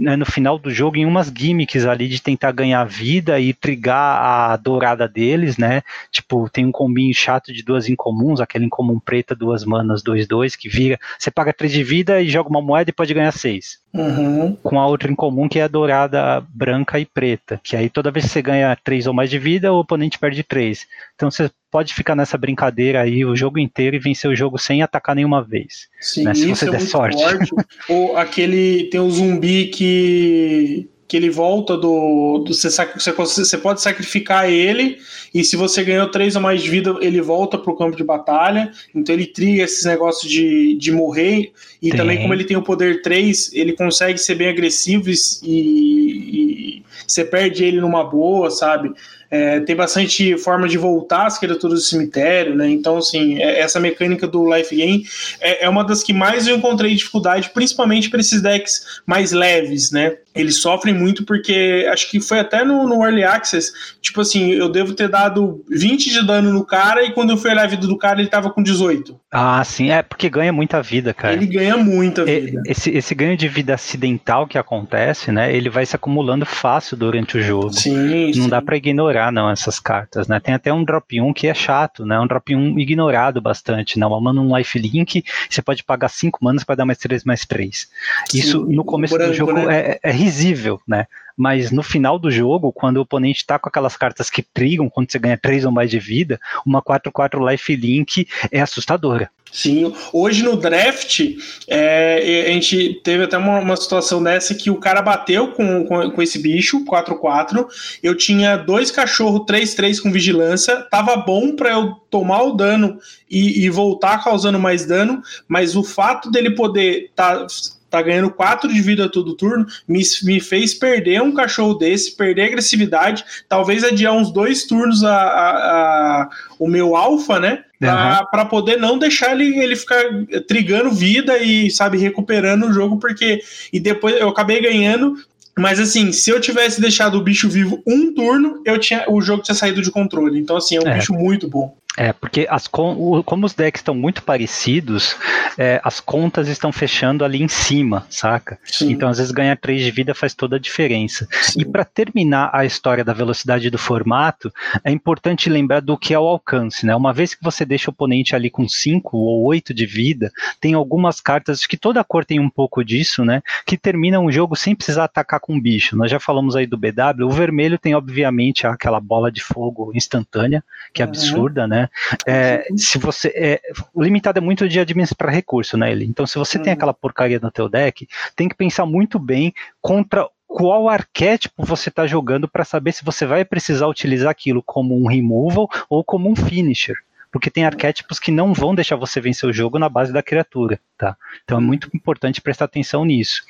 [0.00, 4.50] né, no final do jogo em umas gimmicks ali de tentar ganhar vida e trigar
[4.52, 5.82] a dourada deles, né?
[6.10, 10.56] Tipo, tem um combinho chato de duas incomuns, aquele incomum preta, duas manas, dois, dois,
[10.56, 10.98] que vira.
[11.18, 13.78] Você paga três de vida e joga uma moeda e pode ganhar seis.
[13.92, 14.56] Uhum.
[14.62, 17.60] Com a outra incomum que é a dourada branca e preta.
[17.62, 20.42] Que aí toda vez que você ganha três ou mais de vida, o oponente perde
[20.42, 20.86] três.
[21.14, 24.82] Então você pode ficar nessa brincadeira aí o jogo inteiro e vencer o jogo sem
[24.82, 25.88] atacar nenhuma vez.
[26.00, 27.22] Sim, né, se você é der sorte.
[27.22, 27.50] forte.
[27.88, 28.84] Ou aquele.
[28.90, 30.88] Tem o zumbi que.
[31.06, 32.44] Que ele volta do.
[32.46, 34.96] do você, você, você pode sacrificar ele,
[35.34, 38.70] e se você ganhou três ou mais de vida, ele volta pro campo de batalha.
[38.94, 41.50] Então ele triga esses negócios de, de morrer.
[41.82, 41.98] E Tem.
[41.98, 47.24] também, como ele tem o poder 3, ele consegue ser bem agressivo e- e você
[47.24, 48.92] perde ele numa boa, sabe?
[49.30, 52.68] É, tem bastante forma de voltar as criaturas do cemitério, né?
[52.68, 55.04] Então, assim, é- essa mecânica do life game
[55.40, 59.92] é, é uma das que mais eu encontrei dificuldade, principalmente para esses decks mais leves,
[59.92, 60.16] né?
[60.34, 64.68] Eles sofrem muito porque acho que foi até no, no Early Access, tipo assim, eu
[64.68, 67.86] devo ter dado 20 de dano no cara e quando eu fui olhar a vida
[67.86, 69.18] do cara ele tava com 18.
[69.32, 71.34] Ah, sim, é porque ganha muita vida, cara.
[71.34, 72.62] Ele ganha muita vida.
[72.66, 75.54] Esse, esse ganho de vida acidental que acontece, né?
[75.54, 77.72] Ele vai se acumulando fácil durante o jogo.
[77.72, 78.48] Sim, Não sim.
[78.48, 80.40] dá pra ignorar, não, essas cartas, né?
[80.40, 82.18] Tem até um drop 1 que é chato, né?
[82.18, 84.06] Um drop 1 ignorado bastante, né?
[84.06, 87.88] Uma mana um lifelink, você pode pagar 5 manas para dar mais 3, mais 3.
[88.34, 89.80] Isso no começo do jogo né?
[89.80, 91.06] é, é risível, né?
[91.36, 95.10] Mas no final do jogo, quando o oponente tá com aquelas cartas que trigam, quando
[95.10, 99.30] você ganha 3 ou mais de vida, uma 4-4 lifelink é assustadora.
[99.50, 101.20] Sim, hoje no draft,
[101.66, 106.10] é, a gente teve até uma, uma situação dessa que o cara bateu com, com,
[106.10, 107.66] com esse bicho, 4-4.
[108.02, 112.98] Eu tinha dois cachorros 3-3 com vigilância, tava bom para eu tomar o dano
[113.30, 117.46] e, e voltar causando mais dano, mas o fato dele poder tá,
[117.90, 122.44] tá ganhando 4 de vida todo turno me, me fez perder um cachorro desse, perder
[122.44, 127.64] agressividade, talvez adiar uns dois turnos a, a- a- o meu alfa, né?
[127.78, 130.02] Pra, pra poder não deixar ele, ele ficar
[130.46, 133.40] trigando vida e, sabe, recuperando o jogo, porque.
[133.72, 135.16] E depois eu acabei ganhando.
[135.58, 139.42] Mas assim, se eu tivesse deixado o bicho vivo um turno, eu tinha, o jogo
[139.42, 140.38] tinha saído de controle.
[140.38, 140.94] Então, assim, é um É.
[140.94, 141.74] bicho muito bom.
[141.98, 145.16] É, porque as como os decks estão muito parecidos,
[145.58, 148.58] é, as contas estão fechando ali em cima, saca?
[148.64, 148.92] Sim.
[148.92, 151.26] Então, às vezes, ganhar 3 de vida faz toda a diferença.
[151.42, 151.60] Sim.
[151.62, 154.52] E para terminar a história da velocidade do formato,
[154.84, 156.94] é importante lembrar do que é o alcance, né?
[156.94, 160.30] Uma vez que você deixa o oponente ali com 5 ou 8 de vida,
[160.60, 163.42] tem algumas cartas, acho que toda cor tem um pouco disso, né?
[163.66, 165.96] Que terminam o jogo sem precisar atacar com bicho.
[165.96, 170.62] Nós já falamos aí do BW, o vermelho tem, obviamente, aquela bola de fogo instantânea,
[170.94, 171.10] que é Uhum.
[171.10, 171.79] absurda, né?
[172.26, 173.28] É, se você.
[173.34, 173.60] É,
[173.94, 176.04] o limitado é muito de administrar recurso, né, ele?
[176.04, 176.76] Então, se você tem Uhum.
[176.76, 182.06] aquela porcaria no teu deck, tem que pensar muito bem contra qual arquétipo você está
[182.06, 186.34] jogando para saber se você vai precisar utilizar aquilo como um removal ou como um
[186.34, 186.96] finisher.
[187.30, 190.80] Porque tem arquétipos que não vão deixar você vencer o jogo na base da criatura,
[191.00, 191.16] tá?
[191.42, 193.42] Então é muito importante prestar atenção nisso.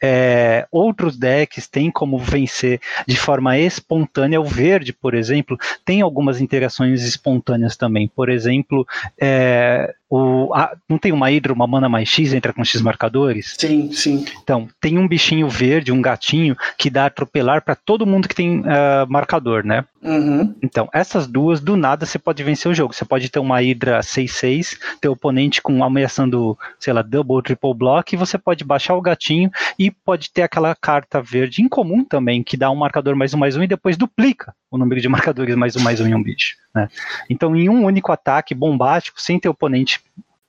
[0.00, 2.78] É, outros decks têm como vencer
[3.08, 4.38] de forma espontânea.
[4.40, 8.06] O verde, por exemplo, tem algumas interações espontâneas também.
[8.06, 8.86] Por exemplo,
[9.18, 13.54] é, o, a- não tem uma Hydra, uma mana mais X, entra com X marcadores?
[13.56, 14.26] Sim, sim.
[14.42, 18.62] Então, tem um bichinho verde, um gatinho, que dá atropelar para todo mundo que tem
[18.66, 19.84] ah, marcador, né?
[20.02, 20.54] Uhum.
[20.62, 22.92] Então, essas duas, do nada, você pode vencer o jogo.
[22.92, 27.42] Você pode ter uma Hydra 6-6, ter o oponente com ameaçando, sei lá, double ou
[27.42, 32.42] triple block, você pode baixar o gatinho e pode ter aquela carta verde incomum também,
[32.42, 35.54] que dá um marcador mais um mais um e depois duplica o número de marcadores
[35.54, 36.56] mais um mais um em um bicho.
[36.74, 36.88] Né?
[37.28, 40.00] Então, em um único ataque bombástico, sem ter oponente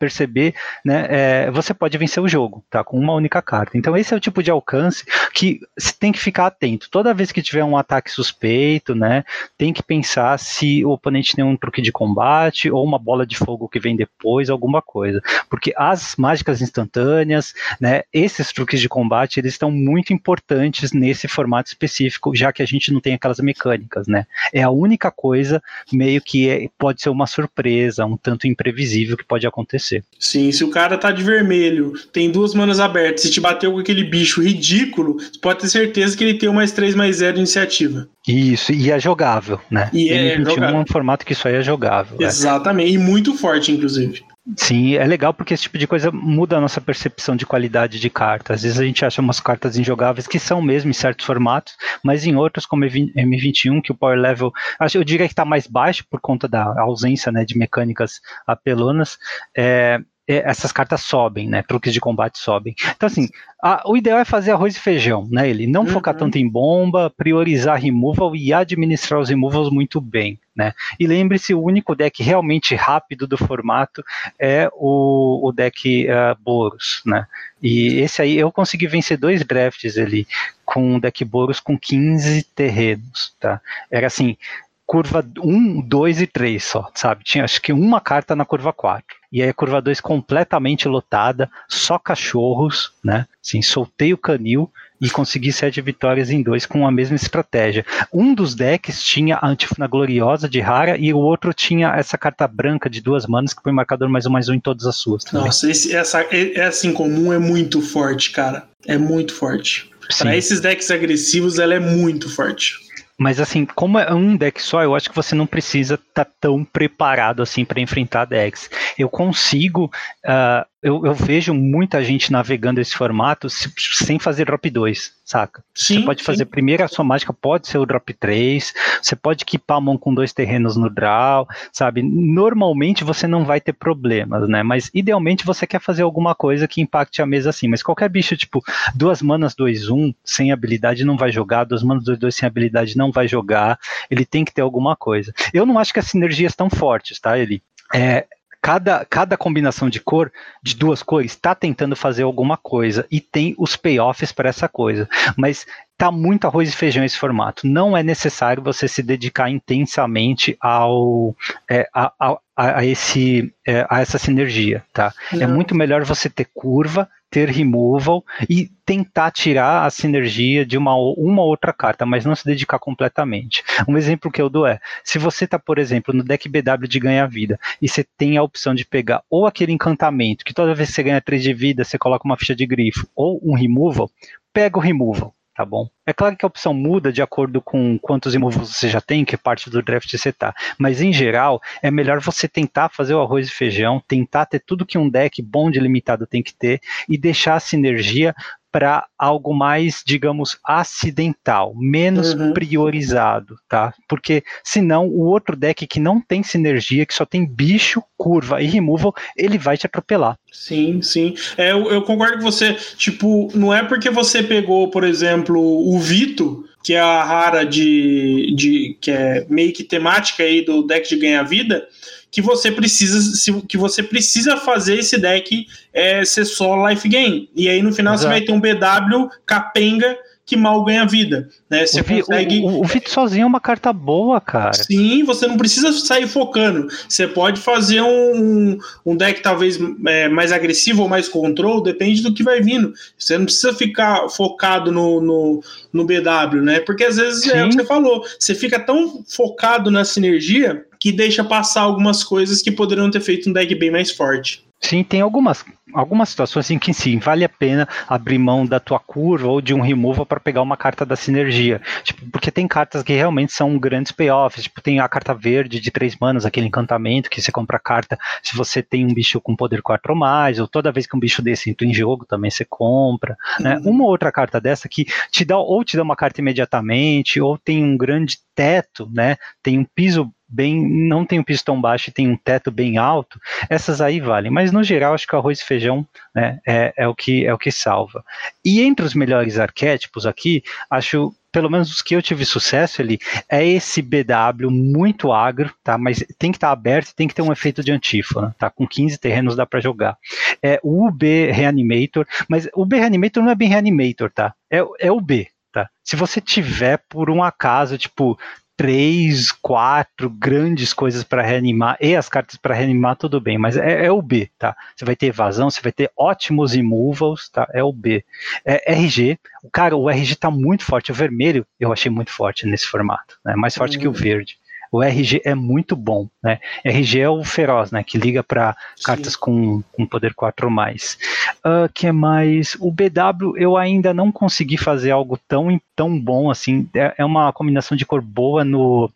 [0.01, 2.83] perceber, né, é, você pode vencer o jogo, tá?
[2.83, 3.77] Com uma única carta.
[3.77, 6.89] Então esse é o tipo de alcance que você tem que ficar atento.
[6.89, 9.23] Toda vez que tiver um ataque suspeito, né,
[9.59, 13.37] tem que pensar se o oponente tem um truque de combate ou uma bola de
[13.37, 15.21] fogo que vem depois, alguma coisa.
[15.47, 21.69] Porque as mágicas instantâneas, né, esses truques de combate, eles estão muito importantes nesse formato
[21.69, 24.25] específico, já que a gente não tem aquelas mecânicas, né?
[24.51, 25.61] É a única coisa
[25.93, 29.90] meio que é- pode ser uma surpresa, um tanto imprevisível que pode acontecer.
[30.19, 33.79] Sim, se o cara tá de vermelho, tem duas manas abertas, se te bateu com
[33.79, 37.33] aquele bicho ridículo, você pode ter certeza que ele tem o mais 3 mais 0
[37.33, 38.07] de iniciativa.
[38.27, 39.89] Isso, e é jogável, né?
[39.91, 40.77] E é M21 jogável.
[40.77, 42.17] é um formato que isso aí é jogável.
[42.19, 42.25] é.
[42.25, 44.23] Exatamente, e muito forte, inclusive.
[44.57, 48.09] Sim, é legal porque esse tipo de coisa muda a nossa percepção de qualidade de
[48.09, 48.55] carta.
[48.55, 52.25] Às vezes a gente acha umas cartas injogáveis que são mesmo em certos formatos, mas
[52.25, 56.03] em outros, como M21, que o power level, acho- eu diria que está mais baixo
[56.09, 59.17] por conta da ausência né, de mecânicas apelonas,
[59.55, 59.99] é,
[60.35, 61.61] essas cartas sobem, né?
[61.61, 62.75] Truques de combate sobem.
[62.95, 63.29] Então, assim,
[63.61, 65.49] a, o ideal é fazer arroz e feijão, né?
[65.49, 65.87] Ele não uhum.
[65.87, 70.73] focar tanto em bomba, priorizar removal e administrar os removals muito bem, né?
[70.99, 74.03] E lembre-se, o único deck realmente rápido do formato
[74.39, 77.27] é o, o deck uh, Boros, né?
[77.61, 80.27] E esse aí eu consegui vencer dois drafts ali
[80.65, 83.61] com o deck Boros com 15 terrenos, tá?
[83.91, 84.37] Era assim,
[84.85, 87.23] curva 1, 2 e 3 só, sabe?
[87.23, 89.05] Tinha acho que uma carta na curva 4.
[89.31, 93.25] E aí a curva 2 completamente lotada, só cachorros, né?
[93.43, 94.69] Assim, soltei o canil
[95.01, 97.83] e consegui sete vitórias em dois com a mesma estratégia.
[98.13, 102.47] Um dos decks tinha a Antífona Gloriosa de Rara e o outro tinha essa carta
[102.47, 105.23] branca de duas manas que foi marcador mais um mais um em todas as suas.
[105.23, 105.45] Também.
[105.45, 108.67] Nossa, esse, essa, essa em comum é muito forte, cara.
[108.85, 109.89] É muito forte.
[110.19, 112.90] Para esses decks agressivos, ela é muito forte.
[113.21, 116.31] Mas assim, como é um deck só, eu acho que você não precisa estar tá
[116.41, 118.67] tão preparado assim para enfrentar decks.
[118.97, 119.91] Eu consigo
[120.25, 125.63] uh, eu, eu, vejo muita gente navegando esse formato sem fazer drop 2, saca?
[125.75, 126.49] Sim, você pode fazer sim.
[126.49, 130.11] primeiro a sua mágica, pode ser o drop 3, você pode equipar a mão com
[130.11, 132.01] dois terrenos no draw, sabe?
[132.01, 134.63] Normalmente você não vai ter problemas, né?
[134.63, 137.67] Mas idealmente você quer fazer alguma coisa que impacte a mesa assim.
[137.67, 138.63] Mas qualquer bicho, tipo,
[138.95, 143.27] duas manas 2-1 sem habilidade não vai jogar, duas manas 2-2 sem habilidade não vai
[143.27, 143.79] jogar,
[144.09, 145.31] ele tem que ter alguma coisa.
[145.53, 147.37] Eu não acho que as sinergias estão fortes, tá?
[147.37, 147.61] Ele.
[147.93, 148.25] É,
[148.61, 150.31] cada, cada combinação de cor,
[150.61, 155.09] de duas cores, está tentando fazer alguma coisa e tem os payoffs para essa coisa.
[155.35, 155.65] Mas
[156.01, 157.67] tá muito arroz e feijão esse formato.
[157.67, 161.35] Não é necessário você se dedicar intensamente ao
[161.69, 165.13] é, a, a, a, esse, é, a essa sinergia, tá?
[165.31, 165.43] É Não.
[165.43, 170.95] É muito melhor você ter curva, ter removal e tentar tirar a sinergia de uma,
[170.95, 173.63] uma outra carta, mas não se dedicar completamente.
[173.87, 176.99] Um exemplo que eu dou é, se você está, por exemplo, no deck BW de
[176.99, 180.89] ganhar vida, e você tem a opção de pegar ou aquele encantamento, que toda vez
[180.89, 184.09] que você ganha 3 de vida, você coloca uma ficha de grifo, ou um removal,
[184.51, 185.89] pega o removal tá bom?
[186.05, 189.37] É claro que a opção muda de acordo com quantos imóveis você já tem, que
[189.37, 190.53] parte do draft você tá.
[190.77, 194.85] Mas em geral, é melhor você tentar fazer o arroz e feijão, tentar ter tudo
[194.85, 198.33] que um deck bom de limitado tem que ter e deixar a sinergia
[198.71, 202.53] para algo mais, digamos, acidental, menos uhum.
[202.53, 203.93] priorizado, tá?
[204.07, 208.67] Porque senão o outro deck que não tem sinergia, que só tem bicho, curva e
[208.67, 210.37] removal, ele vai te atropelar.
[210.51, 211.35] Sim, sim.
[211.57, 212.73] É, eu, eu concordo com você.
[212.95, 218.53] Tipo, não é porque você pegou, por exemplo, o Vito, que é a rara de,
[218.55, 221.87] de que é meio que temática aí do deck de ganhar vida,
[222.31, 227.49] que você precisa que você precisa fazer esse deck é, ser só life game.
[227.55, 228.33] E aí no final Exato.
[228.33, 231.49] você vai ter um BW capenga que mal ganha vida.
[231.69, 231.85] Né?
[231.85, 232.59] Você o, consegue...
[232.59, 234.73] o, o, sozinho é uma carta boa, cara.
[234.73, 236.87] Sim, você não precisa sair focando.
[237.07, 242.33] Você pode fazer um, um deck talvez é, mais agressivo ou mais control, depende do
[242.33, 242.93] que vai vindo.
[243.17, 245.63] Você não precisa ficar focado no, no,
[245.93, 246.79] no BW, né?
[246.81, 247.51] Porque às vezes Sim.
[247.51, 252.23] é o que você falou, você fica tão focado na sinergia que deixa passar algumas
[252.23, 254.63] coisas que poderiam ter feito um deck bem mais forte.
[254.83, 255.63] Sim, tem algumas,
[255.93, 259.75] algumas situações em que sim, vale a pena abrir mão da tua curva ou de
[259.75, 261.79] um removal para pegar uma carta da sinergia.
[262.03, 264.63] Tipo, porque tem cartas que realmente são grandes payoffs.
[264.63, 268.17] Tipo, tem a carta verde de três manas, aquele encantamento que você compra a carta
[268.41, 271.19] se você tem um bicho com poder 4 ou mais, ou toda vez que um
[271.19, 273.37] bicho desse entra em jogo também você compra.
[273.59, 273.77] Né?
[273.77, 273.91] Uhum.
[273.91, 277.83] Uma outra carta dessa que te dá ou te dá uma carta imediatamente, ou tem
[277.83, 279.37] um grande teto, né?
[279.61, 282.97] Tem um piso bem, não tem um piso tão baixo e tem um teto bem
[282.97, 284.51] alto, essas aí valem.
[284.51, 286.05] Mas no geral, acho que o arroz e feijão
[286.35, 288.23] né, é, é, o que, é o que salva.
[288.63, 293.19] E entre os melhores arquétipos aqui, acho pelo menos os que eu tive sucesso ali,
[293.49, 295.97] é esse BW muito agro, tá?
[295.97, 298.69] Mas tem que estar tá aberto e tem que ter um efeito de antífona, tá?
[298.69, 300.17] Com 15 terrenos dá para jogar.
[300.63, 304.53] É o UB Reanimator, mas o B Reanimator não é bem Reanimator, tá?
[304.71, 305.89] É, é o B, tá?
[306.03, 308.39] Se você tiver por um acaso, tipo,
[308.81, 314.07] três, quatro grandes coisas para reanimar e as cartas para reanimar, tudo bem, mas é,
[314.07, 314.75] é, o B, tá?
[314.95, 317.69] Você vai ter evasão, você vai ter ótimos removals, tá?
[317.75, 318.25] É o B.
[318.65, 322.65] É RG, o cara, o RG tá muito forte, o vermelho eu achei muito forte
[322.65, 323.55] nesse formato, né?
[323.55, 324.01] Mais forte uhum.
[324.01, 324.57] que o verde
[324.91, 326.59] o RG é muito bom, né?
[326.83, 328.03] RG é o feroz, né?
[328.03, 331.17] Que liga para cartas com, com poder 4 ou mais.
[331.65, 332.75] Uh, que é mais?
[332.79, 336.89] O BW eu ainda não consegui fazer algo tão, tão bom assim.
[336.93, 339.09] É, é uma combinação de cor boa no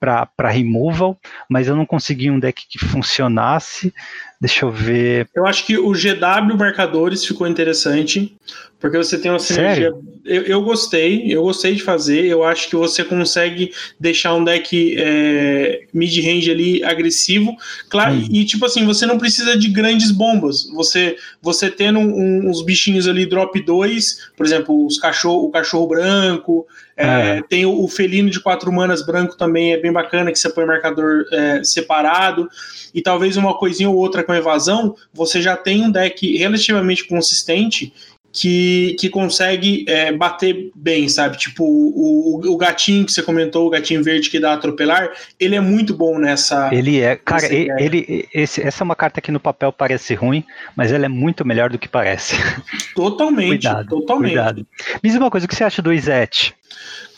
[0.00, 1.16] para removal,
[1.48, 3.92] mas eu não consegui um deck que funcionasse.
[4.40, 5.28] Deixa eu ver.
[5.34, 8.36] Eu acho que o GW marcadores ficou interessante,
[8.78, 9.92] Porque você tem uma sinergia.
[10.24, 12.24] Eu, eu, gostei, eu gostei de fazer.
[12.26, 17.56] Eu acho que você consegue deixar um deck é, mid-range ali agressivo.
[17.88, 18.28] Claro, hum.
[18.30, 20.68] e tipo assim, você não precisa de grandes bombas.
[20.72, 25.88] Você você tendo um, uns bichinhos ali drop 2, por exemplo, os cachorro, o cachorro
[25.88, 26.64] branco.
[26.96, 27.42] É, é.
[27.42, 30.66] Tem o, o, felino de quatro manas branco também, é bem bacana, que você põe
[30.66, 32.48] marcador é, separado.
[32.92, 37.94] E talvez uma coisinha ou outra com evasão, você já tem um deck relativamente consistente
[38.30, 41.38] que, que consegue é, bater bem, sabe?
[41.38, 45.10] Tipo, o, o, o, gatinho que você comentou, o gatinho verde que dá atropelar,
[45.40, 46.68] ele é muito bom nessa.
[46.70, 50.44] Ele é, cara, ele, ele esse, essa é uma carta que no papel parece ruim,
[50.76, 52.36] mas ela é muito melhor do que parece.
[52.94, 54.34] Totalmente, cuidado, totalmente.
[54.34, 54.66] Cuidado.
[55.02, 56.54] Me diz uma coisa, o que você acha do Izete?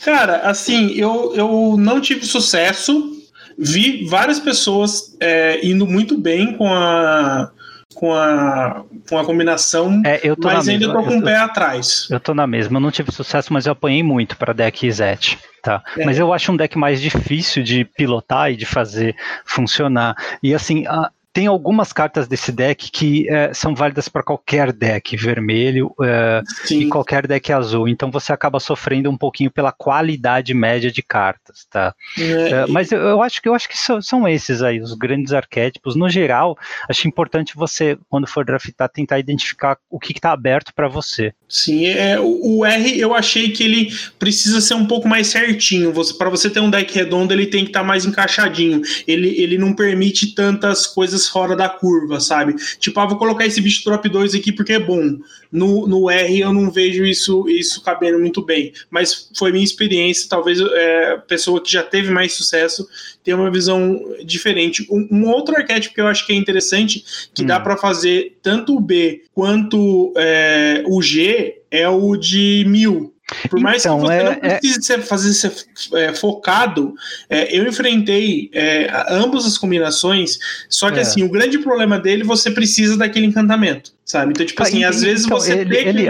[0.05, 3.20] Cara, assim, eu, eu não tive sucesso.
[3.61, 7.51] Vi várias pessoas é, indo muito bem com a
[7.93, 11.03] com a, com a combinação, é, eu mas ainda mesma.
[11.03, 12.07] tô com o pé atrás.
[12.09, 15.37] Eu tô na mesma, eu não tive sucesso, mas eu apanhei muito para deck Zet.
[15.61, 15.83] Tá.
[15.95, 16.05] É.
[16.05, 19.15] Mas eu acho um deck mais difícil de pilotar e de fazer
[19.45, 20.15] funcionar.
[20.41, 25.15] E assim, a, tem algumas cartas desse deck que é, são válidas para qualquer deck
[25.15, 27.87] vermelho é, e qualquer deck azul.
[27.87, 31.95] Então você acaba sofrendo um pouquinho pela qualidade média de cartas, tá?
[32.17, 34.93] É, é mas eu, eu, acho que eu acho que são, são, esses aí os
[34.93, 35.95] grandes arquétipos.
[35.95, 36.57] No geral,
[36.89, 41.33] acho importante você, quando for draftar, tentar identificar o que está aberto para você.
[41.51, 45.91] Sim, é, o, R eu achei que ele precisa ser um pouco mais certinho.
[45.93, 48.81] Você, para você ter um deck redondo, ele tem que estar tá mais encaixadinho.
[49.05, 52.55] Ele, ele não permite tantas coisas coisas fora da curva, sabe?
[52.79, 55.19] Tipo, ah, vou colocar esse bicho drop 2 aqui porque é bom.
[55.51, 58.71] No, no R eu não vejo isso, isso cabendo muito bem.
[58.89, 62.87] Mas foi minha experiência, talvez é, pessoa que já teve mais sucesso
[63.23, 64.87] tenha uma visão diferente.
[64.89, 67.03] Um, um outro arquétipo que eu acho que é interessante,
[67.33, 67.47] que hum.
[67.47, 73.13] dá para fazer tanto o B quanto é, o G, é o de mil.
[73.49, 74.97] Por mais então, que você é, não é precise é...
[74.99, 75.53] fazer ser
[75.93, 76.93] é, focado,
[77.29, 80.37] é, eu enfrentei é, ambas as combinações,
[80.69, 84.31] só que assim, o grande problema dele, você precisa daquele encantamento, sabe?
[84.31, 86.09] Então, tipo assim, às vezes então, você ele, ele,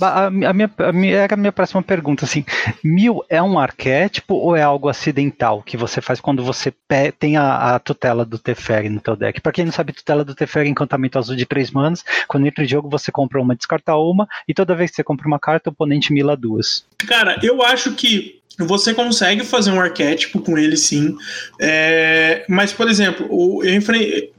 [0.00, 2.44] a, a, minha, a minha, era a minha próxima pergunta, assim,
[2.82, 6.72] mil é um arquétipo ou é algo acidental que você faz quando você
[7.18, 9.40] tem a, a tutela do Teferi no teu deck?
[9.40, 12.64] Para quem não sabe, tutela do Teferi é encantamento azul de três manas, quando entra
[12.64, 15.70] em jogo você compra uma, descarta uma, e toda vez que você compra uma carta,
[15.70, 16.84] o oponente mila duas.
[17.06, 21.16] Cara, eu acho que você consegue fazer um arquétipo com ele sim.
[21.60, 23.28] É, mas, por exemplo,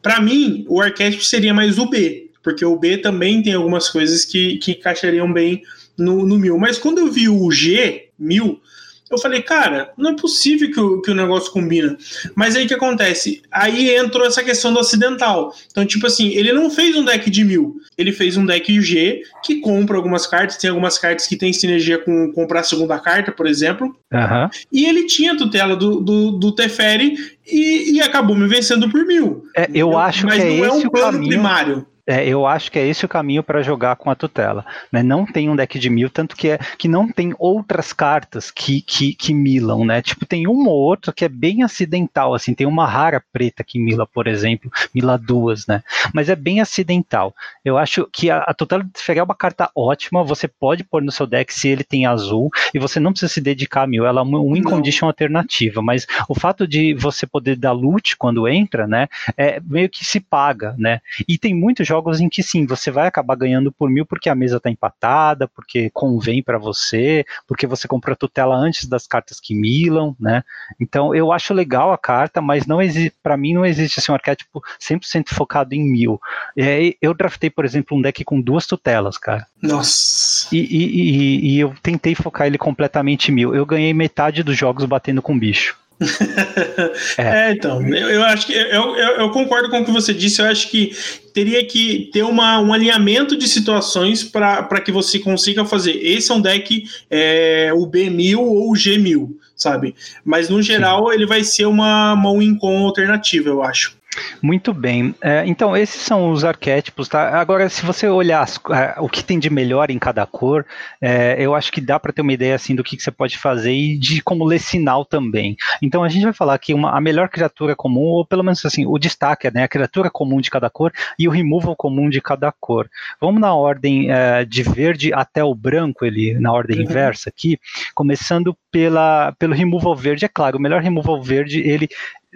[0.01, 4.23] para mim, o arquétipo seria mais o B, porque o B também tem algumas coisas
[4.23, 5.63] que, que encaixariam bem
[5.97, 6.59] no, no mil.
[6.59, 8.61] Mas quando eu vi o G, mil,
[9.09, 11.97] eu falei, cara, não é possível que o, que o negócio combina.
[12.35, 13.41] Mas aí o que acontece?
[13.51, 15.55] Aí entrou essa questão do acidental.
[15.71, 19.23] Então, tipo assim, ele não fez um deck de mil, ele fez um deck G
[19.43, 23.31] que compra algumas cartas, tem algumas cartas que tem sinergia com comprar a segunda carta,
[23.31, 23.87] por exemplo.
[24.13, 24.49] Uhum.
[24.71, 27.15] E ele tinha tutela do, do, do Teferi
[27.47, 29.45] e, e acabou me vencendo por mil.
[29.55, 31.29] É, eu acho Mas que é não é um plano caminho.
[31.29, 31.87] primário.
[32.07, 34.63] É, eu acho que é esse o caminho para jogar com a tutela.
[34.91, 35.01] Né?
[35.01, 38.81] Não tem um deck de mil, tanto que, é, que não tem outras cartas que,
[38.81, 40.01] que, que milam, né?
[40.01, 43.79] Tipo, tem um ou outro que é bem acidental, assim, tem uma rara preta que
[43.79, 45.83] mila, por exemplo, mila duas, né?
[46.13, 47.33] Mas é bem acidental.
[47.63, 51.01] Eu acho que a, a tutela de Ferel é uma carta ótima, você pode pôr
[51.01, 54.05] no seu deck se ele tem azul, e você não precisa se dedicar a mil,
[54.05, 58.47] ela é uma win condition alternativa, mas o fato de você poder dar loot quando
[58.47, 61.01] entra, né, é meio que se paga, né?
[61.27, 64.35] E tem muitos jogos em que sim, você vai acabar ganhando por mil porque a
[64.35, 69.39] mesa está empatada, porque convém para você, porque você comprou a tutela antes das cartas
[69.39, 70.43] que milam, né?
[70.79, 74.15] Então eu acho legal a carta, mas não existe, para mim não existe assim, um
[74.15, 76.19] arquétipo 100% focado em mil.
[76.57, 79.45] É, eu draftei, por exemplo, um deck com duas tutelas, cara.
[79.61, 80.47] Nossa.
[80.53, 83.55] E, e, e, e eu tentei focar ele completamente em mil.
[83.55, 85.77] Eu ganhei metade dos jogos batendo com bicho.
[87.17, 87.49] é.
[87.49, 87.51] é.
[87.51, 90.41] então, eu, eu acho que eu, eu, eu, concordo com o que você disse.
[90.41, 90.95] Eu acho que
[91.33, 95.93] teria que ter uma, um alinhamento de situações para que você consiga fazer.
[95.93, 99.95] Esse é um deck, é, o B1000 ou o G1000, sabe?
[100.23, 101.13] Mas no geral, Sim.
[101.13, 103.94] ele vai ser uma, uma win-con alternativa, eu acho.
[104.41, 105.15] Muito bem.
[105.21, 107.39] É, então, esses são os arquétipos, tá?
[107.39, 110.65] Agora, se você olhar as, é, o que tem de melhor em cada cor,
[111.01, 113.37] é, eu acho que dá para ter uma ideia assim do que, que, você pode
[113.37, 115.55] fazer e de como ler sinal também.
[115.81, 118.85] Então, a gente vai falar que uma, a melhor criatura comum, ou pelo menos assim,
[118.85, 122.21] o destaque é né, a criatura comum de cada cor e o removal comum de
[122.21, 122.89] cada cor.
[123.19, 126.83] Vamos na ordem é, de verde até o branco, ele na ordem uhum.
[126.83, 127.59] inversa aqui,
[127.93, 130.25] começando pela, pelo removal verde.
[130.25, 131.89] É claro, o melhor removal verde ele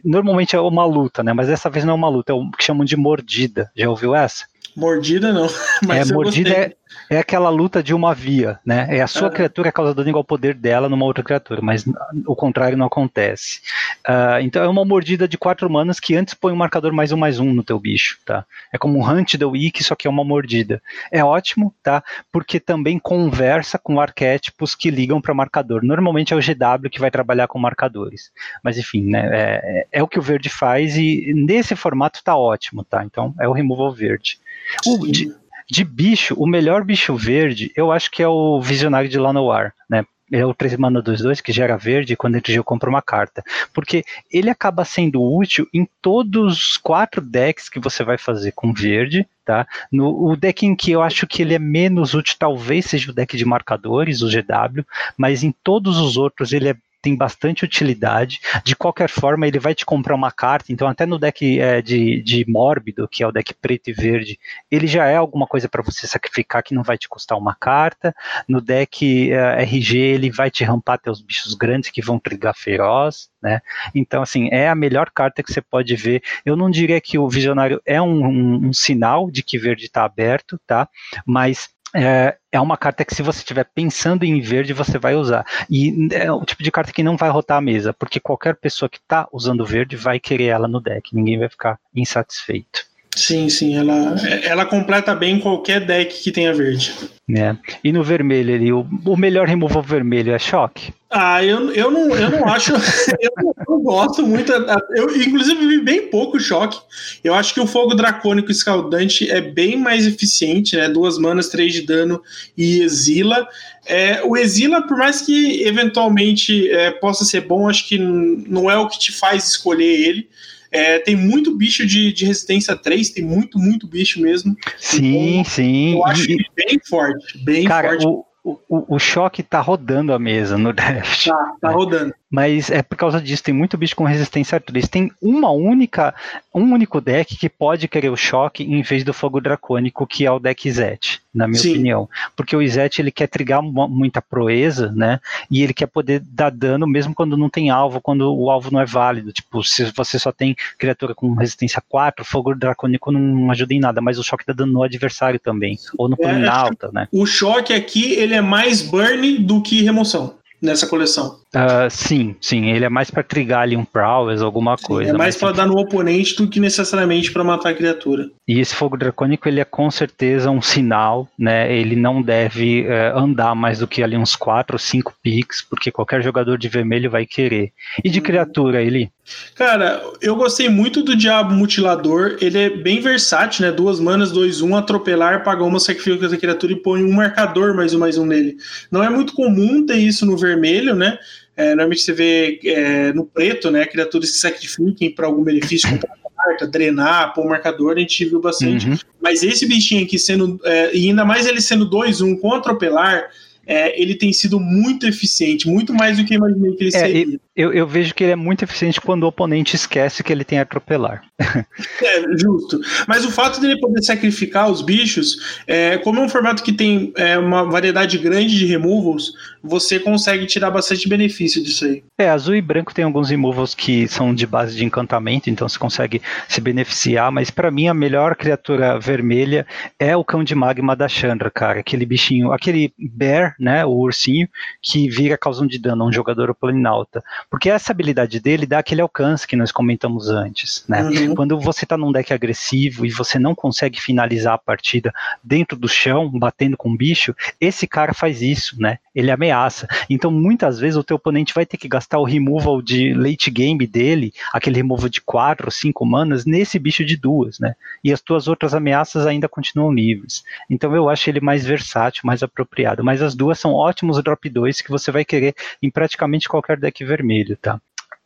[0.03, 1.33] normalmente é uma luta, né?
[1.33, 3.71] Mas dessa vez não é uma luta, é o que chamam de mordida.
[3.75, 4.45] Já ouviu essa?
[4.75, 5.47] Mordida não.
[5.85, 6.73] Mas é, mordida é,
[7.09, 8.87] é aquela luta de uma via, né?
[8.89, 11.85] É a sua criatura causa dano igual ao poder dela numa outra criatura, mas
[12.25, 13.61] o contrário não acontece.
[14.07, 17.17] Uh, então é uma mordida de quatro manas que antes põe um marcador mais um
[17.17, 18.45] mais um no teu bicho, tá?
[18.73, 20.81] É como um Hunt the Weak, só que é uma mordida.
[21.11, 22.03] É ótimo, tá?
[22.31, 25.83] Porque também conversa com arquétipos que ligam para marcador.
[25.83, 28.31] Normalmente é o GW que vai trabalhar com marcadores.
[28.63, 29.29] Mas enfim, né?
[29.31, 33.03] É, é, é o que o verde faz e nesse formato tá ótimo, tá?
[33.03, 34.39] Então é o removal verde.
[34.85, 35.33] O, de,
[35.69, 40.03] de bicho, o melhor bicho verde, eu acho que é o Visionário de Lanoir, né?
[40.31, 43.43] é o 3 mana 2-2 que gera verde quando ele já compra uma carta.
[43.73, 48.73] Porque ele acaba sendo útil em todos os quatro decks que você vai fazer com
[48.73, 49.67] verde, tá?
[49.91, 53.13] No, o deck em que eu acho que ele é menos útil talvez seja o
[53.13, 54.85] deck de marcadores, o GW,
[55.17, 58.39] mas em todos os outros ele é tem bastante utilidade.
[58.63, 60.71] De qualquer forma, ele vai te comprar uma carta.
[60.71, 64.39] Então, até no deck é, de, de Mórbido, que é o deck preto e verde,
[64.69, 68.13] ele já é alguma coisa para você sacrificar que não vai te custar uma carta.
[68.47, 73.29] No deck é, RG, ele vai te rampar teus bichos grandes que vão trigar feroz.
[73.41, 73.61] Né?
[73.95, 76.21] Então, assim, é a melhor carta que você pode ver.
[76.45, 80.03] Eu não diria que o Visionário é um, um, um sinal de que verde está
[80.03, 80.89] aberto, tá?
[81.25, 85.45] Mas é, é uma carta que se você estiver pensando em verde, você vai usar.
[85.69, 88.89] E é o tipo de carta que não vai rotar a mesa, porque qualquer pessoa
[88.89, 92.87] que está usando verde vai querer ela no deck, ninguém vai ficar insatisfeito.
[93.15, 96.93] Sim, sim, ela, ela completa bem qualquer deck que tenha verde.
[97.35, 97.55] É.
[97.83, 100.93] E no vermelho, ele, o, o melhor removal vermelho é choque?
[101.09, 102.71] Ah, eu, eu, não, eu não acho.
[103.19, 104.51] eu não, não, gosto muito.
[104.51, 106.79] Eu, inclusive, vi bem pouco choque.
[107.23, 110.87] Eu acho que o fogo dracônico escaldante é bem mais eficiente, né?
[110.87, 112.21] Duas manas, três de dano
[112.55, 113.47] e exila.
[113.85, 118.77] É, o exila, por mais que eventualmente é, possa ser bom, acho que não é
[118.77, 120.29] o que te faz escolher ele.
[120.71, 124.55] É, tem muito bicho de, de resistência 3, tem muito, muito bicho mesmo.
[124.77, 125.93] Sim, então, sim.
[125.95, 128.05] Eu acho e, bem forte, bem cara, forte.
[128.05, 128.25] O,
[128.69, 131.27] o, o choque tá rodando a mesa no draft.
[131.27, 132.13] Tá, tá rodando.
[132.29, 134.87] Mas é por causa disso, tem muito bicho com resistência a 3.
[134.87, 136.13] Tem uma única,
[136.53, 140.31] um único deck que pode querer o choque em vez do fogo dracônico, que é
[140.31, 141.71] o deck Zet, na minha Sim.
[141.71, 142.07] opinião.
[142.35, 145.19] Porque o Zet ele quer trigar muita proeza, né?
[145.49, 148.79] E ele quer poder dar dano mesmo quando não tem alvo, quando o alvo não
[148.79, 149.33] é válido.
[149.33, 153.79] Tipo, se você só tem criatura com resistência 4, o fogo dracônico não ajuda em
[153.79, 157.07] nada, mas o choque dá dano no adversário também, ou no plano é, alta, né?
[157.11, 161.39] O choque aqui, ele é mais burn do que remoção nessa coleção.
[161.55, 165.09] Uh, sim, sim, ele é mais para trigar ali um prowess, alguma sim, coisa.
[165.09, 168.29] É mais para dar no oponente do que necessariamente para matar a criatura.
[168.47, 171.75] E esse fogo dracônico ele é com certeza um sinal, né?
[171.75, 175.91] Ele não deve uh, andar mais do que ali uns 4 ou 5 picks, porque
[175.91, 177.71] qualquer jogador de vermelho vai querer.
[178.03, 178.23] E de hum.
[178.23, 179.11] criatura, ele?
[179.55, 182.37] Cara, eu gostei muito do Diabo Mutilador.
[182.41, 183.71] Ele é bem versátil, né?
[183.71, 187.93] Duas manas, dois, um, atropelar, pagar uma, sacrifica a criatura e põe um marcador mais
[187.93, 188.57] um, mais um nele.
[188.91, 191.17] Não é muito comum ter isso no vermelho, né?
[191.59, 193.85] É, normalmente você vê é, no preto, né?
[193.85, 198.23] Criaturas que sacrifiquem para algum benefício contra a carta, drenar, pôr um marcador, a gente
[198.23, 198.89] viu bastante.
[198.89, 198.97] Uhum.
[199.21, 200.57] Mas esse bichinho aqui sendo.
[200.63, 203.29] É, e ainda mais ele sendo 2-1 com atropelar
[203.69, 206.99] é, ele tem sido muito eficiente, muito mais do que eu imaginei que ele é,
[206.99, 207.39] seria.
[207.59, 210.59] Eu, eu, vejo que ele é muito eficiente quando o oponente esquece que ele tem
[210.59, 211.23] atropelar.
[211.41, 212.79] é, justo.
[213.05, 217.11] Mas o fato dele poder sacrificar os bichos, é, como é um formato que tem
[217.17, 222.01] é, uma variedade grande de removals, você consegue tirar bastante benefício disso aí.
[222.17, 225.77] É, azul e branco tem alguns removals que são de base de encantamento, então você
[225.77, 229.67] consegue se beneficiar, mas para mim a melhor criatura vermelha
[229.99, 231.81] é o cão de magma da Chandra, cara.
[231.81, 234.47] Aquele bichinho, aquele bear né, o ursinho,
[234.81, 237.21] que vira causando de dano a um jogador ou planinauta.
[237.49, 241.03] Porque essa habilidade dele dá aquele alcance que nós comentamos antes, né?
[241.03, 241.35] Uhum.
[241.35, 245.13] Quando você está num deck agressivo e você não consegue finalizar a partida
[245.43, 248.99] dentro do chão, batendo com o bicho, esse cara faz isso, né?
[249.13, 249.87] Ele ameaça.
[250.09, 253.85] Então, muitas vezes o teu oponente vai ter que gastar o removal de late game
[253.85, 257.75] dele, aquele removal de 4 ou 5 manas, nesse bicho de duas, né?
[258.03, 260.43] E as tuas outras ameaças ainda continuam livres.
[260.69, 263.03] Então eu acho ele mais versátil, mais apropriado.
[263.03, 266.77] Mas as duas duas são ótimos drop 2 que você vai querer em praticamente qualquer
[266.77, 267.79] deck vermelho, tá?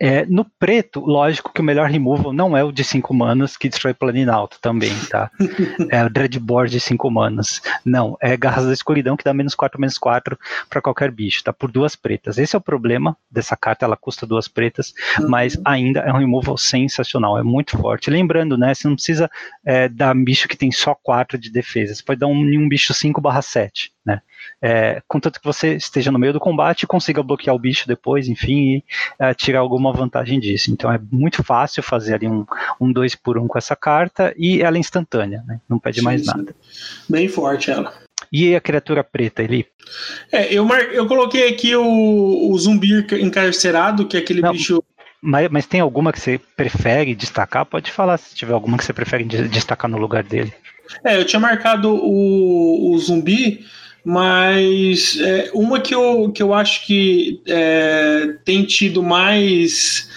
[0.05, 3.69] É, no preto, lógico que o melhor removal não é o de 5 manas que
[3.69, 5.31] destrói Planinalto também, tá?
[5.89, 7.61] É o Dreadboard de 5 manas.
[7.85, 10.37] Não, é Garras da Escuridão que dá menos 4, menos 4
[10.69, 11.53] para qualquer bicho, tá?
[11.53, 12.37] Por duas pretas.
[12.37, 15.29] Esse é o problema dessa carta, ela custa duas pretas, uhum.
[15.29, 18.09] mas ainda é um removal sensacional, é muito forte.
[18.09, 19.31] Lembrando, né, você não precisa
[19.65, 22.67] é, dar um bicho que tem só 4 de defesa, você pode dar um, um
[22.67, 24.21] bicho 5 7, né?
[24.61, 28.27] É, contanto que você esteja no meio do combate e consiga bloquear o bicho depois,
[28.27, 28.83] enfim, e
[29.17, 30.71] é, tirar alguma vantagem disso.
[30.71, 32.45] Então é muito fácil fazer ali um,
[32.81, 35.59] um dois 2 por 1 um com essa carta e ela é instantânea, né?
[35.69, 36.27] não pede sim, mais sim.
[36.27, 36.55] nada.
[37.07, 37.93] Bem forte ela.
[38.31, 39.67] E a criatura preta, ele?
[40.31, 40.81] É, eu, mar...
[40.81, 44.83] eu coloquei aqui o, o zumbi encarcerado, que é aquele Não, bicho.
[45.21, 47.65] Mas, mas tem alguma que você prefere destacar?
[47.65, 50.53] Pode falar se tiver alguma que você prefere destacar no lugar dele.
[51.03, 53.65] É, eu tinha marcado o, o zumbi,
[54.03, 60.09] mas é, uma que eu, que eu acho que é, tem tido mais,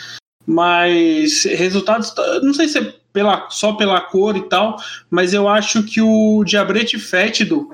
[0.46, 4.76] mais resultados, não sei se é pela, só pela cor e tal,
[5.10, 7.68] mas eu acho que o Diabrete Fétido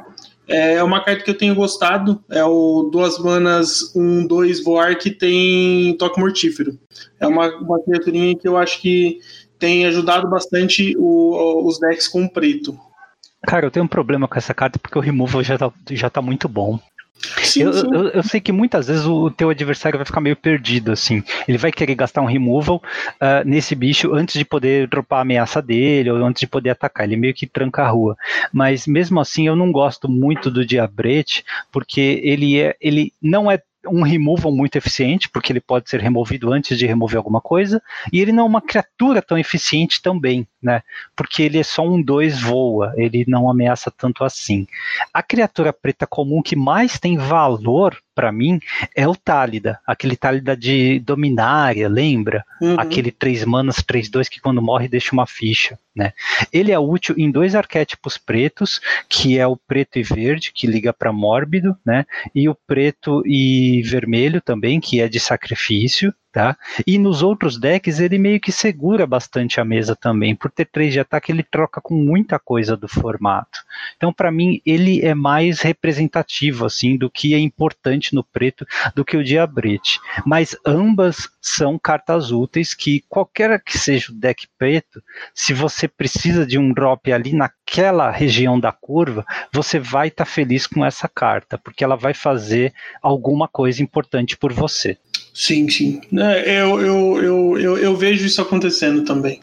[0.46, 2.22] é uma carta que eu tenho gostado.
[2.30, 6.78] É o Duas Manas, um, dois voar que tem toque mortífero.
[7.18, 9.20] É uma, uma criaturinha que eu acho que
[9.58, 12.78] tem ajudado bastante o, os decks com preto.
[13.46, 16.22] Cara, eu tenho um problema com essa carta porque o removal já tá, já tá
[16.22, 16.78] muito bom.
[17.42, 17.86] Sim, eu, sim.
[17.92, 21.22] Eu, eu, sei que muitas vezes o teu adversário vai ficar meio perdido, assim.
[21.46, 25.62] Ele vai querer gastar um removal uh, nesse bicho antes de poder dropar a ameaça
[25.62, 27.06] dele, ou antes de poder atacar.
[27.06, 28.16] Ele meio que tranca a rua.
[28.52, 33.60] Mas mesmo assim, eu não gosto muito do Diabrete, porque ele, é, ele não é
[33.86, 37.82] um removal muito eficiente, porque ele pode ser removido antes de remover alguma coisa,
[38.12, 40.82] e ele não é uma criatura tão eficiente também, né?
[41.16, 44.66] Porque ele é só um 2 voa, ele não ameaça tanto assim.
[45.12, 48.60] A criatura preta comum que mais tem valor para mim
[48.94, 52.44] é o Tálida, aquele Tálida de Dominária, lembra?
[52.60, 52.78] Uhum.
[52.78, 56.12] Aquele 3 manas, 3 2 que quando morre deixa uma ficha, né?
[56.52, 60.92] Ele é útil em dois arquétipos pretos, que é o preto e verde, que liga
[60.92, 62.04] para mórbido, né?
[62.34, 66.56] E o preto e vermelho também, que é de sacrifício, tá?
[66.86, 70.34] E nos outros decks ele meio que segura bastante a mesa também.
[70.34, 73.60] Por ter 3 de ataque, ele troca com muita coisa do formato.
[73.96, 79.04] Então, para mim, ele é mais representativo assim do que é importante no preto do
[79.04, 80.00] que o Diabrete.
[80.24, 85.02] Mas ambas são cartas úteis que qualquer que seja o deck preto,
[85.34, 90.30] se você precisa de um drop ali naquela região da curva, você vai estar tá
[90.30, 92.72] feliz com essa carta, porque ela vai fazer
[93.02, 94.96] alguma coisa importante por você.
[95.34, 96.00] Sim, sim.
[96.14, 99.40] É, eu, eu, eu, eu, eu, vejo isso acontecendo também.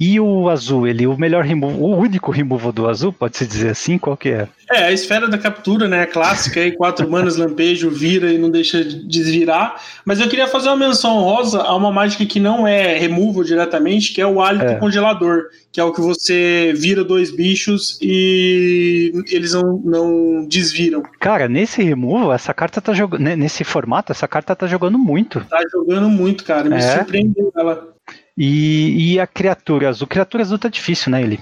[0.00, 3.98] E o azul, ele, o melhor removal, o único removal do azul, pode-se dizer assim?
[3.98, 4.48] Qual que é?
[4.70, 6.02] É, a esfera da captura, né?
[6.02, 9.80] A clássica aí, quatro manas, lampejo, vira e não deixa de desvirar.
[10.04, 14.12] Mas eu queria fazer uma menção rosa a uma mágica que não é removal diretamente,
[14.12, 14.74] que é o hálito é.
[14.74, 21.02] congelador, que é o que você vira dois bichos e eles não, não desviram.
[21.20, 23.22] Cara, nesse removal, essa carta tá jogando.
[23.36, 25.44] Nesse formato, essa carta tá jogando muito.
[25.48, 26.68] Tá jogando muito, cara.
[26.68, 26.80] Me é.
[26.80, 27.94] surpreendeu ela.
[28.36, 30.06] E, e a criatura azul?
[30.08, 31.40] Criatura azul tá difícil, né, ele?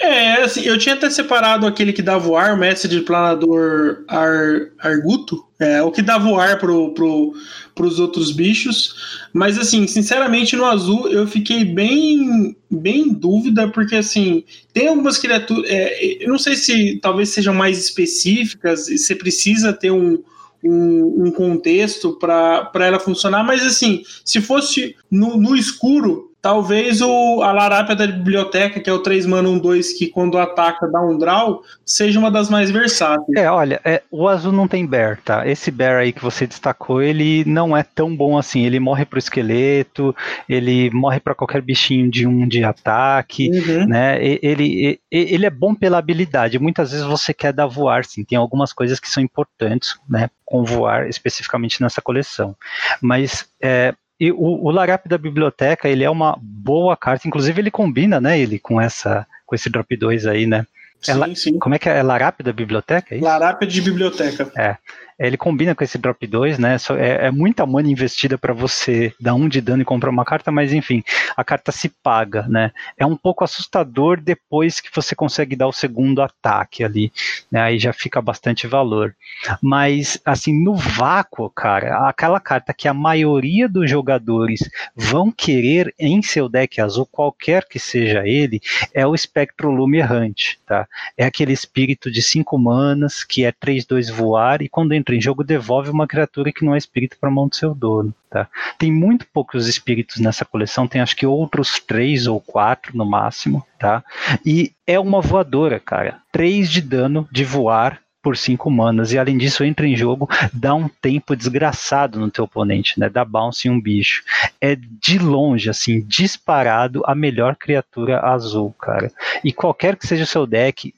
[0.00, 4.70] É, assim, eu tinha até separado aquele que dá voar, o mestre de planador Ar,
[4.78, 7.34] Arguto, é, o que dá voar pro, pro,
[7.74, 13.96] pros outros bichos, mas assim, sinceramente no azul eu fiquei bem, bem em dúvida, porque
[13.96, 19.70] assim, tem algumas criaturas, é, eu não sei se talvez sejam mais específicas, você precisa
[19.72, 20.22] ter um,
[20.64, 27.42] um, um contexto para ela funcionar, mas assim, se fosse no, no escuro, Talvez o,
[27.42, 31.00] a larápia da biblioteca, que é o 3 mana 1 2, que quando ataca dá
[31.00, 33.36] um draw, seja uma das mais versáteis.
[33.36, 35.46] É, olha, é, o azul não tem bear, tá?
[35.46, 38.64] Esse bear aí que você destacou, ele não é tão bom assim.
[38.64, 40.16] Ele morre pro esqueleto,
[40.48, 43.86] ele morre para qualquer bichinho de um de ataque, uhum.
[43.86, 44.18] né?
[44.22, 46.58] Ele, ele é bom pela habilidade.
[46.58, 48.24] Muitas vezes você quer dar voar, sim.
[48.24, 50.30] Tem algumas coisas que são importantes, né?
[50.44, 52.56] Com voar especificamente nessa coleção.
[53.02, 57.70] Mas é, e o, o Larap da biblioteca, ele é uma boa carta, inclusive ele
[57.70, 60.64] combina, né, ele com essa com esse drop 2 aí, né?
[61.06, 61.58] É sim, sim.
[61.58, 61.98] Como é que é?
[61.98, 63.14] É Larap da biblioteca?
[63.14, 64.50] É Larap de biblioteca.
[64.56, 64.76] É
[65.20, 66.76] ele combina com esse drop 2, né?
[66.98, 70.50] É, é muita money investida para você dar um de dano e comprar uma carta,
[70.50, 71.04] mas enfim,
[71.36, 72.72] a carta se paga, né?
[72.96, 77.12] É um pouco assustador depois que você consegue dar o segundo ataque ali,
[77.52, 77.60] né?
[77.60, 79.14] Aí já fica bastante valor.
[79.62, 84.60] Mas, assim, no vácuo, cara, aquela carta que a maioria dos jogadores
[84.96, 88.60] vão querer em seu deck azul, qualquer que seja ele,
[88.94, 90.88] é o Espectro Lume Errante, tá?
[91.16, 95.44] É aquele espírito de 5 manas que é 3-2 voar e quando entra em jogo
[95.44, 98.14] devolve uma criatura que não é espírito para mão do seu dono.
[98.28, 98.48] Tá?
[98.78, 103.66] Tem muito poucos espíritos nessa coleção, tem acho que outros três ou quatro no máximo,
[103.78, 104.04] tá?
[104.46, 106.20] E é uma voadora, cara.
[106.30, 110.74] Três de dano de voar por 5 manas, e além disso entra em jogo, dá
[110.74, 113.08] um tempo desgraçado no teu oponente, né?
[113.08, 114.22] Dá bounce em um bicho.
[114.60, 119.10] É de longe, assim, disparado a melhor criatura azul, cara.
[119.42, 120.94] E qualquer que seja o seu deck,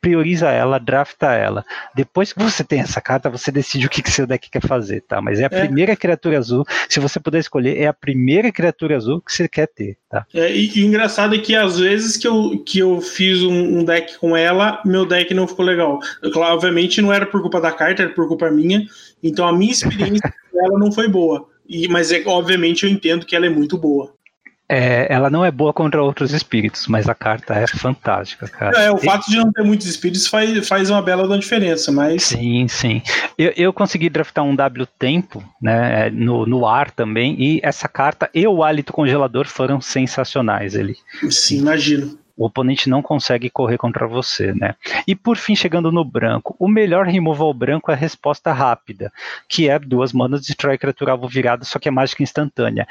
[0.00, 1.64] prioriza ela, drafta ela.
[1.94, 5.02] Depois que você tem essa carta, você decide o que, que seu deck quer fazer,
[5.02, 5.20] tá?
[5.20, 5.66] Mas é a é.
[5.66, 6.64] primeira criatura azul.
[6.88, 10.26] Se você puder escolher, é a primeira criatura azul que você quer ter, tá?
[10.34, 13.84] É, e, e engraçado é que às vezes que eu, que eu fiz um, um,
[13.84, 15.98] deck com ela, meu deck não ficou legal.
[16.22, 18.86] Eu, obviamente não era por culpa da carta, era por culpa minha.
[19.22, 21.48] Então a minha experiência com ela não foi boa.
[21.68, 24.15] E, mas é, obviamente eu entendo que ela é muito boa.
[24.68, 28.76] É, ela não é boa contra outros espíritos, mas a carta é fantástica, cara.
[28.78, 32.24] É, o fato de não ter muitos espíritos faz, faz uma bela diferença, mas.
[32.24, 33.02] Sim, sim.
[33.38, 37.88] Eu, eu consegui draftar um W Tempo, né, é, no, no ar também, e essa
[37.88, 40.96] carta e o Hálito Congelador foram sensacionais ali.
[41.30, 44.74] Sim, imagino o oponente não consegue correr contra você, né?
[45.06, 49.12] E por fim, chegando no branco, o melhor removal branco é a resposta rápida,
[49.48, 52.86] que é duas manas destrói criatura alvo virada, só que é mágica instantânea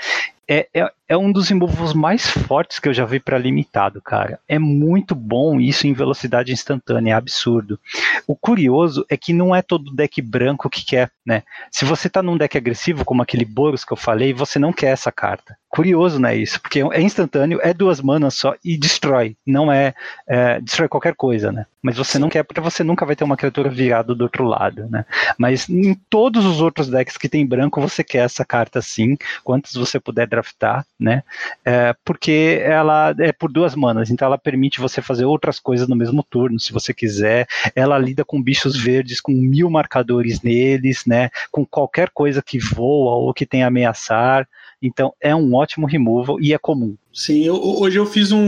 [0.48, 4.40] é, é, é, um dos removals mais fortes que eu já vi para limitado, cara.
[4.48, 7.80] É muito bom isso em velocidade instantânea, é absurdo.
[8.28, 11.44] O curioso é que não é todo deck branco que quer, né?
[11.72, 14.92] Se você tá num deck agressivo, como aquele Boros que eu falei, você não quer
[14.92, 15.58] essa carta.
[15.76, 16.62] Curioso, né, isso?
[16.62, 19.36] Porque é instantâneo, é duas manas só e destrói.
[19.46, 19.94] Não é,
[20.26, 21.66] é destrói qualquer coisa, né?
[21.82, 24.88] Mas você não quer porque você nunca vai ter uma criatura virada do outro lado,
[24.90, 25.06] né?
[25.38, 29.74] Mas em todos os outros decks que tem branco, você quer essa carta sim, quantos
[29.74, 31.24] você puder draftar, né?
[31.66, 35.96] É, porque ela é por duas manas, então ela permite você fazer outras coisas no
[35.96, 37.48] mesmo turno, se você quiser.
[37.76, 41.30] Ela lida com bichos verdes com mil marcadores neles, né?
[41.52, 44.48] Com qualquer coisa que voa ou que tem ameaçar.
[44.86, 46.96] Então é um ótimo removal e é comum.
[47.14, 48.40] Sim, eu, hoje eu fiz um,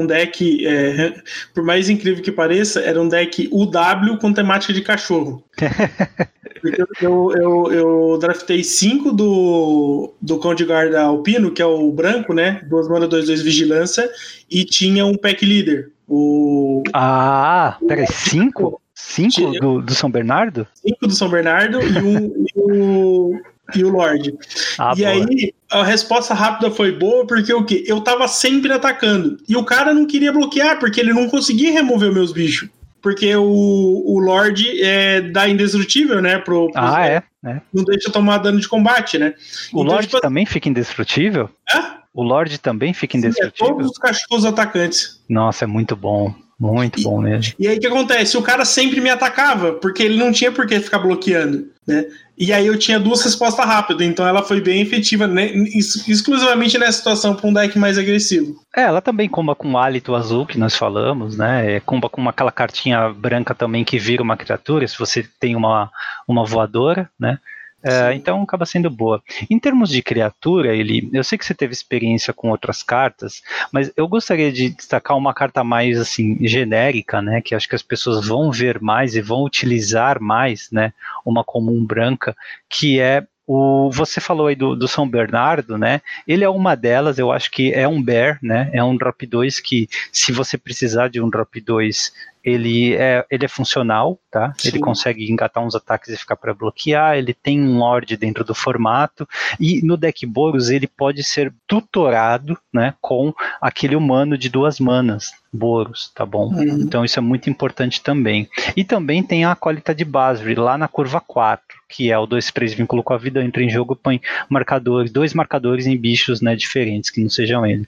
[0.00, 1.14] um deck, é,
[1.54, 5.42] por mais incrível que pareça, era um deck UW com temática de cachorro.
[7.00, 12.34] eu, eu, eu, draftei cinco do, do Cão de Guarda Alpino, que é o branco,
[12.34, 12.62] né?
[12.68, 14.08] Duas mana, dois, dois vigilância,
[14.50, 15.90] e tinha um pack leader.
[16.06, 16.82] O...
[16.92, 18.80] Ah, peraí, cinco?
[18.94, 20.66] Cinco do, do São Bernardo?
[20.74, 23.40] Cinco do São Bernardo e um, e o,
[23.74, 24.34] e o Lorde.
[24.78, 25.10] Ah, e boa.
[25.10, 27.84] aí a resposta rápida foi boa porque o quê?
[27.86, 29.38] Eu tava sempre atacando.
[29.48, 32.68] E o cara não queria bloquear porque ele não conseguia remover meus bichos.
[33.00, 36.38] Porque o, o Lorde é, dá indestrutível, né?
[36.38, 39.34] Pro, pro ah, é, é, Não deixa tomar dano de combate, né?
[39.72, 41.50] O então, Lorde tipo, também fica indestrutível?
[41.74, 41.78] É?
[42.14, 43.66] O Lorde também fica indestrutível?
[43.66, 45.22] Sim, é todos os cachorros atacantes.
[45.28, 46.34] Nossa, é muito bom.
[46.58, 47.52] Muito bom mesmo.
[47.58, 48.38] E, e aí o que acontece?
[48.38, 52.06] O cara sempre me atacava, porque ele não tinha por que ficar bloqueando, né?
[52.36, 55.46] E aí eu tinha duas respostas rápidas, então ela foi bem efetiva, né?
[55.46, 58.56] exclusivamente nessa situação para um deck mais agressivo.
[58.76, 61.76] É, ela também comba com o hálito azul que nós falamos, né?
[61.76, 65.90] É, comba com aquela cartinha branca também que vira uma criatura, se você tem uma,
[66.26, 67.38] uma voadora, né?
[67.84, 69.22] É, então acaba sendo boa.
[69.50, 73.92] Em termos de criatura, ele, eu sei que você teve experiência com outras cartas, mas
[73.96, 78.26] eu gostaria de destacar uma carta mais assim genérica, né, que acho que as pessoas
[78.26, 80.94] vão ver mais e vão utilizar mais, né,
[81.26, 82.34] uma comum branca,
[82.70, 86.00] que é o, você falou aí do, do, São Bernardo, né?
[86.26, 88.70] Ele é uma delas, eu acho que é um bear, né?
[88.72, 92.12] É um drop 2 que, se você precisar de um drop 2
[92.44, 94.52] ele é, ele é funcional, tá?
[94.58, 94.68] Sim.
[94.68, 98.54] Ele consegue engatar uns ataques e ficar para bloquear, ele tem um Lorde dentro do
[98.54, 99.26] formato,
[99.58, 105.32] e no deck Boros ele pode ser tutorado, né, com aquele humano de duas manas,
[105.50, 106.48] Boros, tá bom?
[106.48, 106.82] Uhum.
[106.82, 108.48] Então isso é muito importante também.
[108.76, 112.74] E também tem a acólita de Basri, lá na curva 4, que é o 2-3
[112.74, 117.10] vínculo com a vida, entra em jogo, põe marcadores, dois marcadores em bichos né, diferentes,
[117.10, 117.86] que não sejam ele.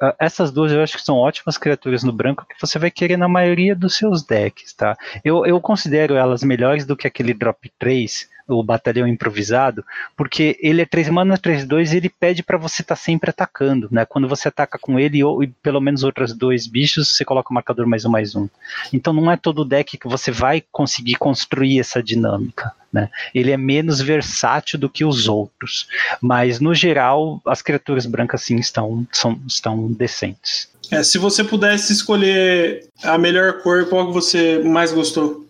[0.00, 3.16] Uh, essas duas eu acho que são ótimas criaturas no branco que você vai querer
[3.16, 4.96] na maioria dos seus decks, tá?
[5.24, 9.84] Eu, eu considero elas melhores do que aquele drop 3 o batalhão improvisado,
[10.16, 13.30] porque ele é 3 mana, 3, 2 e ele pede para você estar tá sempre
[13.30, 14.04] atacando, né?
[14.04, 17.86] Quando você ataca com ele ou pelo menos outros dois bichos, você coloca o marcador
[17.86, 18.48] mais um, mais um.
[18.92, 22.72] Então não é todo deck que você vai conseguir construir essa dinâmica.
[22.90, 23.10] Né?
[23.34, 25.86] Ele é menos versátil do que os outros,
[26.22, 30.70] mas no geral as criaturas brancas sim estão, são, estão decentes.
[30.90, 35.47] É, se você pudesse escolher a melhor cor, qual você mais gostou?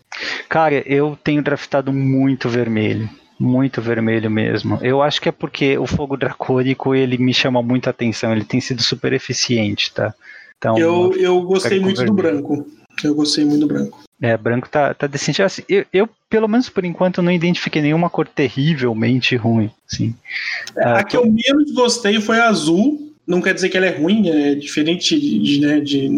[0.48, 3.09] Cara, eu tenho draftado muito vermelho.
[3.39, 4.78] Muito vermelho mesmo.
[4.82, 8.32] Eu acho que é porque o fogo dracônico ele me chama muita atenção.
[8.32, 10.12] Ele tem sido super eficiente, tá?
[10.56, 12.66] Então, eu, eu gostei muito do branco.
[13.05, 14.01] Eu gostei muito do branco.
[14.20, 15.40] É, branco tá, tá decente.
[15.40, 19.70] Assim, eu, eu, pelo menos por enquanto, não identifiquei nenhuma cor terrivelmente ruim.
[19.86, 20.14] Sim.
[20.76, 24.30] A que eu menos gostei foi a azul, não quer dizer que ela é ruim,
[24.30, 26.09] é diferente de, né, de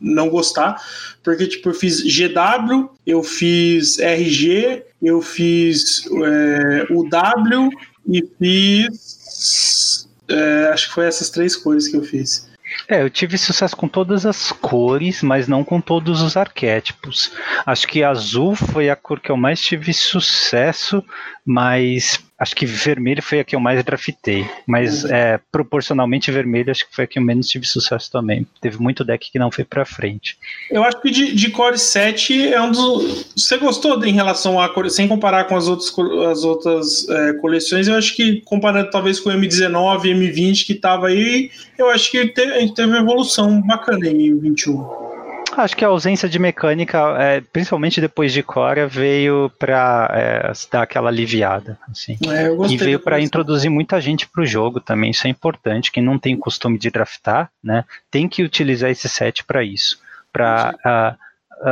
[0.00, 0.82] não gostar,
[1.22, 7.70] porque tipo, eu fiz GW, eu fiz RG, eu fiz é, UW
[8.08, 10.08] e fiz.
[10.26, 12.48] É, acho que foi essas três cores que eu fiz.
[12.88, 17.30] É, eu tive sucesso com todas as cores, mas não com todos os arquétipos.
[17.66, 21.04] Acho que azul foi a cor que eu mais tive sucesso,
[21.44, 24.46] mas acho que vermelho foi a que eu mais draftei.
[24.66, 25.14] Mas uhum.
[25.14, 28.46] é, proporcionalmente vermelho acho que foi a que eu menos tive sucesso também.
[28.60, 30.36] Teve muito deck que não foi pra frente.
[30.70, 33.32] Eu acho que de, de Core 7 é um dos.
[33.36, 34.72] Você gostou em relação a.
[34.88, 35.94] Sem comparar com as outras,
[36.30, 41.08] as outras é, coleções, eu acho que comparando talvez com o M19 M20 que tava
[41.08, 45.13] aí, eu acho que teve, teve uma evolução bacana em 21.
[45.56, 50.82] Acho que a ausência de mecânica, é, principalmente depois de Cora, veio para é, dar
[50.82, 51.78] aquela aliviada.
[51.90, 52.16] Assim.
[52.28, 55.10] É, e veio para introduzir muita gente para o jogo também.
[55.10, 55.92] Isso é importante.
[55.92, 59.98] Quem não tem costume de draftar, né, tem que utilizar esse set para isso,
[60.32, 61.16] para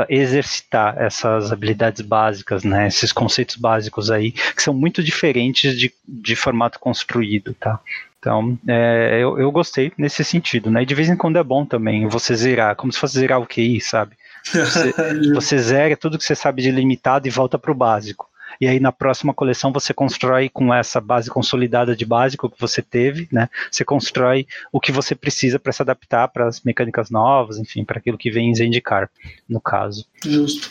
[0.09, 6.37] exercitar essas habilidades básicas, né, esses conceitos básicos aí, que são muito diferentes de, de
[6.37, 7.79] formato construído, tá?
[8.23, 10.85] Então, é, eu, eu gostei nesse sentido, né?
[10.85, 13.47] E de vez em quando é bom também você zerar, como se fosse zerar o
[13.47, 14.17] QI, sabe?
[14.45, 14.95] Você,
[15.35, 18.31] você zera tudo que você sabe de limitado e volta para o básico.
[18.61, 22.81] E aí na próxima coleção você constrói com essa base consolidada de básico que você
[22.81, 23.49] teve, né?
[23.69, 27.99] Você constrói o que você precisa para se adaptar para as mecânicas novas, enfim, para
[27.99, 29.11] aquilo que vem em Zendikar,
[29.49, 30.07] no caso.
[30.25, 30.71] Justo.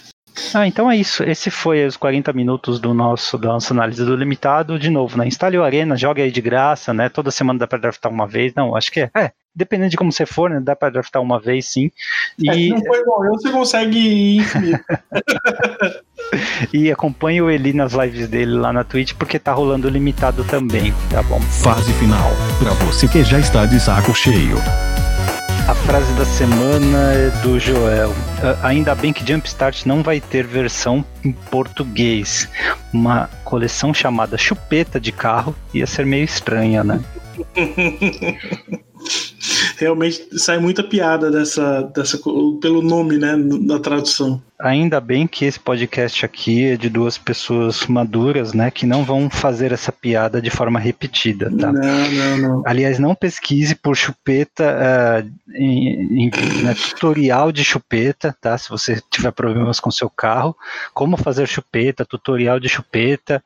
[0.53, 1.23] Ah, então é isso.
[1.23, 4.79] Esse foi os 40 minutos do nosso da nossa análise do limitado.
[4.79, 5.27] De novo, né?
[5.27, 7.09] Instale o Arena, joga aí de graça, né?
[7.09, 8.53] Toda semana dá para draftar uma vez.
[8.53, 9.11] Não, acho que é.
[9.15, 10.59] É, dependendo de como você for, né?
[10.59, 11.91] Dá para draftar uma vez, sim.
[12.39, 12.49] E...
[12.49, 14.45] É, se não for igual eu, você consegue ir
[16.73, 20.93] e acompanhe o Eli nas lives dele lá na Twitch, porque tá rolando limitado também,
[21.09, 21.41] tá bom?
[21.41, 24.57] Fase final, para você que já está de saco cheio.
[25.91, 28.13] Frase da semana é do Joel.
[28.63, 32.47] Ainda bem que Jumpstart não vai ter versão em português.
[32.93, 37.01] Uma coleção chamada Chupeta de Carro ia ser meio estranha, né?
[39.77, 42.17] realmente sai muita piada dessa, dessa
[42.61, 43.35] pelo nome, né,
[43.65, 44.41] da tradução.
[44.59, 49.27] Ainda bem que esse podcast aqui é de duas pessoas maduras, né, que não vão
[49.29, 51.73] fazer essa piada de forma repetida, tá?
[51.73, 52.63] Não, não, não.
[52.65, 56.31] Aliás, não pesquise por chupeta uh, em, em
[56.63, 58.55] né, tutorial de chupeta, tá?
[58.55, 60.55] Se você tiver problemas com seu carro,
[60.93, 63.43] como fazer chupeta, tutorial de chupeta,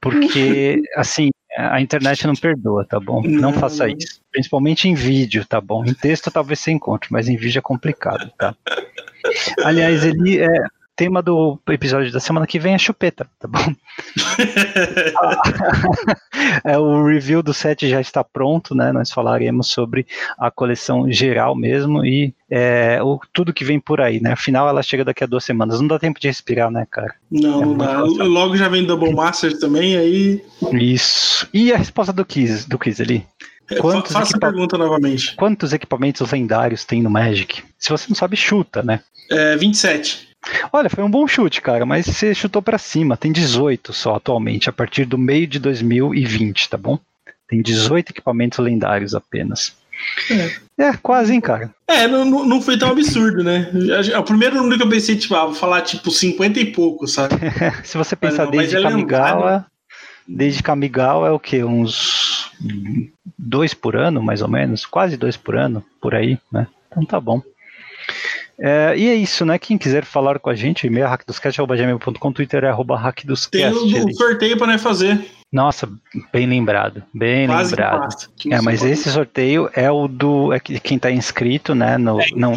[0.00, 3.22] porque assim a internet não perdoa, tá bom?
[3.22, 4.20] Não, não faça isso.
[4.30, 5.84] Principalmente em vídeo, tá bom?
[5.84, 8.54] Em texto talvez você encontre, mas em vídeo é complicado, tá?
[9.64, 10.48] Aliás, ele é,
[10.96, 13.58] tema do episódio da semana que vem é chupeta, tá bom?
[16.64, 18.90] é, o review do set já está pronto, né?
[18.92, 20.06] Nós falaremos sobre
[20.38, 24.32] a coleção geral mesmo e é, o, tudo que vem por aí, né?
[24.32, 25.80] Afinal, ela chega daqui a duas semanas.
[25.80, 27.14] Não dá tempo de respirar, né, cara?
[27.30, 28.00] Não, é não dá.
[28.00, 30.42] Logo já vem Double Master também, aí.
[30.72, 31.46] Isso.
[31.52, 33.26] E a resposta do quiz, do quiz ali?
[33.70, 35.34] É, quantos Faça a pergunta novamente.
[35.36, 37.62] Quantos equipamentos lendários tem no Magic?
[37.78, 39.00] Se você não sabe, chuta, né?
[39.30, 40.28] É, 27.
[40.72, 43.16] Olha, foi um bom chute, cara, mas você chutou para cima.
[43.16, 46.98] Tem 18 só atualmente, a partir do meio de 2020, tá bom?
[47.48, 49.74] Tem 18 equipamentos lendários apenas.
[50.78, 51.74] É, é quase, hein, cara.
[51.88, 53.70] É, não, não foi tão absurdo, né?
[54.18, 57.34] O primeiro número que eu pensei, tipo, ah, vou falar tipo 50 e pouco, sabe?
[57.84, 59.66] Se você pensar mas, desde Kamigawa,
[60.26, 61.64] desde Kamigawa é o que?
[61.64, 62.52] Uns
[63.38, 64.84] dois por ano, mais ou menos?
[64.84, 66.66] Quase dois por ano, por aí, né?
[66.90, 67.42] Então tá bom.
[68.58, 69.58] É, e é isso, né?
[69.58, 73.50] Quem quiser falar com a gente, e-mail é hackdoscast.gmail.com, Twitter é arroba hackdoscast.
[73.50, 75.24] Tem o, o sorteio para nós fazer.
[75.52, 75.88] Nossa,
[76.32, 78.28] bem lembrado, bem Quase lembrado.
[78.50, 81.96] É, mas esse sorteio é o do é quem está inscrito, né?
[81.96, 82.54] No, é, não.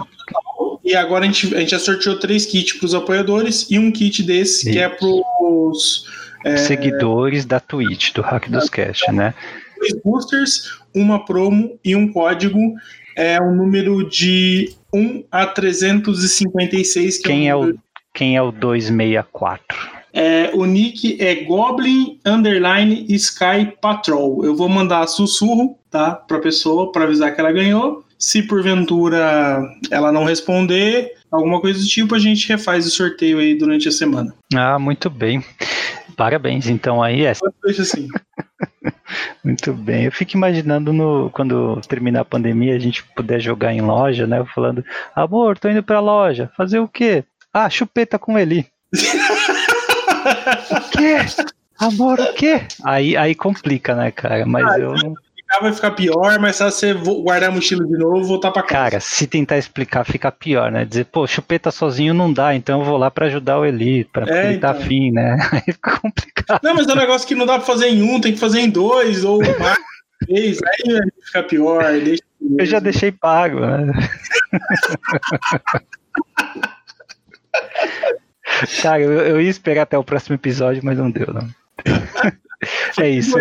[0.84, 3.92] E agora a gente, a gente já sorteou três kits para os apoiadores e um
[3.92, 6.06] kit desse que é para os
[6.44, 6.58] é...
[6.58, 9.34] seguidores da Twitch, do Hack dos Cast, né?
[9.78, 12.60] Dois boosters, uma promo e um código.
[13.16, 17.18] É o um número de 1 a 356.
[17.18, 17.76] Que quem, é o,
[18.14, 20.00] quem é o 264?
[20.12, 24.44] É, o nick é Goblin Underline Sky Patrol.
[24.44, 26.12] Eu vou mandar sussurro, tá?
[26.12, 28.04] Pra pessoa, para avisar que ela ganhou.
[28.18, 33.56] Se porventura ela não responder, alguma coisa do tipo, a gente refaz o sorteio aí
[33.56, 34.34] durante a semana.
[34.54, 35.44] Ah, muito bem.
[36.18, 37.34] Parabéns, então aí é.
[37.64, 38.08] Deixa assim.
[39.44, 40.06] Muito bem.
[40.06, 44.44] Eu fico imaginando no, quando terminar a pandemia a gente puder jogar em loja, né?
[44.54, 44.84] Falando,
[45.16, 46.52] amor, tô indo pra loja.
[46.56, 47.24] Fazer o quê?
[47.54, 48.66] Ah, chupeta com ele.
[50.72, 51.18] o quê?
[51.80, 52.62] Amor, o quê?
[52.84, 54.46] Aí, aí complica, né, cara?
[54.46, 55.14] Mas ah, eu não
[55.62, 58.92] vai ficar pior, mas se você guardar a mochila de novo, voltar pra casa.
[58.92, 60.86] Cara, se tentar explicar, fica pior, né?
[60.86, 64.28] Dizer, pô, chupeta sozinho não dá, então eu vou lá pra ajudar o Eli, pra
[64.28, 64.74] é, ele tá então.
[64.74, 65.38] tá afim, né?
[65.52, 66.60] Aí fica complicado.
[66.62, 68.60] Não, mas é um negócio que não dá pra fazer em um, tem que fazer
[68.60, 69.78] em dois, ou mais,
[70.26, 72.24] três, aí fica pior, deixa
[72.58, 73.60] Eu já deixei pago.
[73.60, 73.92] Né?
[78.82, 81.48] Cara, eu, eu, ia esperar até o próximo episódio, mas não deu, não.
[83.00, 83.38] É isso.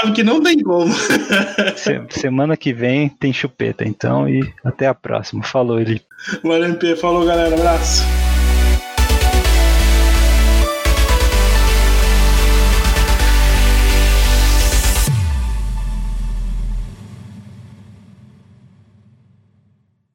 [0.00, 0.94] Sabe que não tem como.
[2.10, 5.42] Semana que vem tem chupeta, então, e até a próxima.
[5.42, 6.00] Falou, Eli.
[6.42, 6.94] Valeu, MP.
[6.94, 7.54] Falou, galera.
[7.54, 8.04] Abraço.